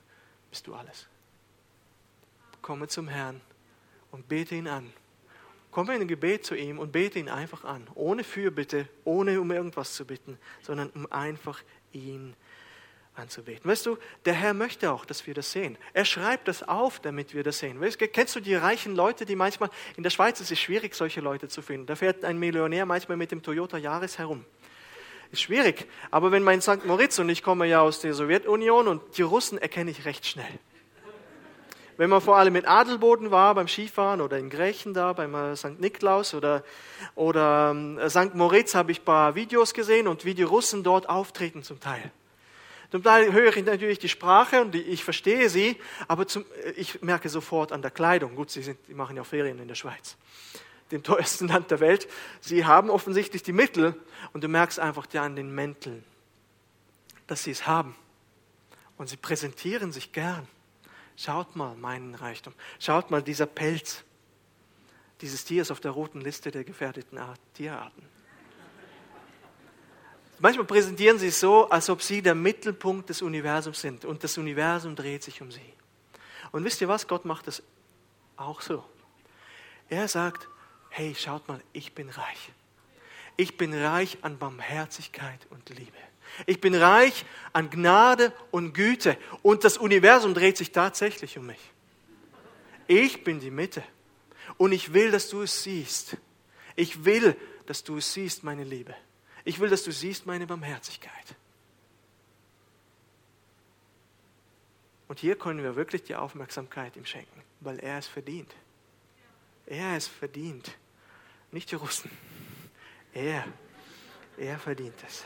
bist 0.49 0.67
du 0.67 0.75
alles. 0.75 1.07
Komme 2.61 2.87
zum 2.87 3.07
Herrn 3.07 3.39
und 4.11 4.27
bete 4.27 4.55
ihn 4.55 4.67
an. 4.67 4.91
Komme 5.77 5.93
in 5.93 6.01
ein 6.01 6.07
Gebet 6.07 6.43
zu 6.43 6.55
ihm 6.55 6.79
und 6.79 6.91
bete 6.91 7.19
ihn 7.19 7.29
einfach 7.29 7.63
an, 7.63 7.87
ohne 7.93 8.23
Fürbitte, 8.23 8.87
ohne 9.03 9.39
um 9.39 9.51
irgendwas 9.51 9.93
zu 9.93 10.05
bitten, 10.05 10.39
sondern 10.63 10.89
um 10.95 11.05
einfach 11.11 11.61
ihn 11.91 12.33
anzubeten. 13.13 13.69
Weißt 13.69 13.85
du, 13.85 13.99
der 14.25 14.33
Herr 14.33 14.55
möchte 14.55 14.91
auch, 14.91 15.05
dass 15.05 15.27
wir 15.27 15.35
das 15.35 15.51
sehen. 15.51 15.77
Er 15.93 16.03
schreibt 16.03 16.47
das 16.47 16.67
auf, 16.67 16.99
damit 16.99 17.35
wir 17.35 17.43
das 17.43 17.59
sehen. 17.59 17.79
Weißt, 17.79 17.99
kennst 18.11 18.35
du 18.35 18.39
die 18.39 18.55
reichen 18.55 18.95
Leute, 18.95 19.27
die 19.27 19.35
manchmal, 19.35 19.69
in 19.97 20.01
der 20.01 20.09
Schweiz 20.09 20.41
ist 20.41 20.51
es 20.51 20.59
schwierig, 20.59 20.95
solche 20.95 21.21
Leute 21.21 21.47
zu 21.47 21.61
finden. 21.61 21.85
Da 21.85 21.95
fährt 21.95 22.25
ein 22.25 22.39
Millionär 22.39 22.87
manchmal 22.87 23.17
mit 23.17 23.29
dem 23.29 23.43
Toyota 23.43 23.77
Yaris 23.77 24.17
herum. 24.17 24.45
Ist 25.31 25.43
schwierig. 25.43 25.85
Aber 26.09 26.31
wenn 26.31 26.41
mein 26.41 26.59
St. 26.59 26.85
Moritz, 26.85 27.19
und 27.19 27.29
ich 27.29 27.43
komme 27.43 27.67
ja 27.67 27.81
aus 27.81 27.99
der 27.99 28.15
Sowjetunion, 28.15 28.87
und 28.87 29.15
die 29.19 29.21
Russen 29.21 29.59
erkenne 29.59 29.91
ich 29.91 30.05
recht 30.05 30.25
schnell 30.25 30.59
wenn 31.97 32.09
man 32.09 32.21
vor 32.21 32.37
allem 32.37 32.55
in 32.55 32.65
Adelboden 32.65 33.31
war, 33.31 33.55
beim 33.55 33.67
Skifahren 33.67 34.21
oder 34.21 34.37
in 34.37 34.49
Griechen 34.49 34.93
da, 34.93 35.13
beim 35.13 35.33
äh, 35.33 35.55
St. 35.55 35.79
Niklaus 35.79 36.33
oder, 36.33 36.63
oder 37.15 37.71
ähm, 37.71 37.99
St. 38.07 38.35
Moritz 38.35 38.75
habe 38.75 38.91
ich 38.91 39.01
ein 39.01 39.05
paar 39.05 39.35
Videos 39.35 39.73
gesehen 39.73 40.07
und 40.07 40.23
wie 40.23 40.35
die 40.35 40.43
Russen 40.43 40.83
dort 40.83 41.09
auftreten 41.09 41.63
zum 41.63 41.79
Teil. 41.79 42.11
Zum 42.91 43.03
Teil 43.03 43.33
höre 43.33 43.57
ich 43.57 43.65
natürlich 43.65 43.99
die 43.99 44.07
Sprache 44.07 44.61
und 44.61 44.73
ich 44.73 45.03
verstehe 45.03 45.49
sie, 45.49 45.75
aber 46.07 46.27
zum, 46.27 46.45
äh, 46.63 46.71
ich 46.71 47.01
merke 47.01 47.29
sofort 47.29 47.71
an 47.71 47.81
der 47.81 47.91
Kleidung, 47.91 48.35
gut, 48.35 48.51
sie, 48.51 48.61
sind, 48.61 48.77
sie 48.87 48.93
machen 48.93 49.17
ja 49.17 49.23
Ferien 49.23 49.59
in 49.59 49.67
der 49.67 49.75
Schweiz, 49.75 50.17
dem 50.91 51.01
teuersten 51.01 51.47
Land 51.49 51.71
der 51.71 51.79
Welt, 51.79 52.07
sie 52.41 52.65
haben 52.65 52.91
offensichtlich 52.91 53.41
die 53.41 53.53
Mittel 53.53 53.95
und 54.33 54.43
du 54.43 54.47
merkst 54.47 54.79
einfach 54.79 55.07
ja 55.11 55.23
an 55.23 55.35
den 55.35 55.53
Mänteln, 55.53 56.03
dass 57.25 57.43
sie 57.43 57.51
es 57.51 57.65
haben. 57.65 57.95
Und 58.97 59.09
sie 59.09 59.17
präsentieren 59.17 59.91
sich 59.91 60.11
gern. 60.11 60.47
Schaut 61.17 61.55
mal 61.55 61.75
meinen 61.75 62.15
Reichtum. 62.15 62.53
Schaut 62.79 63.11
mal 63.11 63.23
dieser 63.23 63.47
Pelz. 63.47 64.03
Dieses 65.19 65.43
Tier 65.43 65.63
ist 65.63 65.71
auf 65.71 65.79
der 65.79 65.91
roten 65.91 66.21
Liste 66.21 66.51
der 66.51 66.63
gefährdeten 66.63 67.17
Art, 67.17 67.39
Tierarten. 67.55 68.03
Manchmal 70.39 70.65
präsentieren 70.65 71.17
sie 71.17 71.29
es 71.29 71.39
so, 71.39 71.67
als 71.69 71.89
ob 71.89 72.03
sie 72.03 72.21
der 72.21 72.35
Mittelpunkt 72.35 73.09
des 73.09 73.23
Universums 73.23 73.81
sind 73.81 74.05
und 74.05 74.23
das 74.23 74.37
Universum 74.37 74.95
dreht 74.95 75.23
sich 75.23 75.41
um 75.41 75.51
sie. 75.51 75.73
Und 76.51 76.63
wisst 76.63 76.79
ihr 76.81 76.87
was? 76.87 77.07
Gott 77.07 77.25
macht 77.25 77.47
das 77.47 77.63
auch 78.35 78.61
so. 78.61 78.83
Er 79.89 80.07
sagt, 80.07 80.47
hey, 80.89 81.15
schaut 81.15 81.47
mal, 81.47 81.59
ich 81.73 81.95
bin 81.95 82.09
reich. 82.09 82.51
Ich 83.35 83.57
bin 83.57 83.73
reich 83.73 84.19
an 84.21 84.37
Barmherzigkeit 84.37 85.47
und 85.49 85.69
Liebe. 85.69 85.97
Ich 86.45 86.61
bin 86.61 86.75
reich 86.75 87.25
an 87.53 87.69
Gnade 87.69 88.33
und 88.51 88.73
Güte 88.73 89.17
und 89.41 89.63
das 89.63 89.77
Universum 89.77 90.33
dreht 90.33 90.57
sich 90.57 90.71
tatsächlich 90.71 91.37
um 91.37 91.47
mich. 91.47 91.59
Ich 92.87 93.23
bin 93.23 93.39
die 93.39 93.51
Mitte 93.51 93.83
und 94.57 94.71
ich 94.71 94.93
will, 94.93 95.11
dass 95.11 95.29
du 95.29 95.41
es 95.41 95.63
siehst. 95.63 96.17
Ich 96.75 97.05
will, 97.05 97.35
dass 97.65 97.83
du 97.83 97.97
es 97.97 98.13
siehst, 98.13 98.43
meine 98.43 98.63
Liebe. 98.63 98.95
Ich 99.43 99.59
will, 99.59 99.69
dass 99.69 99.83
du 99.83 99.91
siehst 99.91 100.25
meine 100.25 100.47
Barmherzigkeit. 100.47 101.35
Und 105.07 105.19
hier 105.19 105.37
können 105.37 105.63
wir 105.63 105.75
wirklich 105.75 106.03
die 106.03 106.15
Aufmerksamkeit 106.15 106.95
ihm 106.97 107.05
schenken, 107.05 107.41
weil 107.61 107.79
er 107.79 107.97
es 107.97 108.07
verdient. 108.07 108.53
Er 109.65 109.95
es 109.95 110.07
verdient. 110.07 110.77
Nicht 111.51 111.71
die 111.71 111.75
Russen. 111.75 112.11
Er, 113.13 113.45
er 114.37 114.59
verdient 114.59 114.95
es. 115.07 115.23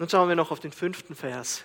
Nun 0.00 0.08
schauen 0.08 0.30
wir 0.30 0.34
noch 0.34 0.50
auf 0.50 0.60
den 0.60 0.72
fünften 0.72 1.14
Vers. 1.14 1.64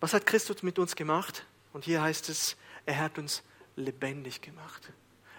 Was 0.00 0.12
hat 0.12 0.26
Christus 0.26 0.64
mit 0.64 0.80
uns 0.80 0.96
gemacht? 0.96 1.46
Und 1.72 1.84
hier 1.84 2.02
heißt 2.02 2.28
es, 2.28 2.56
er 2.86 2.98
hat 2.98 3.18
uns 3.18 3.44
lebendig 3.76 4.42
gemacht. 4.42 4.92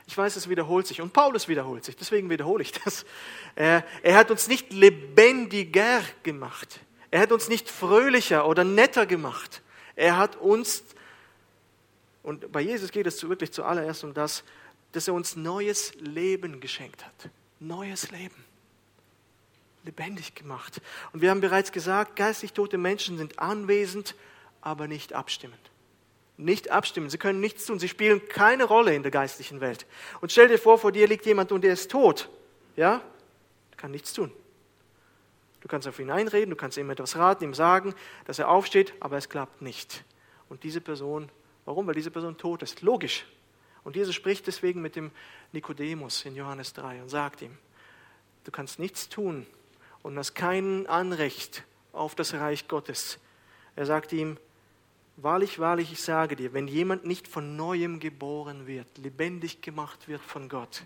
Ich 0.08 0.18
weiß, 0.18 0.38
es 0.38 0.48
wiederholt 0.48 0.88
sich 0.88 1.02
und 1.02 1.12
Paulus 1.12 1.50
wiederholt 1.50 1.84
sich, 1.84 1.98
deswegen 1.98 2.30
wiederhole 2.30 2.62
ich 2.62 2.72
das. 2.72 3.06
Er, 3.56 3.84
er 4.04 4.16
hat 4.16 4.32
uns 4.32 4.48
nicht 4.48 4.72
lebendiger 4.72 6.02
gemacht. 6.24 6.80
Er 7.12 7.20
hat 7.20 7.34
uns 7.34 7.50
nicht 7.50 7.70
fröhlicher 7.70 8.48
oder 8.48 8.64
netter 8.64 9.06
gemacht. 9.06 9.62
Er 9.98 10.16
hat 10.16 10.38
uns, 10.38 10.86
und 12.24 12.50
bei 12.54 12.62
Jesus 12.62 12.92
geht 12.92 13.06
es 13.06 13.22
wirklich 13.28 13.52
zuallererst 13.52 14.06
um 14.06 14.14
das, 14.14 14.46
dass 14.94 15.10
er 15.10 15.14
uns 15.14 15.36
neues 15.36 15.94
Leben 15.96 16.62
geschenkt 16.62 17.06
hat. 17.06 17.30
Neues 17.60 18.12
Leben 18.12 18.49
lebendig 19.84 20.36
gemacht. 20.36 20.82
Und 21.14 21.22
wir 21.22 21.30
haben 21.30 21.42
bereits 21.42 21.72
gesagt, 21.72 22.16
geistig 22.16 22.54
tote 22.54 22.78
Menschen 22.78 23.18
sind 23.18 23.40
anwesend, 23.40 24.16
aber 24.62 24.88
nicht 24.88 25.14
abstimmend. 25.14 25.60
Nicht 26.38 26.72
abstimmen. 26.72 27.10
Sie 27.10 27.18
können 27.18 27.40
nichts 27.40 27.66
tun. 27.66 27.80
Sie 27.80 27.90
spielen 27.90 28.28
keine 28.30 28.64
Rolle 28.64 28.96
in 28.96 29.04
der 29.04 29.12
geistlichen 29.12 29.60
Welt. 29.62 29.86
Und 30.22 30.32
stell 30.32 30.48
dir 30.48 30.58
vor, 30.58 30.78
vor 30.78 30.92
dir 30.92 31.08
liegt 31.08 31.26
jemand 31.26 31.52
und 31.52 31.64
der 31.64 31.74
ist 31.74 31.92
tot. 31.92 32.30
Ja? 32.76 33.02
Kann 33.78 33.92
nichts 33.92 34.14
tun. 34.14 34.32
Du 35.62 35.68
kannst 35.68 35.88
auf 35.88 36.00
ihn 36.00 36.10
einreden, 36.10 36.50
du 36.52 36.56
kannst 36.56 36.78
ihm 36.78 36.90
etwas 36.90 37.18
raten, 37.18 37.44
ihm 37.44 37.54
sagen, 37.54 37.94
dass 38.26 38.40
er 38.40 38.48
aufsteht, 38.48 38.94
aber 39.02 39.18
es 39.18 39.28
klappt 39.28 39.62
nicht. 39.62 40.06
Und 40.48 40.64
diese 40.64 40.80
Person, 40.80 41.30
warum? 41.66 41.86
Weil 41.88 41.96
diese 41.96 42.12
Person 42.12 42.38
tot 42.38 42.64
ist. 42.64 42.82
Logisch. 42.82 43.26
Und 43.84 43.96
Jesus 43.96 44.16
spricht 44.16 44.48
deswegen 44.48 44.82
mit 44.82 44.96
dem 44.96 45.12
Nikodemus 45.52 46.26
in 46.26 46.36
Johannes 46.36 46.74
3 46.74 47.02
und 47.02 47.10
sagt 47.10 47.42
ihm, 47.42 47.58
du 48.46 48.52
kannst 48.52 48.80
nichts 48.80 49.10
tun, 49.10 49.46
und 50.04 50.18
hast 50.18 50.34
kein 50.34 50.88
Anrecht 50.88 51.64
auf 51.94 52.16
das 52.16 52.34
Reich 52.34 52.68
Gottes. 52.68 53.20
Er 53.76 53.86
sagt 53.86 54.14
ihm, 54.14 54.38
wahrlich, 55.18 55.60
wahrlich, 55.60 55.92
ich 55.92 56.02
sage 56.02 56.36
dir, 56.36 56.54
wenn 56.54 56.68
jemand 56.68 57.06
nicht 57.06 57.28
von 57.28 57.56
neuem 57.56 58.00
geboren 58.00 58.68
wird, 58.68 58.98
lebendig 58.98 59.62
gemacht 59.62 60.08
wird 60.08 60.22
von 60.22 60.50
Gott, 60.50 60.84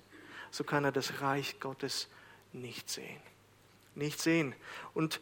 so 0.51 0.63
kann 0.63 0.83
er 0.85 0.91
das 0.91 1.21
Reich 1.21 1.59
Gottes 1.59 2.07
nicht 2.51 2.89
sehen. 2.89 3.21
Nicht 3.95 4.19
sehen. 4.19 4.55
Und 4.93 5.19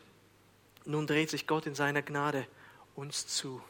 nun 0.86 1.08
dreht 1.08 1.30
sich 1.30 1.48
Gott 1.48 1.66
in 1.66 1.76
seiner 1.76 2.02
Gnade 2.02 2.48
uns 2.96 3.28
zu 3.28 3.62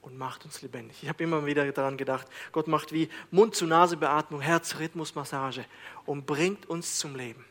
und 0.00 0.18
macht 0.18 0.44
uns 0.44 0.62
lebendig. 0.62 0.98
Ich 1.02 1.08
habe 1.08 1.22
immer 1.22 1.46
wieder 1.46 1.70
daran 1.72 1.96
gedacht, 1.96 2.26
Gott 2.50 2.66
macht 2.66 2.92
wie 2.92 3.08
Mund-zu-Nase-Beatmung, 3.30 4.40
Herz-Rhythmus-Massage 4.40 5.64
und 6.06 6.26
bringt 6.26 6.66
uns 6.66 6.98
zum 6.98 7.14
Leben. 7.14 7.44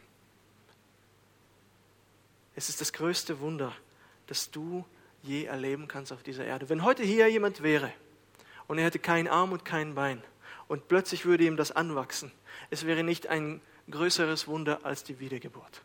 Es 2.55 2.69
ist 2.69 2.81
das 2.81 2.93
größte 2.93 3.39
Wunder, 3.39 3.73
dass 4.27 4.51
du 4.51 4.85
je 5.23 5.45
erleben 5.45 5.87
kannst 5.87 6.11
auf 6.11 6.23
dieser 6.23 6.45
Erde. 6.45 6.69
Wenn 6.69 6.83
heute 6.83 7.03
hier 7.03 7.27
jemand 7.27 7.63
wäre 7.63 7.91
und 8.67 8.77
er 8.77 8.85
hätte 8.85 8.99
keinen 8.99 9.27
Arm 9.27 9.51
und 9.51 9.65
kein 9.65 9.95
Bein 9.95 10.21
und 10.67 10.87
plötzlich 10.87 11.25
würde 11.25 11.45
ihm 11.45 11.57
das 11.57 11.71
anwachsen, 11.71 12.31
es 12.69 12.85
wäre 12.85 13.03
nicht 13.03 13.27
ein 13.27 13.61
größeres 13.89 14.47
Wunder 14.47 14.79
als 14.83 15.03
die 15.03 15.19
Wiedergeburt. 15.19 15.81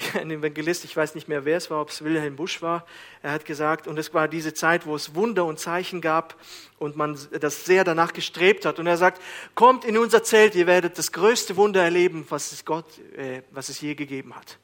Ein 0.14 0.30
Evangelist, 0.30 0.84
ich 0.84 0.96
weiß 0.96 1.14
nicht 1.14 1.28
mehr, 1.28 1.44
wer 1.44 1.56
es 1.56 1.70
war, 1.70 1.80
ob 1.80 1.90
es 1.90 2.02
Wilhelm 2.02 2.36
Busch 2.36 2.62
war, 2.62 2.86
er 3.22 3.32
hat 3.32 3.44
gesagt, 3.44 3.86
und 3.86 3.98
es 3.98 4.14
war 4.14 4.28
diese 4.28 4.54
Zeit, 4.54 4.86
wo 4.86 4.94
es 4.94 5.14
Wunder 5.14 5.44
und 5.44 5.58
Zeichen 5.58 6.00
gab 6.00 6.36
und 6.78 6.96
man 6.96 7.18
das 7.38 7.64
sehr 7.64 7.84
danach 7.84 8.12
gestrebt 8.12 8.64
hat. 8.64 8.78
Und 8.78 8.86
er 8.86 8.96
sagt, 8.96 9.20
kommt 9.54 9.84
in 9.84 9.98
unser 9.98 10.22
Zelt, 10.22 10.54
ihr 10.54 10.66
werdet 10.66 10.96
das 10.96 11.12
größte 11.12 11.56
Wunder 11.56 11.82
erleben, 11.82 12.24
was 12.28 12.52
es 12.52 12.64
Gott, 12.64 12.86
äh, 13.16 13.42
was 13.50 13.68
es 13.68 13.80
je 13.80 13.94
gegeben 13.94 14.34
hat. 14.34 14.58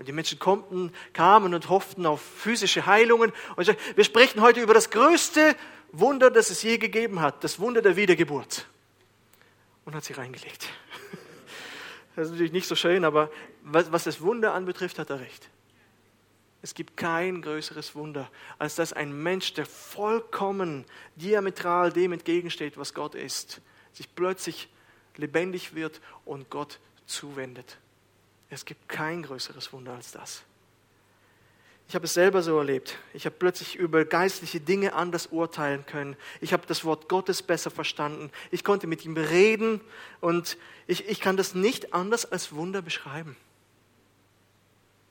Und 0.00 0.08
die 0.08 0.12
Menschen 0.12 0.38
konnten, 0.38 0.94
kamen 1.12 1.52
und 1.52 1.68
hofften 1.68 2.06
auf 2.06 2.22
physische 2.22 2.86
Heilungen. 2.86 3.34
Und 3.56 3.66
sagte, 3.66 3.82
wir 3.96 4.04
sprechen 4.04 4.40
heute 4.40 4.62
über 4.62 4.72
das 4.72 4.88
größte 4.88 5.54
Wunder, 5.92 6.30
das 6.30 6.48
es 6.48 6.62
je 6.62 6.78
gegeben 6.78 7.20
hat, 7.20 7.44
das 7.44 7.58
Wunder 7.58 7.82
der 7.82 7.96
Wiedergeburt. 7.96 8.66
Und 9.84 9.94
hat 9.94 10.02
sie 10.02 10.14
reingelegt. 10.14 10.68
Das 12.16 12.26
ist 12.26 12.32
natürlich 12.32 12.52
nicht 12.52 12.66
so 12.66 12.74
schön, 12.74 13.04
aber 13.04 13.30
was 13.62 14.04
das 14.04 14.20
Wunder 14.20 14.52
anbetrifft, 14.52 14.98
hat 14.98 15.10
er 15.10 15.20
recht. 15.20 15.48
Es 16.60 16.74
gibt 16.74 16.96
kein 16.96 17.40
größeres 17.40 17.94
Wunder, 17.94 18.30
als 18.58 18.74
dass 18.74 18.92
ein 18.92 19.22
Mensch, 19.22 19.54
der 19.54 19.64
vollkommen 19.64 20.84
diametral 21.16 21.92
dem 21.92 22.12
entgegensteht, 22.12 22.76
was 22.76 22.94
Gott 22.94 23.14
ist, 23.14 23.60
sich 23.92 24.14
plötzlich 24.14 24.68
lebendig 25.16 25.74
wird 25.74 26.00
und 26.24 26.50
Gott 26.50 26.80
zuwendet. 27.06 27.78
Es 28.50 28.64
gibt 28.64 28.88
kein 28.88 29.22
größeres 29.22 29.72
Wunder 29.72 29.94
als 29.94 30.10
das. 30.10 30.42
Ich 31.88 31.94
habe 31.94 32.04
es 32.04 32.14
selber 32.14 32.42
so 32.42 32.56
erlebt. 32.58 32.98
Ich 33.14 33.26
habe 33.26 33.34
plötzlich 33.36 33.74
über 33.76 34.04
geistliche 34.04 34.60
Dinge 34.60 34.92
anders 34.92 35.26
urteilen 35.28 35.86
können. 35.86 36.16
Ich 36.40 36.52
habe 36.52 36.64
das 36.66 36.84
Wort 36.84 37.08
Gottes 37.08 37.42
besser 37.42 37.70
verstanden. 37.70 38.30
Ich 38.50 38.62
konnte 38.62 38.86
mit 38.86 39.04
ihm 39.04 39.16
reden 39.16 39.80
und 40.20 40.56
ich, 40.86 41.08
ich 41.08 41.20
kann 41.20 41.36
das 41.36 41.54
nicht 41.54 41.92
anders 41.92 42.30
als 42.30 42.52
Wunder 42.52 42.82
beschreiben. 42.82 43.36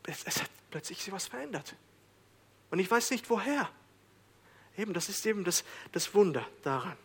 Es, 0.03 0.23
es 0.23 0.41
hat 0.41 0.49
plötzlich 0.71 1.03
sich 1.03 1.11
was 1.11 1.27
verändert. 1.27 1.75
Und 2.71 2.79
ich 2.79 2.89
weiß 2.89 3.11
nicht 3.11 3.29
woher. 3.29 3.69
Eben, 4.77 4.93
das 4.93 5.09
ist 5.09 5.25
eben 5.25 5.43
das, 5.43 5.65
das 5.91 6.13
Wunder 6.13 6.47
daran. 6.63 6.95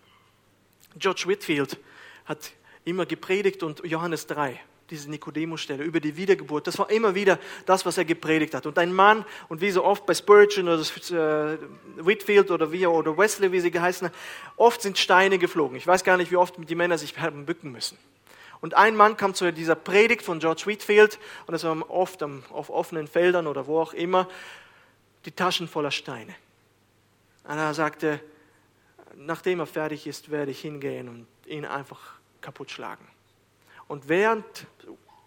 George 0.97 1.25
Whitfield 1.27 1.79
hat 2.27 2.53
immer 2.85 3.07
gepredigt 3.07 3.65
und 3.65 3.85
Johannes 3.85 4.29
3 4.29 4.61
diese 4.91 5.11
Nikodemus-Stelle 5.11 5.83
über 5.83 6.01
die 6.01 6.17
Wiedergeburt. 6.17 6.67
Das 6.67 6.79
war 6.79 6.91
immer 6.91 7.15
wieder 7.15 7.39
das, 7.67 7.87
was 7.87 7.97
er 7.97 8.05
gepredigt 8.05 8.55
hat. 8.55 8.67
Und 8.67 8.79
ein 8.79 8.93
Mann, 8.93 9.25
und 9.49 9.61
wie 9.61 9.71
so 9.71 9.85
oft 9.85 10.05
bei 10.07 10.15
Spurgeon 10.15 10.69
oder 10.69 10.83
äh, 10.83 11.59
Whitfield 11.97 12.51
oder 12.51 12.71
wie 12.71 12.87
oder 12.87 13.17
Wesley, 13.17 13.51
wie 13.53 13.61
sie 13.61 13.71
geheißen 13.71 14.09
haben, 14.09 14.17
oft 14.57 14.83
sind 14.83 14.99
Steine 14.99 15.39
geflogen. 15.39 15.77
Ich 15.77 15.87
weiß 15.87 16.05
gar 16.05 16.17
nicht, 16.17 16.31
wie 16.31 16.37
oft 16.37 16.55
die 16.59 16.75
Männer 16.75 16.99
sich 16.99 17.19
haben 17.19 17.47
bücken 17.47 17.73
müssen. 17.73 17.99
Und 18.61 18.75
ein 18.75 18.97
Mann 18.97 19.17
kam 19.17 19.35
zu 19.35 19.53
dieser 19.53 19.75
Predigt 19.75 20.23
von 20.23 20.39
George 20.39 20.63
Whitfield, 20.67 21.19
und 21.47 21.53
das 21.53 21.65
war 21.65 21.91
oft 21.91 22.23
auf 22.23 22.71
offenen 22.71 23.09
Feldern 23.09 23.47
oder 23.47 23.67
wo 23.67 23.79
auch 23.79 23.93
immer, 23.93 24.29
die 25.27 25.33
Taschen 25.33 25.69
voller 25.69 25.91
Steine. 25.91 26.35
Und 27.45 27.59
er 27.59 27.75
sagte, 27.75 28.21
nachdem 29.17 29.61
er 29.61 29.67
fertig 29.67 30.07
ist, 30.07 30.31
werde 30.31 30.51
ich 30.51 30.61
hingehen 30.61 31.09
und 31.09 31.27
ihn 31.47 31.65
einfach 31.65 32.15
kaputt 32.41 32.71
schlagen. 32.71 33.07
Und 33.89 34.09
während 34.09 34.45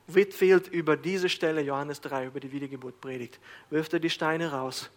Whitfield 0.08 0.68
über 0.68 0.96
diese 0.98 1.30
Stelle, 1.30 1.62
Johannes 1.62 2.02
3, 2.02 2.28
über 2.28 2.40
die 2.40 2.52
Wiedergeburt 2.52 3.02
predigt, 3.02 3.40
wirft 3.70 3.94
er 3.94 4.00
die 4.00 4.10
Steine 4.10 4.52
raus. 4.52 4.90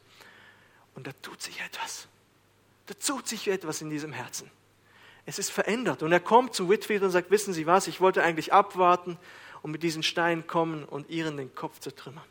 Und 0.95 1.07
da 1.07 1.13
tut 1.23 1.43
sich 1.43 1.61
etwas. 1.61 2.09
Da 2.87 2.95
tut 2.95 3.27
sich 3.27 3.49
etwas 3.49 3.83
in 3.83 3.91
diesem 3.91 4.13
Herzen. 4.13 4.51
Es 5.27 5.39
ist 5.39 5.51
verändert. 5.51 6.03
Und 6.03 6.13
er 6.13 6.21
kommt 6.21 6.55
zu 6.55 6.69
Whitfield 6.69 7.03
und 7.03 7.11
sagt, 7.11 7.31
wissen 7.31 7.53
Sie 7.53 7.67
was, 7.67 7.87
ich 7.87 8.01
wollte 8.01 8.23
eigentlich 8.23 8.53
abwarten 8.53 9.19
und 9.63 9.71
mit 9.71 9.83
diesen 9.83 10.03
Steinen 10.03 10.47
kommen 10.47 10.85
und 10.85 11.11
ihren 11.11 11.37
den 11.37 11.55
Kopf 11.55 11.81
zertrümmern. 11.81 12.25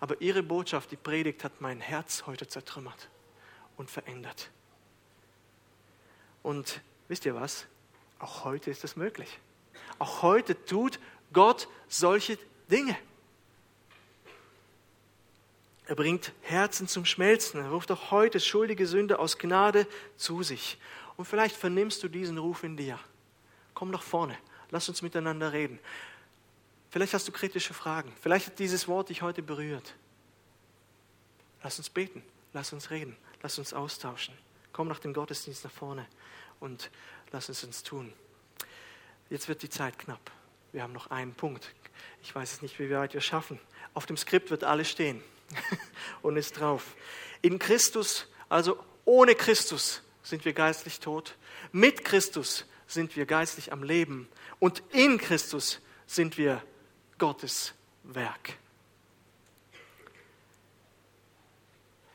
Aber 0.00 0.20
Ihre 0.20 0.42
Botschaft, 0.42 0.90
die 0.90 0.96
Predigt, 0.96 1.44
hat 1.44 1.60
mein 1.60 1.80
Herz 1.80 2.24
heute 2.26 2.46
zertrümmert 2.46 3.08
und 3.76 3.90
verändert. 3.90 4.50
Und 6.42 6.82
wisst 7.08 7.24
ihr 7.24 7.34
was? 7.34 7.66
Auch 8.18 8.44
heute 8.44 8.70
ist 8.70 8.84
es 8.84 8.96
möglich. 8.96 9.38
Auch 9.98 10.22
heute 10.22 10.64
tut 10.64 10.98
Gott 11.32 11.68
solche 11.88 12.38
Dinge. 12.70 12.96
Er 15.86 15.94
bringt 15.94 16.32
Herzen 16.42 16.88
zum 16.88 17.04
Schmelzen. 17.04 17.60
Er 17.60 17.70
ruft 17.70 17.90
auch 17.90 18.10
heute 18.10 18.40
schuldige 18.40 18.86
Sünde 18.86 19.18
aus 19.18 19.38
Gnade 19.38 19.86
zu 20.16 20.42
sich. 20.42 20.78
Und 21.16 21.26
vielleicht 21.26 21.56
vernimmst 21.56 22.02
du 22.02 22.08
diesen 22.08 22.38
Ruf 22.38 22.64
in 22.64 22.76
dir. 22.76 22.98
Komm 23.74 23.90
nach 23.90 24.02
vorne. 24.02 24.36
Lass 24.70 24.88
uns 24.88 25.02
miteinander 25.02 25.52
reden. 25.52 25.78
Vielleicht 26.90 27.12
hast 27.12 27.28
du 27.28 27.32
kritische 27.32 27.74
Fragen. 27.74 28.12
Vielleicht 28.20 28.46
hat 28.46 28.58
dieses 28.58 28.88
Wort 28.88 29.10
dich 29.10 29.20
heute 29.20 29.42
berührt. 29.42 29.94
Lass 31.62 31.78
uns 31.78 31.90
beten. 31.90 32.22
Lass 32.52 32.72
uns 32.72 32.90
reden. 32.90 33.16
Lass 33.42 33.58
uns 33.58 33.74
austauschen. 33.74 34.34
Komm 34.72 34.88
nach 34.88 35.00
dem 35.00 35.12
Gottesdienst 35.12 35.64
nach 35.64 35.70
vorne 35.70 36.06
und 36.60 36.90
lass 37.30 37.48
uns 37.48 37.62
uns 37.62 37.82
tun. 37.82 38.12
Jetzt 39.34 39.48
wird 39.48 39.62
die 39.62 39.68
Zeit 39.68 39.98
knapp. 39.98 40.30
Wir 40.70 40.84
haben 40.84 40.92
noch 40.92 41.10
einen 41.10 41.34
Punkt. 41.34 41.74
Ich 42.22 42.32
weiß 42.32 42.52
es 42.52 42.62
nicht, 42.62 42.78
wie 42.78 42.88
weit 42.92 43.14
wir 43.14 43.20
schaffen. 43.20 43.58
Auf 43.92 44.06
dem 44.06 44.16
Skript 44.16 44.52
wird 44.52 44.62
alles 44.62 44.88
stehen 44.88 45.20
und 46.22 46.36
ist 46.36 46.60
drauf. 46.60 46.94
In 47.42 47.58
Christus, 47.58 48.28
also 48.48 48.78
ohne 49.04 49.34
Christus, 49.34 50.02
sind 50.22 50.44
wir 50.44 50.52
geistlich 50.52 51.00
tot. 51.00 51.34
Mit 51.72 52.04
Christus 52.04 52.64
sind 52.86 53.16
wir 53.16 53.26
geistlich 53.26 53.72
am 53.72 53.82
Leben. 53.82 54.28
Und 54.60 54.84
in 54.90 55.18
Christus 55.18 55.80
sind 56.06 56.38
wir 56.38 56.62
Gottes 57.18 57.74
Werk. 58.04 58.52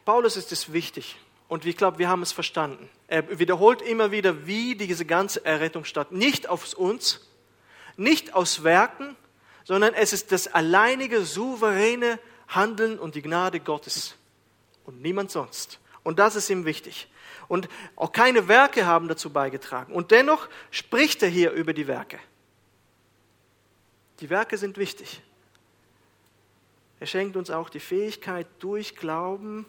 Paulus 0.05 0.37
ist 0.37 0.53
es 0.53 0.71
wichtig, 0.71 1.17
und 1.49 1.65
ich 1.65 1.75
glaube, 1.75 1.99
wir 1.99 2.07
haben 2.07 2.21
es 2.21 2.31
verstanden. 2.31 2.89
Er 3.09 3.39
wiederholt 3.39 3.81
immer 3.81 4.11
wieder, 4.11 4.45
wie 4.45 4.75
diese 4.75 5.03
ganze 5.03 5.43
Errettung 5.43 5.83
statt. 5.83 6.11
Nicht 6.11 6.47
aus 6.47 6.75
uns, 6.75 7.27
nicht 7.97 8.35
aus 8.35 8.63
Werken, 8.63 9.15
sondern 9.63 9.95
es 9.95 10.13
ist 10.13 10.31
das 10.31 10.47
alleinige, 10.47 11.25
souveräne 11.25 12.19
Handeln 12.47 12.99
und 12.99 13.15
die 13.15 13.23
Gnade 13.23 13.59
Gottes 13.59 14.15
und 14.85 15.01
niemand 15.01 15.31
sonst. 15.31 15.79
Und 16.03 16.19
das 16.19 16.35
ist 16.35 16.51
ihm 16.51 16.65
wichtig. 16.65 17.07
Und 17.47 17.67
auch 17.95 18.11
keine 18.11 18.47
Werke 18.47 18.85
haben 18.85 19.07
dazu 19.07 19.31
beigetragen. 19.31 19.91
Und 19.91 20.11
dennoch 20.11 20.47
spricht 20.69 21.23
er 21.23 21.29
hier 21.29 21.51
über 21.51 21.73
die 21.73 21.87
Werke. 21.87 22.19
Die 24.19 24.29
Werke 24.29 24.59
sind 24.59 24.77
wichtig. 24.77 25.23
Er 26.99 27.07
schenkt 27.07 27.35
uns 27.37 27.49
auch 27.49 27.69
die 27.69 27.79
Fähigkeit, 27.79 28.45
durch 28.59 28.95
Glauben 28.95 29.65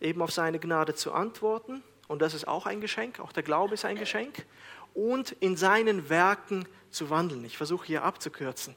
eben 0.00 0.22
auf 0.22 0.30
seine 0.30 0.58
Gnade 0.58 0.94
zu 0.94 1.12
antworten. 1.12 1.82
Und 2.12 2.18
das 2.18 2.34
ist 2.34 2.46
auch 2.46 2.66
ein 2.66 2.82
Geschenk, 2.82 3.20
auch 3.20 3.32
der 3.32 3.42
Glaube 3.42 3.72
ist 3.72 3.86
ein 3.86 3.96
Geschenk. 3.96 4.44
Und 4.92 5.32
in 5.32 5.56
seinen 5.56 6.10
Werken 6.10 6.68
zu 6.90 7.08
wandeln. 7.08 7.42
Ich 7.46 7.56
versuche 7.56 7.86
hier 7.86 8.04
abzukürzen. 8.04 8.76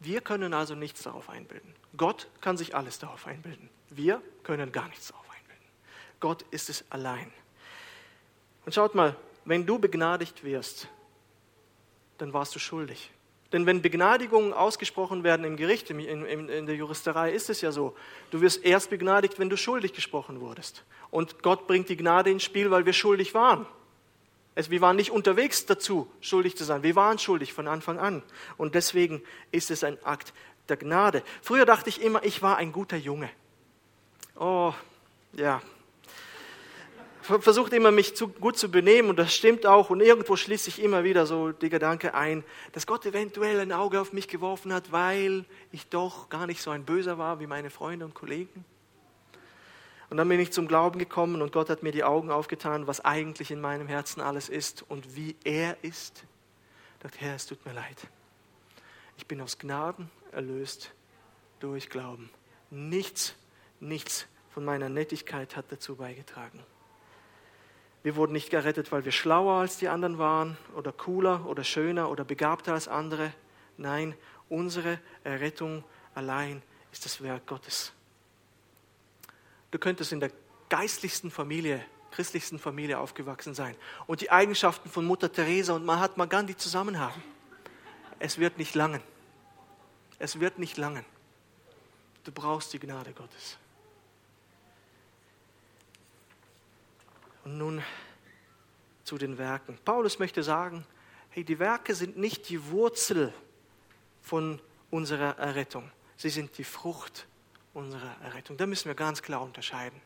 Wir 0.00 0.22
können 0.22 0.54
also 0.54 0.74
nichts 0.74 1.02
darauf 1.02 1.28
einbilden. 1.28 1.74
Gott 1.98 2.26
kann 2.40 2.56
sich 2.56 2.74
alles 2.74 2.98
darauf 2.98 3.26
einbilden. 3.26 3.68
Wir 3.90 4.22
können 4.44 4.72
gar 4.72 4.88
nichts 4.88 5.08
darauf 5.08 5.28
einbilden. 5.28 5.66
Gott 6.18 6.46
ist 6.50 6.70
es 6.70 6.90
allein. 6.90 7.30
Und 8.64 8.74
schaut 8.74 8.94
mal, 8.94 9.14
wenn 9.44 9.66
du 9.66 9.78
begnadigt 9.78 10.42
wirst, 10.42 10.88
dann 12.16 12.32
warst 12.32 12.54
du 12.54 12.58
schuldig. 12.58 13.10
Denn 13.52 13.64
wenn 13.64 13.80
Begnadigungen 13.80 14.52
ausgesprochen 14.52 15.22
werden 15.22 15.44
im 15.44 15.56
Gericht, 15.56 15.90
in, 15.90 16.00
in, 16.00 16.48
in, 16.48 16.66
der 16.66 16.74
Juristerei, 16.74 17.32
ist 17.32 17.48
es 17.48 17.60
ja 17.60 17.70
so. 17.70 17.94
Du 18.30 18.40
wirst 18.40 18.64
erst 18.64 18.90
begnadigt, 18.90 19.38
wenn 19.38 19.48
du 19.48 19.56
schuldig 19.56 19.92
gesprochen 19.92 20.40
wurdest. 20.40 20.84
Und 21.10 21.42
Gott 21.42 21.66
bringt 21.66 21.88
die 21.88 21.96
Gnade 21.96 22.30
ins 22.30 22.42
Spiel, 22.42 22.70
weil 22.70 22.86
wir 22.86 22.92
schuldig 22.92 23.34
waren. 23.34 23.66
Es, 24.56 24.70
wir 24.70 24.80
waren 24.80 24.96
nicht 24.96 25.10
unterwegs 25.10 25.66
dazu, 25.66 26.10
schuldig 26.20 26.56
zu 26.56 26.64
sein. 26.64 26.82
Wir 26.82 26.96
waren 26.96 27.18
schuldig 27.18 27.52
von 27.52 27.68
Anfang 27.68 27.98
an. 27.98 28.22
Und 28.56 28.74
deswegen 28.74 29.22
ist 29.52 29.70
es 29.70 29.84
ein 29.84 30.02
Akt 30.02 30.32
der 30.68 30.76
Gnade. 30.76 31.22
Früher 31.42 31.66
dachte 31.66 31.88
ich 31.88 32.02
immer, 32.02 32.24
ich 32.24 32.42
war 32.42 32.56
ein 32.56 32.72
guter 32.72 32.96
Junge. 32.96 33.30
Oh, 34.34 34.74
ja, 35.34 35.62
versucht 37.26 37.72
immer, 37.72 37.90
mich 37.90 38.14
zu, 38.14 38.28
gut 38.28 38.56
zu 38.56 38.70
benehmen 38.70 39.10
und 39.10 39.18
das 39.18 39.34
stimmt 39.34 39.66
auch. 39.66 39.90
Und 39.90 40.00
irgendwo 40.00 40.36
schließt 40.36 40.64
sich 40.64 40.82
immer 40.82 41.04
wieder 41.04 41.26
so 41.26 41.52
der 41.52 41.68
Gedanke 41.68 42.14
ein, 42.14 42.44
dass 42.72 42.86
Gott 42.86 43.04
eventuell 43.04 43.60
ein 43.60 43.72
Auge 43.72 44.00
auf 44.00 44.12
mich 44.12 44.28
geworfen 44.28 44.72
hat, 44.72 44.92
weil 44.92 45.44
ich 45.72 45.88
doch 45.88 46.28
gar 46.28 46.46
nicht 46.46 46.62
so 46.62 46.70
ein 46.70 46.84
Böser 46.84 47.18
war 47.18 47.40
wie 47.40 47.46
meine 47.46 47.70
Freunde 47.70 48.04
und 48.04 48.14
Kollegen. 48.14 48.64
Und 50.08 50.18
dann 50.18 50.28
bin 50.28 50.38
ich 50.38 50.52
zum 50.52 50.68
Glauben 50.68 50.98
gekommen 50.98 51.42
und 51.42 51.52
Gott 51.52 51.68
hat 51.68 51.82
mir 51.82 51.90
die 51.90 52.04
Augen 52.04 52.30
aufgetan, 52.30 52.86
was 52.86 53.04
eigentlich 53.04 53.50
in 53.50 53.60
meinem 53.60 53.88
Herzen 53.88 54.20
alles 54.20 54.48
ist 54.48 54.84
und 54.88 55.16
wie 55.16 55.34
er 55.42 55.76
ist. 55.82 56.24
Ich 56.94 57.02
dachte, 57.02 57.18
Herr, 57.18 57.34
es 57.34 57.46
tut 57.46 57.64
mir 57.66 57.72
leid. 57.72 58.06
Ich 59.18 59.26
bin 59.26 59.40
aus 59.40 59.58
Gnaden 59.58 60.10
erlöst 60.30 60.92
durch 61.58 61.90
Glauben. 61.90 62.30
Nichts, 62.70 63.34
nichts 63.80 64.26
von 64.50 64.64
meiner 64.64 64.88
Nettigkeit 64.88 65.56
hat 65.56 65.66
dazu 65.70 65.96
beigetragen. 65.96 66.62
Wir 68.06 68.14
wurden 68.14 68.34
nicht 68.34 68.50
gerettet, 68.50 68.92
weil 68.92 69.04
wir 69.04 69.10
schlauer 69.10 69.54
als 69.54 69.78
die 69.78 69.88
anderen 69.88 70.16
waren 70.16 70.56
oder 70.76 70.92
cooler 70.92 71.44
oder 71.46 71.64
schöner 71.64 72.08
oder 72.08 72.24
begabter 72.24 72.74
als 72.74 72.86
andere. 72.86 73.32
Nein, 73.78 74.14
unsere 74.48 75.00
Errettung 75.24 75.82
allein 76.14 76.62
ist 76.92 77.04
das 77.04 77.20
Werk 77.20 77.48
Gottes. 77.48 77.92
Du 79.72 79.80
könntest 79.80 80.12
in 80.12 80.20
der 80.20 80.30
geistlichsten 80.68 81.32
Familie, 81.32 81.84
christlichsten 82.12 82.60
Familie 82.60 83.00
aufgewachsen 83.00 83.56
sein 83.56 83.74
und 84.06 84.20
die 84.20 84.30
Eigenschaften 84.30 84.88
von 84.88 85.04
Mutter 85.04 85.32
Teresa 85.32 85.72
und 85.72 85.84
Mahatma 85.84 86.26
Gandhi 86.26 86.56
zusammen 86.56 87.00
haben. 87.00 87.20
Es 88.20 88.38
wird 88.38 88.56
nicht 88.56 88.76
langen. 88.76 89.02
Es 90.20 90.38
wird 90.38 90.60
nicht 90.60 90.76
langen. 90.76 91.04
Du 92.22 92.30
brauchst 92.30 92.72
die 92.72 92.78
Gnade 92.78 93.10
Gottes. 93.14 93.58
Und 97.46 97.58
nun 97.58 97.80
zu 99.04 99.18
den 99.18 99.38
Werken. 99.38 99.78
Paulus 99.84 100.18
möchte 100.18 100.42
sagen, 100.42 100.84
hey, 101.30 101.44
die 101.44 101.60
Werke 101.60 101.94
sind 101.94 102.16
nicht 102.16 102.48
die 102.48 102.72
Wurzel 102.72 103.32
von 104.20 104.60
unserer 104.90 105.38
Errettung. 105.38 105.88
Sie 106.16 106.28
sind 106.28 106.58
die 106.58 106.64
Frucht 106.64 107.28
unserer 107.72 108.16
Errettung. 108.24 108.56
Da 108.56 108.66
müssen 108.66 108.88
wir 108.88 108.96
ganz 108.96 109.22
klar 109.22 109.42
unterscheiden. 109.42 110.02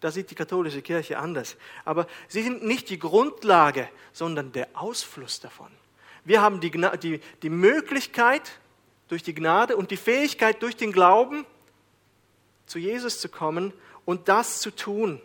Da 0.00 0.10
sieht 0.10 0.30
die 0.30 0.34
katholische 0.34 0.82
Kirche 0.82 1.18
anders. 1.18 1.56
Aber 1.86 2.06
sie 2.28 2.42
sind 2.42 2.62
nicht 2.62 2.90
die 2.90 2.98
Grundlage, 2.98 3.88
sondern 4.12 4.52
der 4.52 4.68
Ausfluss 4.74 5.40
davon. 5.40 5.72
Wir 6.26 6.42
haben 6.42 6.60
die, 6.60 6.70
die, 7.00 7.22
die 7.40 7.48
Möglichkeit 7.48 8.60
durch 9.08 9.22
die 9.22 9.34
Gnade 9.34 9.78
und 9.78 9.90
die 9.90 9.96
Fähigkeit 9.96 10.62
durch 10.62 10.76
den 10.76 10.92
Glauben 10.92 11.46
zu 12.66 12.78
Jesus 12.78 13.18
zu 13.18 13.30
kommen 13.30 13.72
und 14.04 14.28
das 14.28 14.60
zu 14.60 14.70
tun, 14.70 15.22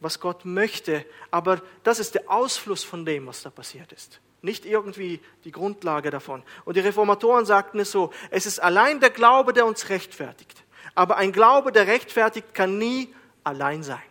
was 0.00 0.18
Gott 0.20 0.44
möchte. 0.44 1.04
Aber 1.30 1.62
das 1.84 1.98
ist 1.98 2.14
der 2.14 2.30
Ausfluss 2.30 2.82
von 2.82 3.04
dem, 3.04 3.26
was 3.26 3.42
da 3.42 3.50
passiert 3.50 3.92
ist. 3.92 4.20
Nicht 4.42 4.64
irgendwie 4.64 5.20
die 5.44 5.52
Grundlage 5.52 6.10
davon. 6.10 6.42
Und 6.64 6.76
die 6.76 6.80
Reformatoren 6.80 7.44
sagten 7.44 7.78
es 7.78 7.90
so, 7.90 8.10
es 8.30 8.46
ist 8.46 8.58
allein 8.58 9.00
der 9.00 9.10
Glaube, 9.10 9.52
der 9.52 9.66
uns 9.66 9.90
rechtfertigt. 9.90 10.64
Aber 10.94 11.16
ein 11.16 11.32
Glaube, 11.32 11.72
der 11.72 11.86
rechtfertigt, 11.86 12.54
kann 12.54 12.78
nie 12.78 13.14
allein 13.44 13.82
sein. 13.82 14.02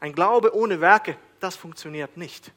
Ein 0.00 0.14
Glaube 0.14 0.54
ohne 0.54 0.80
Werke, 0.80 1.16
das 1.40 1.56
funktioniert 1.56 2.16
nicht. 2.16 2.52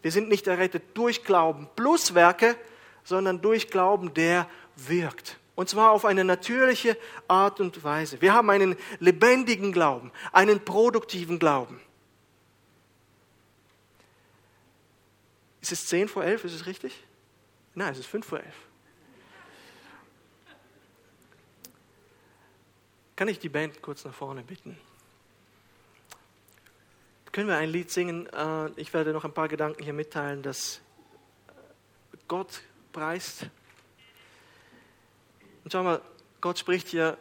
Wir 0.00 0.10
sind 0.10 0.28
nicht 0.28 0.46
errettet 0.46 0.82
durch 0.94 1.24
Glauben 1.24 1.68
plus 1.76 2.14
Werke, 2.14 2.56
sondern 3.04 3.40
durch 3.40 3.70
Glauben, 3.70 4.14
der 4.14 4.48
wirkt. 4.76 5.38
Und 5.54 5.68
zwar 5.68 5.90
auf 5.90 6.04
eine 6.04 6.24
natürliche 6.24 6.96
Art 7.28 7.60
und 7.60 7.84
Weise. 7.84 8.20
Wir 8.22 8.32
haben 8.32 8.48
einen 8.50 8.76
lebendigen 9.00 9.72
Glauben, 9.72 10.10
einen 10.32 10.64
produktiven 10.64 11.38
Glauben. 11.38 11.80
Ist 15.60 15.72
es 15.72 15.86
10 15.86 16.08
vor 16.08 16.24
11? 16.24 16.44
Ist 16.44 16.54
es 16.54 16.66
richtig? 16.66 17.04
Nein, 17.74 17.92
es 17.92 17.98
ist 17.98 18.06
5 18.06 18.26
vor 18.26 18.40
11. 18.40 18.54
Kann 23.14 23.28
ich 23.28 23.38
die 23.38 23.48
Band 23.48 23.82
kurz 23.82 24.04
nach 24.04 24.14
vorne 24.14 24.42
bitten? 24.42 24.78
Können 27.30 27.48
wir 27.48 27.56
ein 27.56 27.70
Lied 27.70 27.90
singen? 27.90 28.26
Äh, 28.26 28.70
ich 28.76 28.92
werde 28.92 29.12
noch 29.12 29.24
ein 29.24 29.32
paar 29.32 29.48
Gedanken 29.48 29.84
hier 29.84 29.92
mitteilen, 29.92 30.42
dass 30.42 30.80
Gott 32.26 32.62
preist 32.92 33.46
und 35.64 35.72
schau 35.72 35.82
mal, 35.82 36.00
Gott 36.40 36.58
spricht 36.58 36.88
hier, 36.88 37.16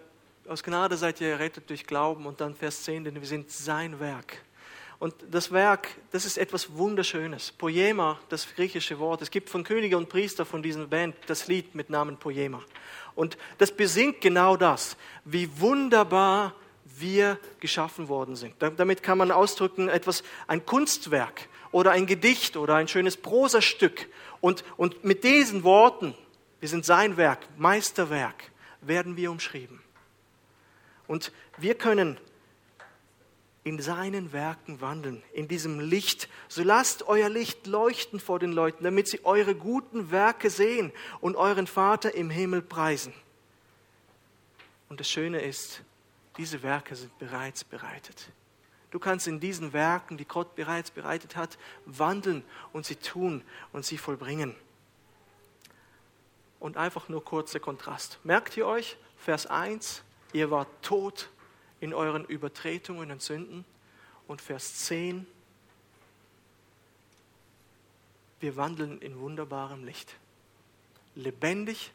aus 0.47 0.63
Gnade 0.63 0.97
seid 0.97 1.21
ihr 1.21 1.29
errettet 1.29 1.69
durch 1.69 1.85
Glauben 1.85 2.25
und 2.25 2.41
dann 2.41 2.55
Vers 2.55 2.83
10, 2.83 3.03
denn 3.03 3.15
wir 3.15 3.27
sind 3.27 3.51
sein 3.51 3.99
Werk. 3.99 4.43
Und 5.01 5.15
das 5.31 5.51
Werk, 5.51 5.89
das 6.11 6.25
ist 6.25 6.37
etwas 6.37 6.75
Wunderschönes. 6.75 7.51
Poema, 7.51 8.19
das 8.29 8.47
griechische 8.55 8.99
Wort. 8.99 9.21
Es 9.21 9.31
gibt 9.31 9.49
von 9.49 9.63
Könige 9.63 9.97
und 9.97 10.09
Priester 10.09 10.45
von 10.45 10.61
diesem 10.61 10.89
Band 10.89 11.15
das 11.25 11.47
Lied 11.47 11.73
mit 11.73 11.89
Namen 11.89 12.17
Poema. 12.17 12.61
Und 13.15 13.37
das 13.57 13.71
besingt 13.71 14.21
genau 14.21 14.57
das, 14.57 14.97
wie 15.25 15.49
wunderbar 15.59 16.53
wir 16.85 17.39
geschaffen 17.59 18.09
worden 18.09 18.35
sind. 18.35 18.53
Damit 18.59 19.01
kann 19.01 19.17
man 19.17 19.31
ausdrücken, 19.31 19.89
etwas, 19.89 20.23
ein 20.47 20.65
Kunstwerk 20.65 21.47
oder 21.71 21.91
ein 21.91 22.05
Gedicht 22.05 22.55
oder 22.55 22.75
ein 22.75 22.87
schönes 22.87 23.17
Prosastück. 23.17 24.07
Und, 24.39 24.63
und 24.77 25.03
mit 25.03 25.23
diesen 25.23 25.63
Worten 25.63 26.13
wir 26.61 26.69
sind 26.69 26.85
sein 26.85 27.17
Werk, 27.17 27.39
Meisterwerk, 27.57 28.51
werden 28.81 29.17
wir 29.17 29.31
umschrieben. 29.31 29.81
Und 31.07 31.31
wir 31.57 31.73
können 31.75 32.17
in 33.63 33.79
seinen 33.81 34.31
Werken 34.31 34.79
wandeln, 34.79 35.23
in 35.33 35.47
diesem 35.47 35.79
Licht. 35.79 36.29
So 36.47 36.63
lasst 36.63 37.07
euer 37.07 37.29
Licht 37.29 37.65
leuchten 37.65 38.19
vor 38.19 38.37
den 38.37 38.51
Leuten, 38.51 38.83
damit 38.83 39.07
sie 39.07 39.25
eure 39.25 39.55
guten 39.55 40.11
Werke 40.11 40.51
sehen 40.51 40.91
und 41.19 41.35
euren 41.35 41.65
Vater 41.65 42.13
im 42.13 42.29
Himmel 42.29 42.61
preisen. 42.61 43.13
Und 44.87 44.99
das 44.99 45.09
Schöne 45.09 45.41
ist, 45.41 45.81
diese 46.37 46.61
Werke 46.61 46.95
sind 46.95 47.17
bereits 47.17 47.63
bereitet. 47.63 48.31
Du 48.91 48.99
kannst 48.99 49.27
in 49.27 49.39
diesen 49.39 49.73
Werken, 49.73 50.17
die 50.17 50.25
Gott 50.25 50.55
bereits 50.55 50.91
bereitet 50.91 51.35
hat, 51.35 51.57
wandeln 51.85 52.43
und 52.71 52.85
sie 52.85 52.97
tun 52.97 53.43
und 53.73 53.83
sie 53.83 53.97
vollbringen 53.97 54.55
und 56.61 56.77
einfach 56.77 57.09
nur 57.09 57.25
kurzer 57.25 57.59
Kontrast. 57.59 58.19
Merkt 58.23 58.55
ihr 58.55 58.67
euch, 58.67 58.95
Vers 59.17 59.47
1, 59.47 60.03
ihr 60.31 60.51
wart 60.51 60.69
tot 60.81 61.29
in 61.81 61.93
euren 61.93 62.23
Übertretungen 62.23 63.11
und 63.11 63.21
Sünden. 63.21 63.65
Und 64.27 64.41
Vers 64.41 64.75
10, 64.85 65.25
wir 68.39 68.55
wandeln 68.55 69.01
in 69.01 69.19
wunderbarem 69.19 69.83
Licht. 69.83 70.15
Lebendig, 71.15 71.91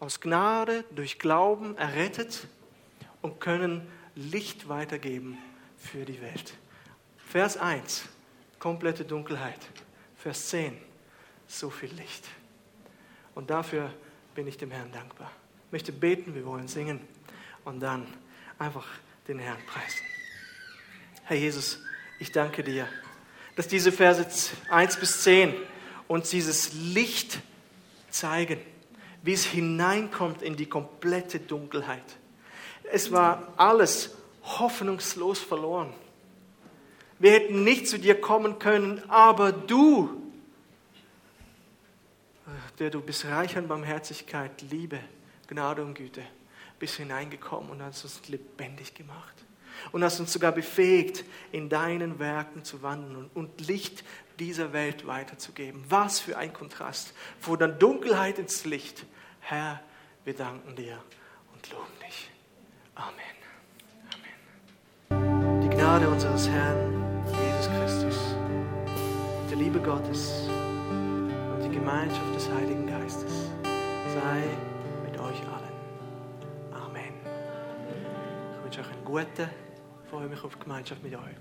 aus 0.00 0.20
Gnade, 0.20 0.84
durch 0.90 1.18
Glauben 1.18 1.76
errettet 1.76 2.48
und 3.20 3.38
können 3.38 3.86
Licht 4.14 4.68
weitergeben 4.68 5.36
für 5.76 6.06
die 6.06 6.22
Welt. 6.22 6.54
Vers 7.18 7.58
1, 7.58 8.04
komplette 8.58 9.04
Dunkelheit. 9.04 9.60
Vers 10.16 10.48
10, 10.48 10.78
so 11.46 11.68
viel 11.68 11.92
Licht. 11.92 12.26
Und 13.34 13.50
dafür 13.50 13.90
bin 14.34 14.46
ich 14.46 14.56
dem 14.56 14.70
Herrn 14.70 14.92
dankbar. 14.92 15.30
Ich 15.66 15.72
möchte 15.72 15.92
beten, 15.92 16.34
wir 16.34 16.44
wollen 16.44 16.68
singen 16.68 17.00
und 17.64 17.80
dann 17.80 18.06
einfach 18.58 18.86
den 19.28 19.38
Herrn 19.38 19.58
preisen. 19.66 20.00
Herr 21.24 21.36
Jesus, 21.36 21.78
ich 22.18 22.32
danke 22.32 22.64
dir, 22.64 22.88
dass 23.56 23.68
diese 23.68 23.92
Verse 23.92 24.26
1 24.70 24.96
bis 24.96 25.22
10 25.22 25.54
uns 26.08 26.30
dieses 26.30 26.72
Licht 26.72 27.40
zeigen, 28.10 28.58
wie 29.22 29.32
es 29.32 29.44
hineinkommt 29.44 30.42
in 30.42 30.56
die 30.56 30.66
komplette 30.66 31.38
Dunkelheit. 31.38 32.02
Es 32.90 33.12
war 33.12 33.52
alles 33.56 34.16
hoffnungslos 34.42 35.38
verloren. 35.38 35.92
Wir 37.18 37.32
hätten 37.32 37.62
nicht 37.62 37.86
zu 37.86 37.98
dir 37.98 38.20
kommen 38.20 38.58
können, 38.58 39.02
aber 39.08 39.52
du 39.52 40.19
der 42.80 42.90
du 42.90 43.00
bist 43.02 43.26
reich 43.26 43.56
an 43.56 43.68
Barmherzigkeit, 43.68 44.62
Liebe, 44.62 44.98
Gnade 45.46 45.84
und 45.84 45.94
Güte, 45.94 46.22
bist 46.78 46.96
hineingekommen 46.96 47.70
und 47.70 47.82
hast 47.82 48.04
uns 48.04 48.26
lebendig 48.28 48.94
gemacht. 48.94 49.34
Und 49.92 50.02
hast 50.02 50.18
uns 50.18 50.32
sogar 50.32 50.52
befähigt, 50.52 51.24
in 51.52 51.68
deinen 51.68 52.18
Werken 52.18 52.64
zu 52.64 52.82
wandeln 52.82 53.30
und 53.34 53.66
Licht 53.66 54.04
dieser 54.38 54.72
Welt 54.72 55.06
weiterzugeben. 55.06 55.84
Was 55.88 56.20
für 56.20 56.36
ein 56.36 56.52
Kontrast. 56.52 57.14
Von 57.38 57.58
der 57.58 57.68
Dunkelheit 57.68 58.38
ins 58.38 58.64
Licht. 58.64 59.06
Herr, 59.40 59.80
wir 60.24 60.34
danken 60.34 60.74
dir 60.74 60.98
und 61.54 61.70
loben 61.70 61.92
dich. 62.06 62.30
Amen. 62.94 63.14
Amen. 65.10 65.62
Die 65.62 65.68
Gnade 65.68 66.08
unseres 66.08 66.48
Herrn 66.48 67.24
Jesus 67.26 67.70
Christus, 67.70 68.34
der 69.50 69.56
Liebe 69.56 69.80
Gottes 69.80 70.49
Gemeinschaft 71.80 72.34
des 72.34 72.50
Heiligen 72.50 72.86
Geistes 72.86 73.48
sei 73.62 74.42
mit 75.02 75.18
euch 75.18 75.40
allen. 75.48 75.72
Amen. 76.74 77.14
Ich 78.52 78.62
wünsche 78.62 78.80
euch 78.80 78.90
einen 78.92 79.04
guten, 79.06 79.48
freue 80.10 80.28
mich 80.28 80.44
auf 80.44 80.54
die 80.56 80.60
Gemeinschaft 80.60 81.02
mit 81.02 81.14
euch. 81.14 81.36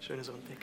Schönen 0.00 0.24
Sonntag. 0.24 0.58